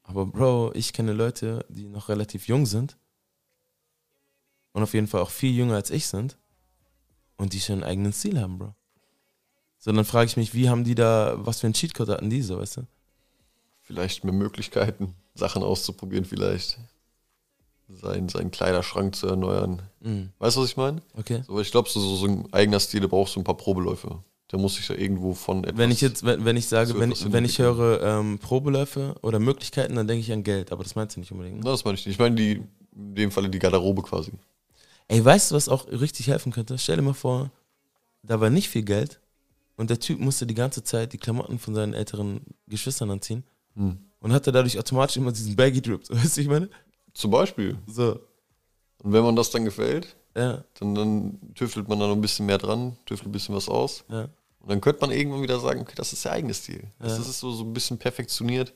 Aber 0.02 0.26
Bro, 0.26 0.72
ich 0.74 0.92
kenne 0.92 1.12
Leute, 1.12 1.64
die 1.68 1.86
noch 1.88 2.08
relativ 2.08 2.48
jung 2.48 2.66
sind. 2.66 2.98
Und 4.72 4.82
auf 4.82 4.92
jeden 4.92 5.06
Fall 5.06 5.20
auch 5.22 5.30
viel 5.30 5.52
jünger 5.54 5.74
als 5.76 5.90
ich 5.90 6.06
sind. 6.08 6.36
Und 7.36 7.52
die 7.52 7.60
schon 7.60 7.76
einen 7.76 7.84
eigenen 7.84 8.12
Stil 8.12 8.40
haben, 8.40 8.58
Bro. 8.58 8.74
So, 9.82 9.90
dann 9.92 10.04
frage 10.04 10.26
ich 10.26 10.36
mich, 10.36 10.54
wie 10.54 10.68
haben 10.68 10.84
die 10.84 10.94
da, 10.94 11.36
was 11.38 11.60
für 11.60 11.66
einen 11.66 11.74
Cheatcode 11.74 12.10
hatten 12.10 12.28
die 12.28 12.42
so, 12.42 12.58
weißt 12.58 12.76
du? 12.76 12.82
Vielleicht 13.80 14.24
mehr 14.24 14.34
Möglichkeiten, 14.34 15.14
Sachen 15.34 15.62
auszuprobieren, 15.62 16.26
vielleicht. 16.26 16.78
Sein, 17.88 18.28
seinen 18.28 18.50
Kleiderschrank 18.52 19.16
zu 19.16 19.26
erneuern. 19.26 19.82
Mhm. 20.00 20.30
Weißt 20.38 20.56
du, 20.56 20.60
was 20.60 20.68
ich 20.68 20.76
meine? 20.76 21.02
Okay. 21.14 21.42
So, 21.46 21.58
ich 21.60 21.70
glaube, 21.72 21.88
so, 21.88 21.98
so 21.98 22.26
ein 22.26 22.52
eigener 22.52 22.78
Stil, 22.78 23.00
der 23.00 23.08
braucht 23.08 23.32
so 23.32 23.40
ein 23.40 23.44
paar 23.44 23.56
Probeläufe. 23.56 24.22
Der 24.52 24.58
muss 24.58 24.74
sich 24.74 24.86
ja 24.88 24.94
irgendwo 24.94 25.32
von 25.34 25.64
etwas. 25.64 25.78
Wenn 25.78 25.90
ich 25.90 26.00
jetzt, 26.00 26.24
wenn, 26.24 26.44
wenn 26.44 26.56
ich 26.56 26.66
sage, 26.66 26.98
wenn, 27.00 27.12
wenn 27.32 27.44
ich 27.44 27.58
höre 27.58 28.02
ähm, 28.02 28.38
Probeläufe 28.38 29.14
oder 29.22 29.38
Möglichkeiten, 29.38 29.96
dann 29.96 30.06
denke 30.06 30.20
ich 30.20 30.30
an 30.30 30.44
Geld. 30.44 30.72
Aber 30.72 30.84
das 30.84 30.94
meinst 30.94 31.16
du 31.16 31.20
nicht 31.20 31.32
unbedingt. 31.32 31.58
Ne? 31.58 31.64
Das 31.64 31.84
meine 31.84 31.96
ich 31.96 32.04
nicht. 32.04 32.14
Ich 32.14 32.18
meine, 32.18 32.36
die, 32.36 32.62
in 32.94 33.14
dem 33.14 33.30
Falle 33.30 33.48
die 33.48 33.58
Garderobe 33.58 34.02
quasi. 34.02 34.32
Ey, 35.08 35.24
weißt 35.24 35.50
du, 35.50 35.54
was 35.54 35.68
auch 35.68 35.88
richtig 35.88 36.28
helfen 36.28 36.52
könnte? 36.52 36.78
Stell 36.78 36.96
dir 36.96 37.02
mal 37.02 37.14
vor, 37.14 37.50
da 38.22 38.40
war 38.40 38.50
nicht 38.50 38.68
viel 38.68 38.82
Geld 38.82 39.20
und 39.80 39.90
der 39.90 39.98
Typ 39.98 40.20
musste 40.20 40.46
die 40.46 40.54
ganze 40.54 40.82
Zeit 40.84 41.12
die 41.12 41.18
Klamotten 41.18 41.58
von 41.58 41.74
seinen 41.74 41.94
älteren 41.94 42.42
Geschwistern 42.66 43.10
anziehen 43.10 43.44
Hm. 43.74 43.98
und 44.20 44.32
hatte 44.32 44.50
dadurch 44.52 44.78
automatisch 44.78 45.16
immer 45.16 45.32
diesen 45.32 45.54
Baggy 45.56 45.80
Drip. 45.80 46.02
Weißt 46.10 46.36
du, 46.36 46.40
ich 46.40 46.48
meine? 46.48 46.68
Zum 47.14 47.30
Beispiel. 47.30 47.76
So, 47.86 48.20
Und 49.02 49.12
wenn 49.12 49.22
man 49.22 49.36
das 49.36 49.50
dann 49.50 49.64
gefällt, 49.64 50.16
ja, 50.36 50.64
dann, 50.78 50.94
dann 50.94 51.38
tüftelt 51.54 51.88
man 51.88 51.98
da 51.98 52.06
noch 52.06 52.14
ein 52.14 52.20
bisschen 52.20 52.46
mehr 52.46 52.58
dran, 52.58 52.96
tüftelt 53.06 53.28
ein 53.28 53.32
bisschen 53.32 53.54
was 53.54 53.68
aus. 53.68 54.04
ja. 54.08 54.28
Und 54.62 54.68
dann 54.68 54.82
könnte 54.82 55.00
man 55.00 55.10
irgendwann 55.10 55.40
wieder 55.42 55.58
sagen, 55.58 55.80
okay, 55.80 55.94
das 55.96 56.12
ist 56.12 56.22
der 56.26 56.32
eigene 56.32 56.52
Stil. 56.52 56.82
Das, 56.98 57.12
Ja. 57.12 57.18
das 57.18 57.28
ist 57.28 57.40
so, 57.40 57.50
so 57.50 57.64
ein 57.64 57.72
bisschen 57.72 57.96
perfektioniert. 57.96 58.72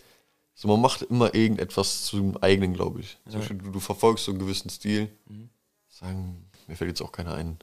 So, 0.55 0.67
man 0.69 0.81
macht 0.81 1.03
immer 1.03 1.35
irgendetwas 1.35 2.05
zum 2.05 2.39
eigenen, 2.39 2.73
glaube 2.73 3.01
ich. 3.01 3.19
Zum. 3.29 3.41
Beispiel, 3.41 3.59
du, 3.59 3.71
du 3.71 3.81
verfolgst 3.81 4.25
so 4.25 4.31
einen 4.33 4.39
gewissen 4.39 4.71
Stil. 4.71 5.11
Mhm. 5.29 5.51
Sagen, 5.89 6.47
mir 6.69 6.77
fällt 6.77 6.89
jetzt 6.89 7.03
auch 7.03 7.13
keiner 7.13 7.35
ein. 7.35 7.59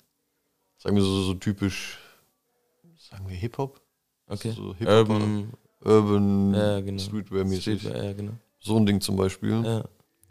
Sagen 0.78 0.96
wir 0.96 1.02
so, 1.04 1.24
so 1.24 1.34
typisch, 1.34 1.98
sagen 3.12 3.28
wir 3.30 3.36
Hip-Hop? 3.36 3.82
Okay. 4.28 4.52
So 4.52 4.74
Hip-Hop 4.76 5.10
Urban, 5.10 5.54
Urban, 5.84 6.54
ja, 6.54 6.80
genau. 6.80 7.02
Streetwear-mäßig. 7.02 7.80
Streetwear, 7.80 8.04
ja, 8.06 8.14
genau. 8.14 8.34
So 8.60 8.78
ein 8.78 8.86
Ding 8.86 9.02
zum 9.02 9.16
Beispiel. 9.16 9.64
Ja, 9.64 9.84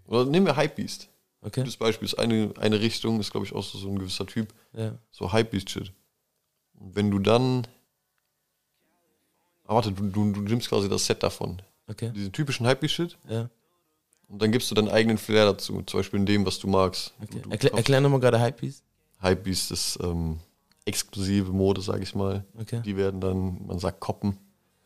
Oder 0.07 0.25
nehmen 0.25 0.47
wir 0.47 0.57
Hypebeast. 0.57 1.09
okay. 1.43 1.61
Gutes 1.61 1.77
Beispiel 1.77 2.07
ist 2.07 2.15
eine, 2.19 2.53
eine 2.59 2.81
Richtung, 2.81 3.21
ist 3.21 3.31
glaube 3.31 3.47
ich 3.47 3.55
auch 3.55 3.63
so, 3.65 3.77
so 3.79 3.89
ein 3.89 3.99
gewisser 3.99 4.27
Typ. 4.27 4.55
Ja, 4.73 4.97
So 5.11 5.33
Hypebeast-Shit. 5.33 5.93
Und 6.75 6.97
wenn 6.97 7.11
du 7.11 7.19
dann. 7.19 7.67
Ah, 9.67 9.75
warte, 9.75 9.93
du, 9.93 10.09
du, 10.09 10.33
du 10.33 10.41
nimmst 10.41 10.69
quasi 10.69 10.89
das 10.89 11.07
Set 11.07 11.23
davon. 11.23 11.61
okay. 11.89 12.11
Diesen 12.15 12.33
typischen 12.33 12.67
Hypebeast-Shit. 12.67 13.17
Ja, 13.29 13.49
Und 14.29 14.41
dann 14.43 14.51
gibst 14.53 14.71
du 14.71 14.75
deinen 14.75 14.89
eigenen 14.89 15.19
Flair 15.19 15.45
dazu. 15.47 15.83
Zum 15.83 16.01
Beispiel 16.01 16.21
in 16.21 16.27
dem, 16.27 16.47
was 16.47 16.59
du 16.59 16.67
magst. 16.69 17.13
okay. 17.23 17.41
Du, 17.41 17.41
du 17.43 17.51
Erklär, 17.51 17.71
kaufst- 17.73 17.79
erklär 17.79 18.01
nochmal 18.01 18.21
gerade 18.21 18.41
Hypebeast. 18.41 18.85
Hypebeast 19.21 19.71
ist 19.73 19.99
ähm, 20.03 20.39
exklusive 20.91 21.51
Mode, 21.53 21.81
sage 21.81 22.03
ich 22.03 22.15
mal. 22.15 22.45
Okay. 22.61 22.83
Die 22.85 22.97
werden 22.97 23.21
dann, 23.21 23.67
man 23.67 23.79
sagt, 23.79 24.01
koppen. 24.01 24.37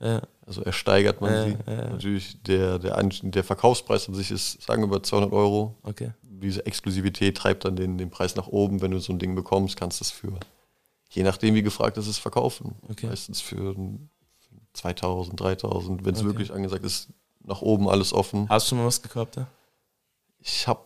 Ja. 0.00 0.22
Also 0.46 0.62
ersteigert 0.62 1.20
man 1.20 1.32
Ja, 1.32 1.44
sie. 1.44 1.56
ja. 1.66 1.88
Natürlich, 1.90 2.42
der, 2.42 2.78
der, 2.78 3.02
der 3.02 3.44
Verkaufspreis 3.44 4.08
an 4.08 4.14
sich 4.14 4.30
ist, 4.30 4.60
sagen 4.62 4.82
wir 4.82 4.86
mal, 4.88 5.02
200 5.02 5.32
Euro. 5.32 5.74
Okay. 5.82 6.10
Diese 6.22 6.66
Exklusivität 6.66 7.36
treibt 7.36 7.64
dann 7.64 7.76
den, 7.76 7.96
den 7.96 8.10
Preis 8.10 8.36
nach 8.36 8.48
oben. 8.48 8.82
Wenn 8.82 8.90
du 8.90 8.98
so 9.00 9.12
ein 9.12 9.18
Ding 9.18 9.34
bekommst, 9.34 9.76
kannst 9.76 10.00
du 10.00 10.04
es 10.04 10.10
für, 10.10 10.32
je 11.10 11.22
nachdem 11.22 11.54
wie 11.54 11.62
gefragt 11.62 11.96
ist, 11.96 12.06
es 12.06 12.18
verkaufen. 12.18 12.74
Okay. 12.90 13.06
Meistens 13.06 13.40
für 13.40 13.74
2000, 14.74 15.40
3000, 15.40 16.04
wenn 16.04 16.14
es 16.14 16.20
Okay. 16.20 16.28
wirklich 16.28 16.52
angesagt 16.52 16.84
ist, 16.84 17.08
nach 17.46 17.62
oben 17.62 17.88
alles 17.88 18.12
offen. 18.12 18.48
Hast 18.48 18.66
du 18.66 18.68
schon 18.70 18.78
mal 18.78 18.86
was 18.86 19.00
gekauft, 19.00 19.36
ja? 19.36 19.46
Ich 20.40 20.66
habe 20.68 20.82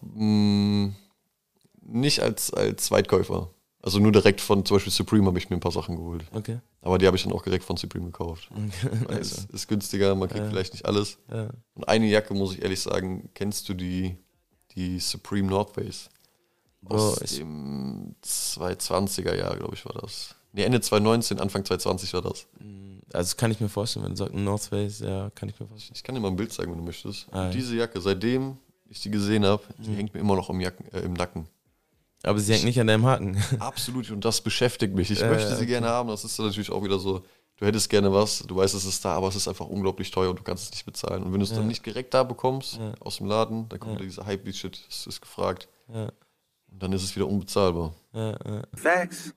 nicht 1.83 2.21
als, 2.21 2.53
als 2.53 2.85
Zweitkäufer. 2.85 3.51
Also 3.81 4.01
nur 4.01 4.11
direkt 4.13 4.41
von 4.41 4.65
zum 4.65 4.77
Beispiel 4.77 4.93
Supreme 4.93 5.27
habe 5.27 5.39
ich 5.39 5.51
mir 5.51 5.57
ein 5.57 5.61
paar 5.61 5.71
Sachen 5.73 5.97
geholt. 5.97 6.25
Okay. 6.33 6.59
Aber 6.83 6.99
die 6.99 7.07
habe 7.07 7.17
ich 7.17 7.23
dann 7.23 7.33
auch 7.33 7.43
direkt 7.43 7.65
von 7.65 7.77
Supreme 7.77 8.07
gekauft. 8.07 8.51
Okay. 9.05 9.19
Es 9.21 9.45
ist 9.47 9.69
günstiger, 9.69 10.15
man 10.15 10.29
kriegt 10.29 10.45
Ja. 10.45 10.51
vielleicht 10.51 10.73
nicht 10.73 10.85
alles. 10.85 11.19
Ja. 11.31 11.51
Und 11.75 11.89
eine 11.89 12.07
Jacke, 12.07 12.35
muss 12.35 12.55
ich 12.55 12.63
ehrlich 12.63 12.81
sagen, 12.81 13.31
kennst 13.35 13.69
du 13.69 13.75
die, 13.75 14.17
die 14.75 14.99
Supreme 14.99 15.49
North 15.49 15.75
Face? 15.75 16.09
Aus 16.85 17.19
dem 17.19 18.15
220er 18.25 19.35
Jahr, 19.35 19.57
glaube 19.57 19.75
ich, 19.75 19.85
war 19.85 19.95
das. 20.01 20.35
Nee, 20.53 20.63
Ende 20.63 20.81
2019, 20.81 21.39
Anfang 21.41 21.65
2020 21.65 22.15
war 22.15 22.23
das. 22.23 22.47
Also 23.13 23.37
kann 23.37 23.51
ich 23.51 23.61
mir 23.61 23.69
vorstellen, 23.69 24.05
wenn 24.05 24.13
du 24.13 24.17
sagst 24.19 24.35
North 24.35 24.63
Face, 24.65 25.01
ja, 25.01 25.31
kann 25.35 25.49
ich 25.49 25.59
mir 25.59 25.67
vorstellen. 25.67 25.95
Ich 25.95 26.03
kann 26.03 26.15
dir 26.15 26.21
mal 26.21 26.29
ein 26.29 26.37
Bild 26.37 26.53
zeigen, 26.53 26.71
wenn 26.73 26.79
du 26.79 26.85
möchtest. 26.85 27.27
Ah, 27.33 27.51
diese 27.51 27.77
Jacke, 27.77 28.01
seitdem 28.01 28.57
ich 28.89 29.01
die 29.01 29.11
gesehen 29.11 29.45
habe, 29.45 29.63
die 29.79 29.91
Mhm. 29.91 29.95
hängt 29.97 30.15
mir 30.15 30.21
immer 30.21 30.37
noch 30.37 30.51
im, 30.51 30.61
Jacken, 30.61 30.87
äh, 30.93 31.01
im 31.01 31.13
Nacken. 31.15 31.47
Aber 32.25 32.39
sie 32.41 32.53
hängt 32.53 32.65
nicht 32.65 32.81
an 32.81 32.87
deinem 32.89 33.07
Haken. 33.07 33.37
Absolut, 33.61 34.11
und 34.11 34.25
das 34.25 34.41
beschäftigt 34.41 34.95
mich. 34.95 35.11
Ich 35.11 35.21
Äh, 35.23 35.29
möchte 35.31 35.49
sie 35.51 35.55
okay. 35.57 35.67
gerne 35.67 35.89
haben. 35.89 36.09
Das 36.09 36.25
ist 36.25 36.39
dann 36.39 36.47
natürlich 36.47 36.71
auch 36.71 36.83
wieder 36.83 36.99
so, 36.99 37.25
du 37.57 37.67
hättest 37.67 37.89
gerne 37.91 38.13
was, 38.13 38.41
du 38.41 38.57
weißt, 38.57 38.75
es 38.75 38.85
ist 38.85 39.05
da, 39.05 39.15
aber 39.15 39.29
es 39.29 39.37
ist 39.37 39.47
einfach 39.47 39.67
unglaublich 39.67 40.11
teuer 40.11 40.31
und 40.31 40.39
du 40.39 40.43
kannst 40.43 40.65
es 40.65 40.71
nicht 40.73 40.85
bezahlen. 40.85 41.23
Und 41.23 41.33
wenn 41.33 41.39
du 41.41 41.45
es 41.45 41.51
Ja. 41.51 41.57
dann 41.59 41.69
nicht 41.69 41.87
direkt 41.87 42.15
da 42.15 42.25
bekommst, 42.25 42.77
Ja. 42.79 42.93
aus 43.01 43.19
dem 43.19 43.27
Laden, 43.27 43.69
dann 43.69 43.79
kommt 43.79 43.93
Ja. 43.95 43.99
wieder 44.01 44.07
dieser 44.09 44.27
Hype-Shit, 44.27 44.81
es 44.89 45.07
ist 45.07 45.21
gefragt. 45.21 45.69
Ja. 45.93 46.11
Und 46.71 46.83
dann 46.83 46.93
ist 46.93 47.03
es 47.05 47.15
wieder 47.17 47.27
unbezahlbar. 47.29 47.95
Ja, 48.13 48.31
ja. 48.33 48.63
Facts. 48.75 49.33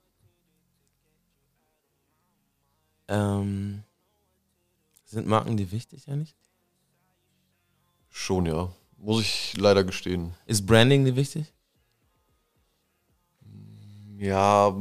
Ähm, 3.07 3.84
sind 5.05 5.27
Marken 5.27 5.57
dir 5.57 5.71
wichtig 5.71 6.07
eigentlich? 6.07 6.36
Schon, 8.09 8.45
ja. 8.45 8.71
Muss 8.97 9.21
ich 9.21 9.53
leider 9.57 9.84
gestehen. 9.84 10.34
Ist 10.45 10.65
Branding 10.65 11.05
dir 11.05 11.15
wichtig? 11.15 11.53
Ja, 14.22 14.76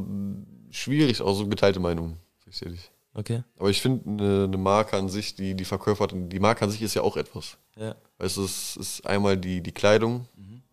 schwierig, 0.70 1.22
auch 1.22 1.32
so 1.34 1.46
geteilte 1.48 1.80
Meinung, 1.80 2.18
ich 2.46 2.62
ehrlich. 2.62 2.90
Okay. 3.14 3.42
Aber 3.58 3.70
ich 3.70 3.80
finde, 3.80 4.08
eine, 4.08 4.44
eine 4.44 4.56
Marke 4.58 4.96
an 4.96 5.08
sich, 5.08 5.34
die 5.34 5.54
die 5.54 5.64
verkörpert, 5.64 6.12
die 6.14 6.38
Marke 6.38 6.64
an 6.64 6.70
sich 6.70 6.82
ist 6.82 6.94
ja 6.94 7.02
auch 7.02 7.16
etwas. 7.16 7.56
Ja. 7.76 7.96
Weißt 8.18 8.36
du, 8.36 8.44
es 8.44 8.76
ist 8.76 9.06
einmal 9.06 9.36
die, 9.36 9.62
die 9.62 9.72
Kleidung 9.72 10.26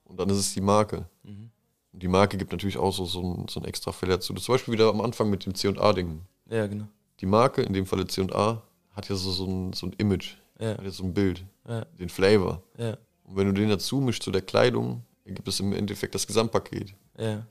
und 0.03 0.19
dann 0.19 0.29
ist 0.29 0.37
es 0.37 0.53
die 0.53 0.61
Marke. 0.61 1.05
Mhm. 1.23 1.49
Und 1.93 2.03
die 2.03 2.07
Marke 2.09 2.37
gibt 2.37 2.51
natürlich 2.51 2.77
auch 2.77 2.91
so, 2.93 3.05
so, 3.05 3.21
ein, 3.21 3.47
so 3.47 3.59
ein 3.59 3.65
extra 3.65 3.91
Feld 3.91 4.11
dazu. 4.11 4.33
Zum 4.33 4.53
Beispiel 4.53 4.73
wieder 4.73 4.89
am 4.89 5.01
Anfang 5.01 5.29
mit 5.29 5.45
dem 5.45 5.55
C&A-Ding. 5.55 6.21
Ja, 6.49 6.67
genau. 6.67 6.87
Die 7.21 7.25
Marke, 7.25 7.61
in 7.63 7.73
dem 7.73 7.85
Falle 7.85 8.05
C&A, 8.05 8.61
hat 8.91 9.09
ja 9.09 9.15
so, 9.15 9.31
so, 9.31 9.45
ein, 9.45 9.73
so 9.73 9.87
ein 9.87 9.93
Image, 9.97 10.35
Ja. 10.59 10.77
hat 10.77 10.83
ja 10.83 10.91
so 10.91 11.03
ein 11.05 11.13
Bild, 11.13 11.43
Ja. 11.67 11.85
den 11.99 12.09
Flavor. 12.09 12.61
Ja. 12.77 12.97
Und 13.23 13.35
wenn 13.37 13.47
du 13.47 13.53
den 13.53 13.69
dazu 13.69 13.99
mischst 14.01 14.23
zu 14.23 14.31
der 14.31 14.41
Kleidung, 14.43 15.03
ergibt 15.25 15.47
es 15.47 15.59
im 15.59 15.73
Endeffekt 15.73 16.13
das 16.15 16.27
Gesamtpaket. 16.27 16.93
Ja. 17.17 17.45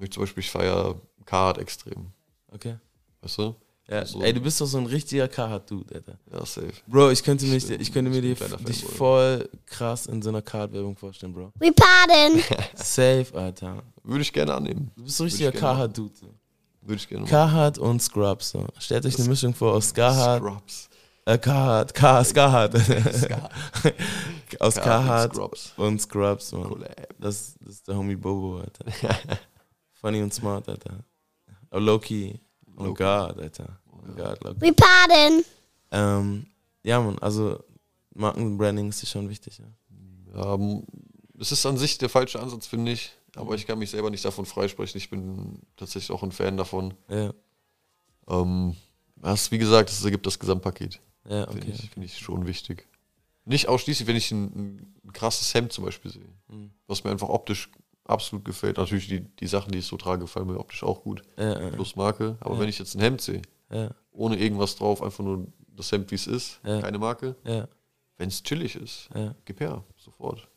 Ich 0.00 0.10
zum 0.12 0.22
Beispiel, 0.22 0.42
ich 0.42 0.50
feiere 0.50 1.00
Carhartt 1.24 1.58
extrem. 1.58 2.12
Okay. 2.48 2.76
Weißt 3.20 3.38
du? 3.38 3.54
Ja, 3.88 4.06
So- 4.06 4.22
ey, 4.22 4.32
du 4.32 4.40
bist 4.40 4.60
doch 4.60 4.66
so 4.66 4.78
ein 4.78 4.86
richtiger 4.86 5.28
Carhartt-Dude, 5.28 5.94
Alter. 5.94 6.18
Ja, 6.30 6.46
safe. 6.46 6.72
Bro, 6.86 7.10
ich 7.10 7.22
könnte, 7.22 7.44
mich, 7.46 7.68
ich 7.68 7.92
könnte 7.92 8.10
mir 8.10 8.22
ich 8.22 8.38
die, 8.38 8.64
dich 8.64 8.84
voll 8.84 9.48
krass 9.66 10.06
in 10.06 10.22
so 10.22 10.28
einer 10.30 10.40
Carhartt-Werbung 10.40 10.96
vorstellen, 10.96 11.32
Bro. 11.34 11.52
We 11.58 11.72
pardon. 11.72 12.40
Safe, 12.74 13.26
Alter. 13.34 13.82
Würde 14.04 14.22
ich 14.22 14.32
gerne 14.32 14.54
annehmen. 14.54 14.90
Du 14.96 15.04
bist 15.04 15.16
so 15.16 15.24
ein 15.24 15.26
richtiger 15.26 15.52
Carhartt-Dude. 15.52 16.14
So. 16.14 16.26
Würde 16.82 16.94
ich 16.96 17.08
gerne 17.08 17.22
machen. 17.22 17.30
Carhartt 17.30 17.78
und 17.78 18.00
Scrubs. 18.00 18.50
So. 18.50 18.66
Stellt 18.78 19.04
euch 19.04 19.18
eine 19.18 19.28
Mischung 19.28 19.52
vor 19.54 19.74
aus 19.74 19.92
Carhartt. 19.92 20.40
Scrubs. 20.42 20.88
Äh, 21.24 21.38
Carhartt. 21.38 21.94
Car, 21.94 22.24
Scarhartt. 22.24 22.74
aus 24.60 24.74
Carhartt 24.76 25.30
und 25.30 25.34
Scrubs. 25.36 25.72
und 25.76 26.00
Scrubs, 26.00 26.52
man. 26.52 26.62
Collab. 26.64 27.08
Das, 27.18 27.54
das 27.60 27.74
ist 27.74 27.88
der 27.88 27.96
Homie 27.96 28.16
Bobo, 28.16 28.58
Alter. 28.60 28.84
Funny 30.02 30.20
und 30.22 30.34
smart, 30.34 30.68
Alter. 30.68 31.04
Oh, 31.70 31.78
Loki. 31.78 32.38
Oh 32.76 32.84
Low-key. 32.84 33.02
God, 33.02 33.38
Alter. 33.40 33.80
Oh 33.90 33.98
God, 34.14 34.44
Loki. 34.44 34.60
We 34.60 34.72
pardon. 34.74 35.44
Ähm, 35.92 36.46
ja, 36.82 37.00
man, 37.00 37.18
also 37.20 37.62
Markenbranding 38.14 38.88
ist 38.90 39.00
dir 39.02 39.06
schon 39.06 39.30
wichtig, 39.30 39.58
ja. 39.58 40.54
Ähm, 40.54 40.84
es 41.38 41.52
ist 41.52 41.64
an 41.64 41.78
sich 41.78 41.96
der 41.98 42.08
falsche 42.10 42.40
Ansatz, 42.40 42.66
finde 42.66 42.92
ich. 42.92 43.12
Aber 43.36 43.54
ich 43.54 43.66
kann 43.66 43.78
mich 43.78 43.90
selber 43.90 44.10
nicht 44.10 44.24
davon 44.26 44.44
freisprechen. 44.44 44.98
Ich 44.98 45.08
bin 45.08 45.60
tatsächlich 45.76 46.10
auch 46.10 46.22
ein 46.22 46.32
Fan 46.32 46.58
davon. 46.58 46.92
Ja, 47.08 47.32
Ähm, 48.28 48.76
was, 49.16 49.50
wie 49.50 49.58
gesagt, 49.58 49.88
es 49.88 50.04
ergibt 50.04 50.26
das 50.26 50.38
Gesamtpaket. 50.38 51.00
ja 51.28 51.46
Finde 51.46 51.66
okay. 51.68 51.76
ich, 51.78 51.90
finde 51.90 52.06
ich 52.06 52.18
schon 52.18 52.46
wichtig. 52.46 52.88
Nicht 53.44 53.68
ausschließlich, 53.68 54.06
wenn 54.06 54.16
ich 54.16 54.30
ein, 54.32 54.94
ein 55.04 55.12
krasses 55.12 55.52
Hemd 55.54 55.72
zum 55.72 55.84
Beispiel 55.84 56.10
sehe. 56.10 56.28
Mhm. 56.48 56.72
Was 56.86 57.04
mir 57.04 57.10
einfach 57.10 57.28
optisch 57.30 57.70
absolut 58.04 58.44
gefällt. 58.44 58.76
Natürlich 58.78 59.08
die, 59.08 59.20
die 59.20 59.46
Sachen, 59.46 59.72
die 59.72 59.78
ich 59.78 59.86
so 59.86 59.96
trage, 59.96 60.22
gefallen 60.22 60.46
mir 60.46 60.58
optisch 60.58 60.82
auch 60.82 61.02
gut. 61.02 61.22
Ja, 61.36 61.60
ja, 61.60 61.70
Plus 61.70 61.96
Marke. 61.96 62.36
Aber 62.40 62.54
Ja. 62.54 62.60
wenn 62.60 62.68
ich 62.68 62.78
jetzt 62.78 62.94
ein 62.94 63.00
Hemd 63.00 63.20
sehe, 63.20 63.42
ohne 64.12 64.36
irgendwas 64.38 64.76
drauf, 64.76 65.02
einfach 65.02 65.24
nur 65.24 65.46
das 65.68 65.90
Hemd, 65.92 66.10
wie 66.10 66.16
es 66.16 66.26
ist, 66.26 66.60
keine 66.62 66.98
Marke, 66.98 67.36
wenn 68.18 68.28
es 68.28 68.42
chillig 68.42 68.76
ist, 68.76 69.08
gib 69.44 69.60
her, 69.60 69.84
sofort. 69.96 70.48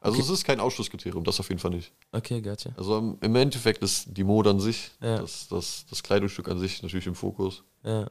Also 0.00 0.16
Okay. 0.18 0.24
es 0.26 0.30
ist 0.30 0.44
kein 0.44 0.60
Ausschlusskriterium, 0.60 1.24
das 1.24 1.40
auf 1.40 1.48
jeden 1.48 1.58
Fall 1.60 1.70
nicht. 1.70 1.90
Okay, 2.12 2.42
gotcha. 2.42 2.70
Also 2.76 3.16
im- 3.20 3.36
Endeffekt 3.36 3.82
ist 3.82 4.06
die 4.14 4.24
Mode 4.24 4.50
an 4.50 4.60
sich, 4.60 4.90
das, 5.00 5.48
das, 5.48 5.86
das 5.88 6.02
Kleidungsstück 6.02 6.48
an 6.48 6.58
sich 6.58 6.82
natürlich 6.82 7.06
im 7.06 7.14
Fokus. 7.14 7.64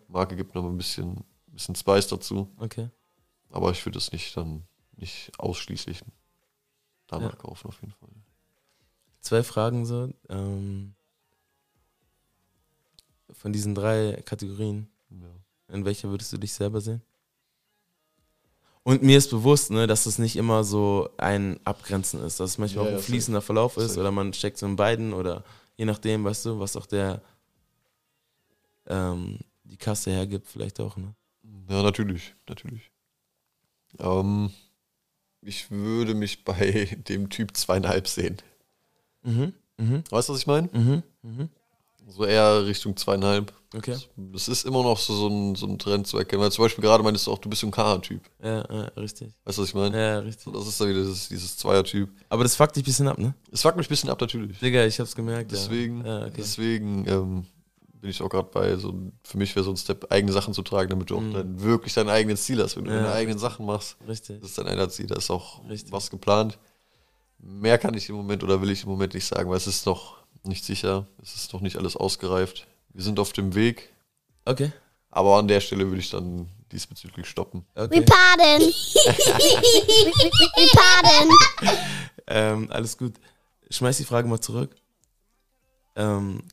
Marke 0.08 0.36
gibt 0.36 0.56
noch 0.56 0.66
ein 0.66 0.76
bisschen, 0.78 1.24
bisschen 1.48 1.76
Spice 1.76 2.08
dazu, 2.08 2.50
okay. 2.58 2.90
aber 3.52 3.70
ich 3.72 3.86
würde 3.86 3.98
es 4.00 4.12
nicht 4.12 4.36
dann 4.36 4.64
nicht 4.96 5.32
ausschließlich 5.40 6.02
danach 7.08 7.38
kaufen 7.38 7.68
auf 7.68 7.80
jeden 7.82 7.94
Fall. 7.94 8.10
Zwei 9.24 9.42
Fragen 9.42 9.86
so. 9.86 10.14
Ähm, 10.30 10.94
von 13.32 13.52
diesen 13.54 13.74
drei 13.74 14.22
Kategorien, 14.26 14.88
Ja. 15.10 15.74
in 15.76 15.86
welcher 15.86 16.10
würdest 16.10 16.32
du 16.34 16.38
dich 16.38 16.54
selber 16.54 16.82
sehen? 16.82 17.02
Und 18.84 19.02
mir 19.02 19.18
ist 19.18 19.30
bewusst, 19.30 19.72
ne, 19.72 19.88
dass 19.88 20.06
es 20.06 20.20
nicht 20.20 20.36
immer 20.36 20.66
so 20.66 21.10
ein 21.18 21.58
Abgrenzen 21.66 22.22
ist, 22.22 22.42
dass 22.42 22.52
es 22.52 22.58
manchmal 22.58 22.86
Ja, 22.86 22.92
auch 22.92 22.98
ein 22.98 23.02
fließender 23.04 23.42
Verlauf 23.42 23.78
ist 23.78 23.90
Safe. 23.92 24.02
oder 24.02 24.12
man 24.12 24.34
steckt 24.34 24.58
so 24.58 24.66
in 24.66 24.76
beiden 24.76 25.14
oder 25.14 25.46
je 25.78 25.86
nachdem, 25.86 26.26
weißt 26.26 26.46
du, 26.48 26.60
was 26.60 26.76
auch 26.76 26.86
der 26.86 27.22
ähm, 28.88 29.40
die 29.64 29.78
Kasse 29.78 30.12
hergibt, 30.12 30.48
vielleicht 30.48 30.82
auch, 30.82 30.98
ne? 30.98 31.16
Ja, 31.70 31.82
natürlich, 31.82 32.36
natürlich. 32.50 32.92
Ähm, 34.00 34.52
ich 35.40 35.72
würde 35.72 36.14
mich 36.14 36.44
bei 36.44 36.86
dem 37.08 37.30
Typ 37.30 37.56
zweieinhalb 37.56 38.10
sehen. 38.10 38.38
Mhm. 39.24 39.54
Mhm. 39.78 40.04
Weißt 40.10 40.30
du, 40.30 40.34
was 40.34 40.40
ich 40.40 40.48
meine? 40.48 40.70
Mhm. 40.72 41.04
Mhm. 41.24 41.50
So 42.08 42.26
eher 42.26 42.66
Richtung 42.66 42.96
zweieinhalb. 42.98 43.54
Okay. 43.76 43.96
Es 44.36 44.48
ist 44.50 44.66
immer 44.66 44.84
noch 44.84 45.00
so, 45.00 45.16
so, 45.16 45.28
ein, 45.30 45.56
so 45.56 45.66
ein 45.66 45.80
Trend 45.80 46.06
zu 46.06 46.18
erkennen. 46.18 46.42
Weil 46.44 46.52
zum 46.52 46.66
Beispiel 46.66 46.84
gerade 46.84 47.02
meinst 47.02 47.26
du 47.26 47.32
auch, 47.32 47.40
du 47.40 47.50
bist 47.50 47.62
so 47.62 47.68
ein 47.68 47.72
K-Typ. 47.72 48.22
Ja, 48.44 48.58
ja, 48.72 48.84
richtig. 48.98 49.34
Weißt 49.46 49.58
du, 49.58 49.62
was 49.64 49.70
ich 49.70 49.74
meine? 49.76 49.98
Ja, 49.98 50.20
richtig. 50.20 50.44
So, 50.44 50.52
das 50.52 50.68
ist 50.68 50.80
dann 50.80 50.90
wieder 50.90 51.00
dieses, 51.00 51.30
dieses 51.30 51.58
Zweier-Typ. 51.58 52.10
Aber 52.30 52.44
das 52.44 52.56
fuckt 52.56 52.76
dich 52.76 52.84
ein 52.84 52.86
bisschen 52.86 53.08
ab, 53.08 53.18
ne? 53.18 53.34
Es 53.52 53.62
fuckt 53.62 53.78
mich 53.78 53.88
ein 53.88 53.90
bisschen 53.90 54.10
ab, 54.10 54.20
natürlich. 54.22 54.60
Digga, 54.60 54.86
ich 54.86 55.00
hab's 55.00 55.16
gemerkt. 55.16 55.52
Deswegen, 55.54 56.06
Ja, 56.06 56.20
ja 56.20 56.26
okay. 56.26 56.34
deswegen 56.38 57.08
ähm, 57.08 57.46
bin 58.00 58.10
ich 58.10 58.22
auch 58.22 58.30
gerade 58.30 58.50
bei, 58.52 58.76
so 58.76 58.94
für 59.24 59.38
mich 59.38 59.56
wäre 59.56 59.64
so 59.64 59.72
ein 59.72 59.78
Step, 59.78 60.12
eigene 60.12 60.34
Sachen 60.34 60.54
zu 60.54 60.62
tragen, 60.62 60.90
damit 60.90 61.10
du 61.10 61.16
auch 61.18 61.24
dann 61.34 61.60
wirklich 61.62 61.94
dein 61.94 62.10
eigenes 62.10 62.44
Ziel 62.44 62.62
hast. 62.62 62.76
Wenn 62.76 62.84
du 62.84 62.92
Mhm. 62.92 62.98
Ja. 62.98 63.04
deine 63.04 63.16
eigenen 63.16 63.40
Sachen 63.40 63.66
machst, 63.66 63.96
Richtig. 64.08 64.42
das 64.42 64.50
ist 64.50 64.58
dein 64.58 64.90
Ziel, 64.90 65.08
da 65.08 65.16
ist 65.16 65.32
auch 65.32 65.68
Richtig. 65.70 65.92
was 65.94 66.12
geplant. 66.12 66.60
Mehr 67.46 67.78
kann 67.78 67.94
ich 67.94 68.08
im 68.10 68.16
Moment 68.16 68.42
oder 68.44 68.62
will 68.62 68.70
ich 68.72 68.84
im 68.84 68.90
Moment 68.90 69.14
nicht 69.14 69.26
sagen, 69.26 69.50
weil 69.50 69.58
es 69.58 69.68
ist 69.68 69.86
noch 69.86 70.18
nicht 70.44 70.64
sicher, 70.64 71.08
es 71.22 71.36
ist 71.36 71.52
noch 71.54 71.62
nicht 71.62 71.78
alles 71.78 71.96
ausgereift. 71.98 72.68
Wir 72.94 73.04
sind 73.04 73.20
auf 73.20 73.34
dem 73.34 73.54
Weg, 73.56 73.92
Okay. 74.46 74.72
aber 75.10 75.38
an 75.38 75.48
der 75.48 75.60
Stelle 75.60 75.86
würde 75.88 76.00
ich 76.00 76.10
dann 76.10 76.48
diesbezüglich 76.72 77.28
stoppen. 77.28 77.66
Okay. 77.76 78.02
pardon. 78.02 78.62
we, 78.62 78.72
we, 80.16 80.32
we 80.56 80.68
pardon. 80.74 81.78
Ähm, 82.28 82.72
alles 82.72 82.98
gut. 82.98 83.16
Schmeiß 83.70 83.98
die 83.98 84.06
Frage 84.06 84.28
mal 84.28 84.40
zurück. 84.40 84.76
Ähm, 85.96 86.44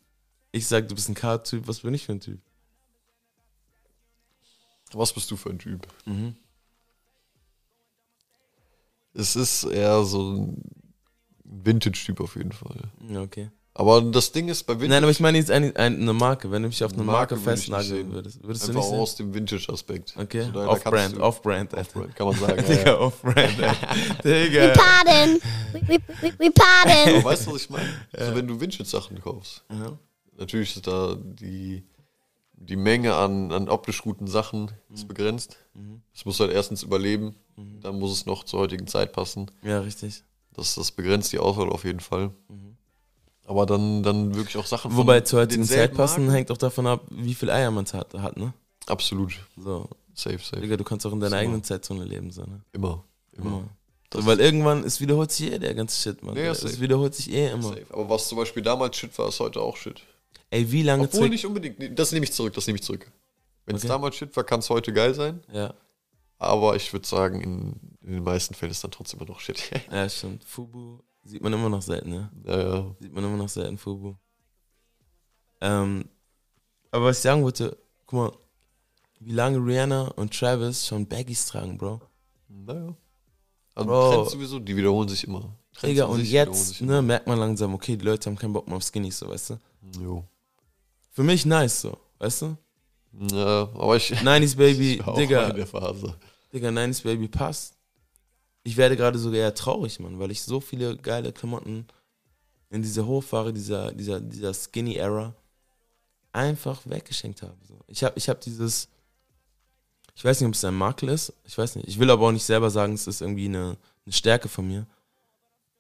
ich 0.53 0.67
sag, 0.67 0.89
du 0.89 0.95
bist 0.95 1.09
ein 1.09 1.15
K-Typ. 1.15 1.69
Was 1.69 1.81
bin 1.81 1.95
ich 1.95 2.05
für 2.07 2.13
ein 2.13 2.21
Typ? 2.21 2.41
Was 4.93 5.13
bist 5.13 5.31
du 5.31 5.37
für 5.37 5.51
ein 5.51 5.59
Typ? 5.59 5.87
Mhm. 6.05 6.35
Es 9.15 9.37
ist 9.37 9.65
eher 9.65 10.05
so 10.05 10.33
ein 10.33 10.63
Vintage-Typ 11.45 12.21
auf 12.21 12.37
jeden 12.37 12.53
Fall. 12.53 12.77
Ja, 13.09 13.23
okay. 13.23 13.51
Aber 13.73 14.03
das 14.03 14.33
Ding 14.33 14.49
ist 14.49 14.65
bei 14.65 14.75
Vintage 14.75 14.91
Nein, 14.91 15.05
aber 15.05 15.11
ich 15.13 15.21
meine 15.21 15.39
jetzt 15.39 15.51
eine, 15.51 15.75
eine 15.77 16.13
Marke. 16.13 16.51
Wenn 16.51 16.63
du 16.63 16.69
mich 16.69 16.83
auf 16.85 16.93
eine 16.93 17.05
Marke, 17.05 17.35
Marke 17.37 17.51
festnageln 17.51 18.13
würdest, 18.13 18.43
würdest 18.43 18.65
du 18.65 18.69
einfach 18.73 18.81
nicht 18.83 18.91
sehen? 18.91 18.99
aus 19.01 19.17
dem 19.17 19.33
Vintage-Aspekt. 19.35 20.15
Okay, 20.19 20.43
So, 20.45 20.51
da- 20.53 20.61
da 20.65 20.69
off-brand, 20.69 21.17
du- 21.17 21.23
off-brand, 21.23 21.75
Alter. 21.75 21.89
Off-brand, 22.01 22.17
kann 22.17 22.27
man 22.27 22.37
sagen. 22.41 22.65
Digga, 22.69 22.83
ja. 22.85 22.99
off-brand, 22.99 23.39
Alter. 23.63 23.77
We 24.25 24.45
Digga. 24.45 24.73
pardon. 24.75 25.41
We, 25.73 25.81
we, 25.89 25.99
we, 26.21 26.33
we 26.39 26.51
pardon. 26.51 27.15
Aber 27.17 27.25
weißt 27.31 27.47
du, 27.47 27.53
was 27.55 27.63
ich 27.63 27.71
meine? 27.71 27.89
Also 28.13 28.35
wenn 28.35 28.47
du 28.49 28.61
Vintage-Sachen 28.61 29.21
kaufst, 29.21 29.65
Ja. 29.71 29.97
natürlich 30.37 30.75
ist 30.77 30.87
da 30.87 31.17
die, 31.17 31.85
die 32.61 32.77
Menge 32.77 33.15
an, 33.15 33.51
an 33.53 33.69
optisch 33.69 34.03
guten 34.03 34.27
Sachen 34.27 34.71
Mhm. 34.89 34.95
ist 34.95 35.09
begrenzt. 35.09 35.57
Es 36.15 36.25
muss 36.25 36.39
halt 36.41 36.53
erstens 36.53 36.83
überleben, 36.83 37.35
dann 37.83 37.99
muss 37.99 38.13
es 38.13 38.27
noch 38.27 38.45
zur 38.45 38.61
heutigen 38.61 38.87
Zeit 38.87 39.13
passen. 39.13 39.51
Ja, 39.63 39.81
richtig. 39.81 40.23
Das, 40.55 40.75
das 40.75 40.93
begrenzt 40.93 41.33
die 41.33 41.39
Auswahl 41.39 41.69
auf 41.71 41.85
jeden 41.85 42.01
Fall. 42.01 42.31
Aber 43.47 43.67
dann, 43.67 44.03
dann 44.03 44.35
wirklich 44.35 44.57
auch 44.57 44.67
Sachen 44.67 44.93
Mhm. 44.93 44.97
Wobei 44.99 45.21
zur 45.23 45.41
heutigen 45.41 45.65
Zeit 45.65 45.95
passen 45.95 46.21
Marken. 46.23 46.35
hängt 46.35 46.51
auch 46.53 46.57
davon 46.59 46.87
ab, 46.87 47.03
wie 47.11 47.35
viel 47.35 47.51
Eier 47.51 47.71
man 47.71 47.85
hat, 47.87 48.15
hat, 48.15 48.37
ne? 48.37 48.53
Absolut. 48.87 49.33
So. 49.57 49.89
Safe, 50.15 50.39
safe. 50.39 50.61
Digga, 50.61 50.77
du 50.77 50.85
kannst 50.85 51.07
auch 51.07 51.13
in 51.13 51.21
deiner 51.21 51.37
eigenen 51.37 51.65
Zeitzone 51.65 52.05
leben, 52.05 52.31
so, 52.31 52.43
ne? 52.43 52.61
Immer. 52.73 53.03
Immer. 53.33 53.47
Immer. 53.47 53.65
So, 54.13 54.27
weil 54.27 54.41
irgendwann, 54.41 54.83
es 54.85 55.01
wiederholt 55.01 55.31
sich 55.31 55.53
eh 55.53 55.59
der 55.59 55.73
ganze 55.75 56.01
Shit, 56.01 56.23
man. 56.23 56.37
Ja, 56.37 56.51
es 56.51 56.81
wiederholt 56.81 57.15
sich 57.15 57.31
eh 57.33 57.51
immer. 57.51 57.63
Safe. 57.63 57.87
Aber 57.91 58.09
was 58.11 58.29
zum 58.29 58.39
Beispiel 58.39 58.63
damals 58.63 58.97
Shit 58.97 59.17
war, 59.19 59.29
ist 59.29 59.39
heute 59.41 59.61
auch 59.61 59.77
Shit. 59.77 60.03
Ey, 60.51 60.71
wie 60.71 60.83
lange 60.83 61.05
Obwohl 61.05 61.29
nicht 61.29 61.47
unbedingt. 61.47 61.99
Das 61.99 62.13
nehme 62.13 62.25
ich 62.25 62.33
zurück, 62.33 62.55
das 62.55 62.67
nehme 62.67 62.77
ich 62.79 62.83
zurück. 62.85 63.11
Wenn 63.67 63.77
es 63.77 63.83
Okay. 63.83 63.89
damals 63.89 64.17
Shit 64.17 64.35
war, 64.37 64.45
kann 64.45 64.61
es 64.61 64.69
heute 64.69 64.93
geil 64.93 65.15
sein. 65.15 65.41
Ja. 65.53 65.75
Aber 66.39 66.75
ich 66.75 66.93
würde 66.93 67.07
sagen, 67.07 67.41
in, 67.41 67.97
in 68.03 68.15
den 68.15 68.23
meisten 68.25 68.55
Fällen 68.55 68.73
ist 68.73 68.83
dann 68.83 68.91
trotzdem 68.91 69.21
immer 69.21 69.29
noch 69.29 69.41
Shit. 69.41 69.63
Ja, 69.93 70.09
stimmt. 70.09 70.43
Fubu 70.45 70.99
sieht 71.23 71.43
man 71.43 71.53
immer 71.53 71.69
noch 71.69 71.83
selten, 71.83 72.11
ne? 72.11 72.31
ja, 72.45 72.59
ja. 72.61 72.97
Sieht 72.99 73.13
man 73.13 73.23
immer 73.25 73.37
noch 73.37 73.49
selten, 73.49 73.79
Fubu. 73.79 74.15
Ähm, 75.61 76.05
aber 76.91 77.07
was 77.07 77.19
ich 77.19 77.23
sagen 77.23 77.43
wollte, 77.43 77.77
guck 78.07 78.19
mal, 78.19 78.33
wie 79.21 79.33
lange 79.33 79.59
Rihanna 79.59 80.09
und 80.17 80.37
Travis 80.37 80.87
schon 80.87 81.07
Baggies 81.07 81.47
tragen, 81.47 81.77
Bro. 81.77 82.01
Naja. 82.49 82.97
Also 83.75 83.89
Bro. 83.89 84.15
Trends 84.15 84.33
sowieso, 84.33 84.59
die 84.59 84.77
wiederholen 84.77 85.09
sich 85.09 85.25
immer. 85.25 85.55
Trends 85.73 85.83
Digga, 85.83 86.07
und 86.07 86.25
jetzt 86.25 86.81
ne, 86.81 87.03
merkt 87.03 87.27
man 87.27 87.39
langsam, 87.39 87.75
okay, 87.75 87.97
die 87.97 88.05
Leute 88.05 88.29
haben 88.29 88.37
keinen 88.37 88.55
Bock 88.55 88.67
mehr 88.67 88.77
auf 88.79 88.83
Skinnies, 88.83 89.19
so, 89.19 89.29
weißt 89.29 89.51
du? 89.51 89.59
Jo. 90.03 90.25
Für 91.21 91.25
mich 91.27 91.45
nice, 91.45 91.83
so, 91.83 91.99
weißt 92.19 92.41
du? 92.43 92.57
Ja, 93.33 93.69
aber 93.75 93.95
ich. 93.97 94.11
90s 94.11 94.57
Baby, 94.57 94.95
ich 94.95 95.01
war 95.07 95.09
auch 95.13 95.19
Digga. 95.19 95.43
mal 95.43 95.51
in 95.51 95.57
der 95.57 95.67
Phase. 95.67 96.15
Digga, 96.51 96.69
90s 96.71 97.03
Baby 97.03 97.29
passt. 97.29 97.75
Ich 98.63 98.75
werde 98.79 98.97
gerade 98.97 99.19
sogar 99.19 99.41
eher 99.41 99.55
traurig, 99.55 100.01
Mann, 100.01 100.19
weil 100.19 100.31
ich 100.31 100.41
so 100.43 100.61
viele 100.61 100.97
geile 100.97 101.31
Klamotten 101.31 101.87
in 102.71 102.81
dieser 102.81 103.05
Hochphase, 103.05 103.53
dieser, 103.53 103.93
dieser, 103.93 104.19
dieser 104.19 104.55
Skinny-Era 104.55 105.35
einfach 106.33 106.81
weggeschenkt 106.87 107.43
habe. 107.43 107.55
So. 107.69 107.79
Ich 107.87 108.03
habe 108.03 108.15
ich 108.17 108.27
hab 108.31 108.41
dieses, 108.41 108.89
ich 110.15 110.25
weiß 110.25 110.41
nicht, 110.41 110.49
ob 110.49 110.55
es 110.55 110.65
ein 110.65 110.75
Makel 110.75 111.11
ist, 111.11 111.35
ich 111.45 111.59
weiß 111.59 111.77
nicht. 111.77 111.87
Ich 111.87 111.99
will 111.99 112.11
aber 112.11 112.29
auch 112.29 112.33
nicht 112.33 112.45
selber 112.47 112.71
sagen, 112.71 112.95
es 112.95 113.07
ist 113.07 113.21
irgendwie 113.21 113.45
eine, 113.45 113.77
eine 114.07 114.13
Stärke 114.15 114.49
von 114.49 114.67
mir. 114.67 114.87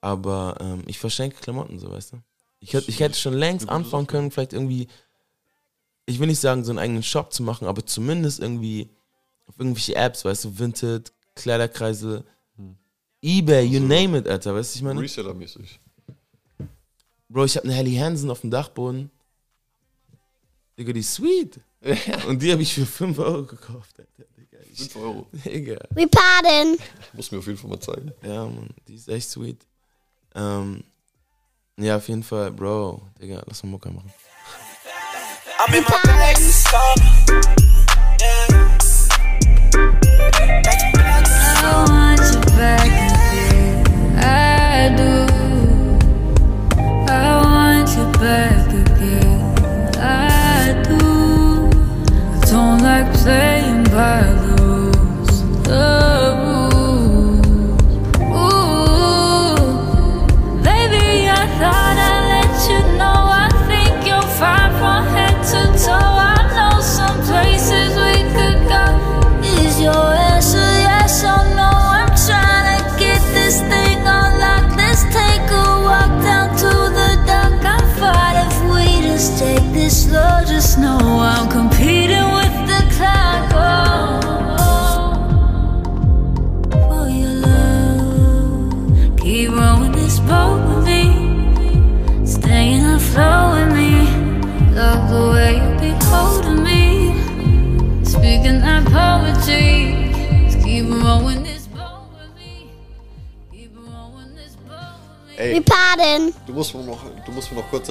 Aber 0.03 0.59
ähm, 0.61 0.83
ich 0.87 0.99
verschenke 0.99 1.37
Klamotten, 1.41 1.79
so 1.79 1.91
weißt 1.91 2.13
du. 2.13 2.17
Ich, 2.63 2.75
hätt- 2.75 2.89
ich 2.91 3.01
hätte 3.01 3.17
schon 3.19 3.33
längst 3.33 3.71
anfangen 3.71 4.07
können, 4.07 4.31
vielleicht 4.31 4.53
irgendwie, 4.53 4.87
ich 6.11 6.19
will 6.19 6.27
nicht 6.27 6.41
sagen, 6.41 6.65
so 6.65 6.71
einen 6.71 6.79
eigenen 6.79 7.03
Shop 7.03 7.33
zu 7.33 7.43
machen, 7.43 7.67
aber 7.67 7.85
zumindest 7.85 8.41
irgendwie 8.41 8.91
auf 9.47 9.59
irgendwelche 9.59 9.95
Apps, 9.95 10.25
weißt 10.25 10.45
du, 10.45 10.59
Vinted, 10.59 11.13
Kleiderkreise, 11.35 12.25
Ebay, 13.23 13.65
you 13.67 13.83
Also, 13.83 13.87
name 13.87 14.19
it, 14.19 14.29
Alter, 14.29 14.55
weißt 14.55 14.75
du, 14.75 14.79
ich 14.79 14.83
meine? 14.83 15.01
Reseller-mäßig. 15.01 15.79
Bro, 17.29 17.45
ich 17.45 17.57
habe 17.57 17.67
eine 17.67 17.75
Helly 17.75 17.97
Hansen 17.97 18.31
auf 18.31 18.41
dem 18.41 18.51
Dachboden. 18.51 19.11
Digga, 20.79 20.93
die 20.93 21.01
ist 21.01 21.15
sweet. 21.15 21.61
Und 22.27 22.41
die 22.43 22.51
habe 22.51 22.63
ich 22.63 22.73
für 22.73 22.87
5 22.87 23.19
Euro 23.19 23.45
gekauft, 23.45 23.99
Alter. 23.99 24.25
Digga, 24.37 24.59
ich, 24.73 24.79
5 24.79 24.97
Euro. 24.97 25.27
Digga. 25.33 25.79
We 25.91 26.09
pardon. 26.09 26.79
Muss 27.13 27.31
mir 27.31 27.39
auf 27.39 27.47
jeden 27.47 27.59
Fall 27.59 27.71
mal 27.71 27.81
zeigen. 27.81 28.13
Ja, 28.23 28.47
Mann, 28.47 28.71
die 28.89 28.95
ist 28.95 29.09
echt 29.09 29.29
sweet. 29.29 29.67
Ähm, 30.35 30.83
ja, 31.77 31.97
auf 31.97 32.09
jeden 32.09 32.23
Fall, 32.23 32.51
Bro, 32.53 33.03
Digga, 33.21 33.43
lass 33.47 33.63
mal 33.63 33.71
Mucke 33.71 33.91
machen. 33.91 34.13
I'm 35.63 35.75
in 35.75 35.83
my 35.83 36.01
bag 36.05 36.37
this 36.37 36.65
summer. 36.65 37.43
Yeah. 38.19 38.50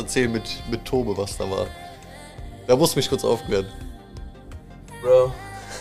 Erzählen 0.10 0.32
mit, 0.32 0.64
mit 0.72 0.84
Tobe, 0.86 1.16
was 1.16 1.38
da 1.38 1.48
war. 1.48 1.68
Da 2.66 2.76
musst 2.76 2.96
du 2.96 3.00
mich 3.00 3.08
kurz 3.08 3.24
aufklären. 3.24 3.68
Bro, 5.04 5.32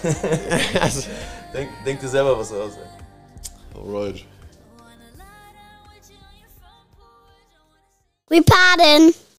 Also, 0.80 1.08
denk, 1.54 1.70
denk 1.86 1.98
dir 1.98 2.08
selber 2.08 2.38
was 2.38 2.52
aus, 2.52 2.72
ey. 2.76 3.80
alright. 3.80 4.24
We 8.28 8.42
pardon. 8.42 9.14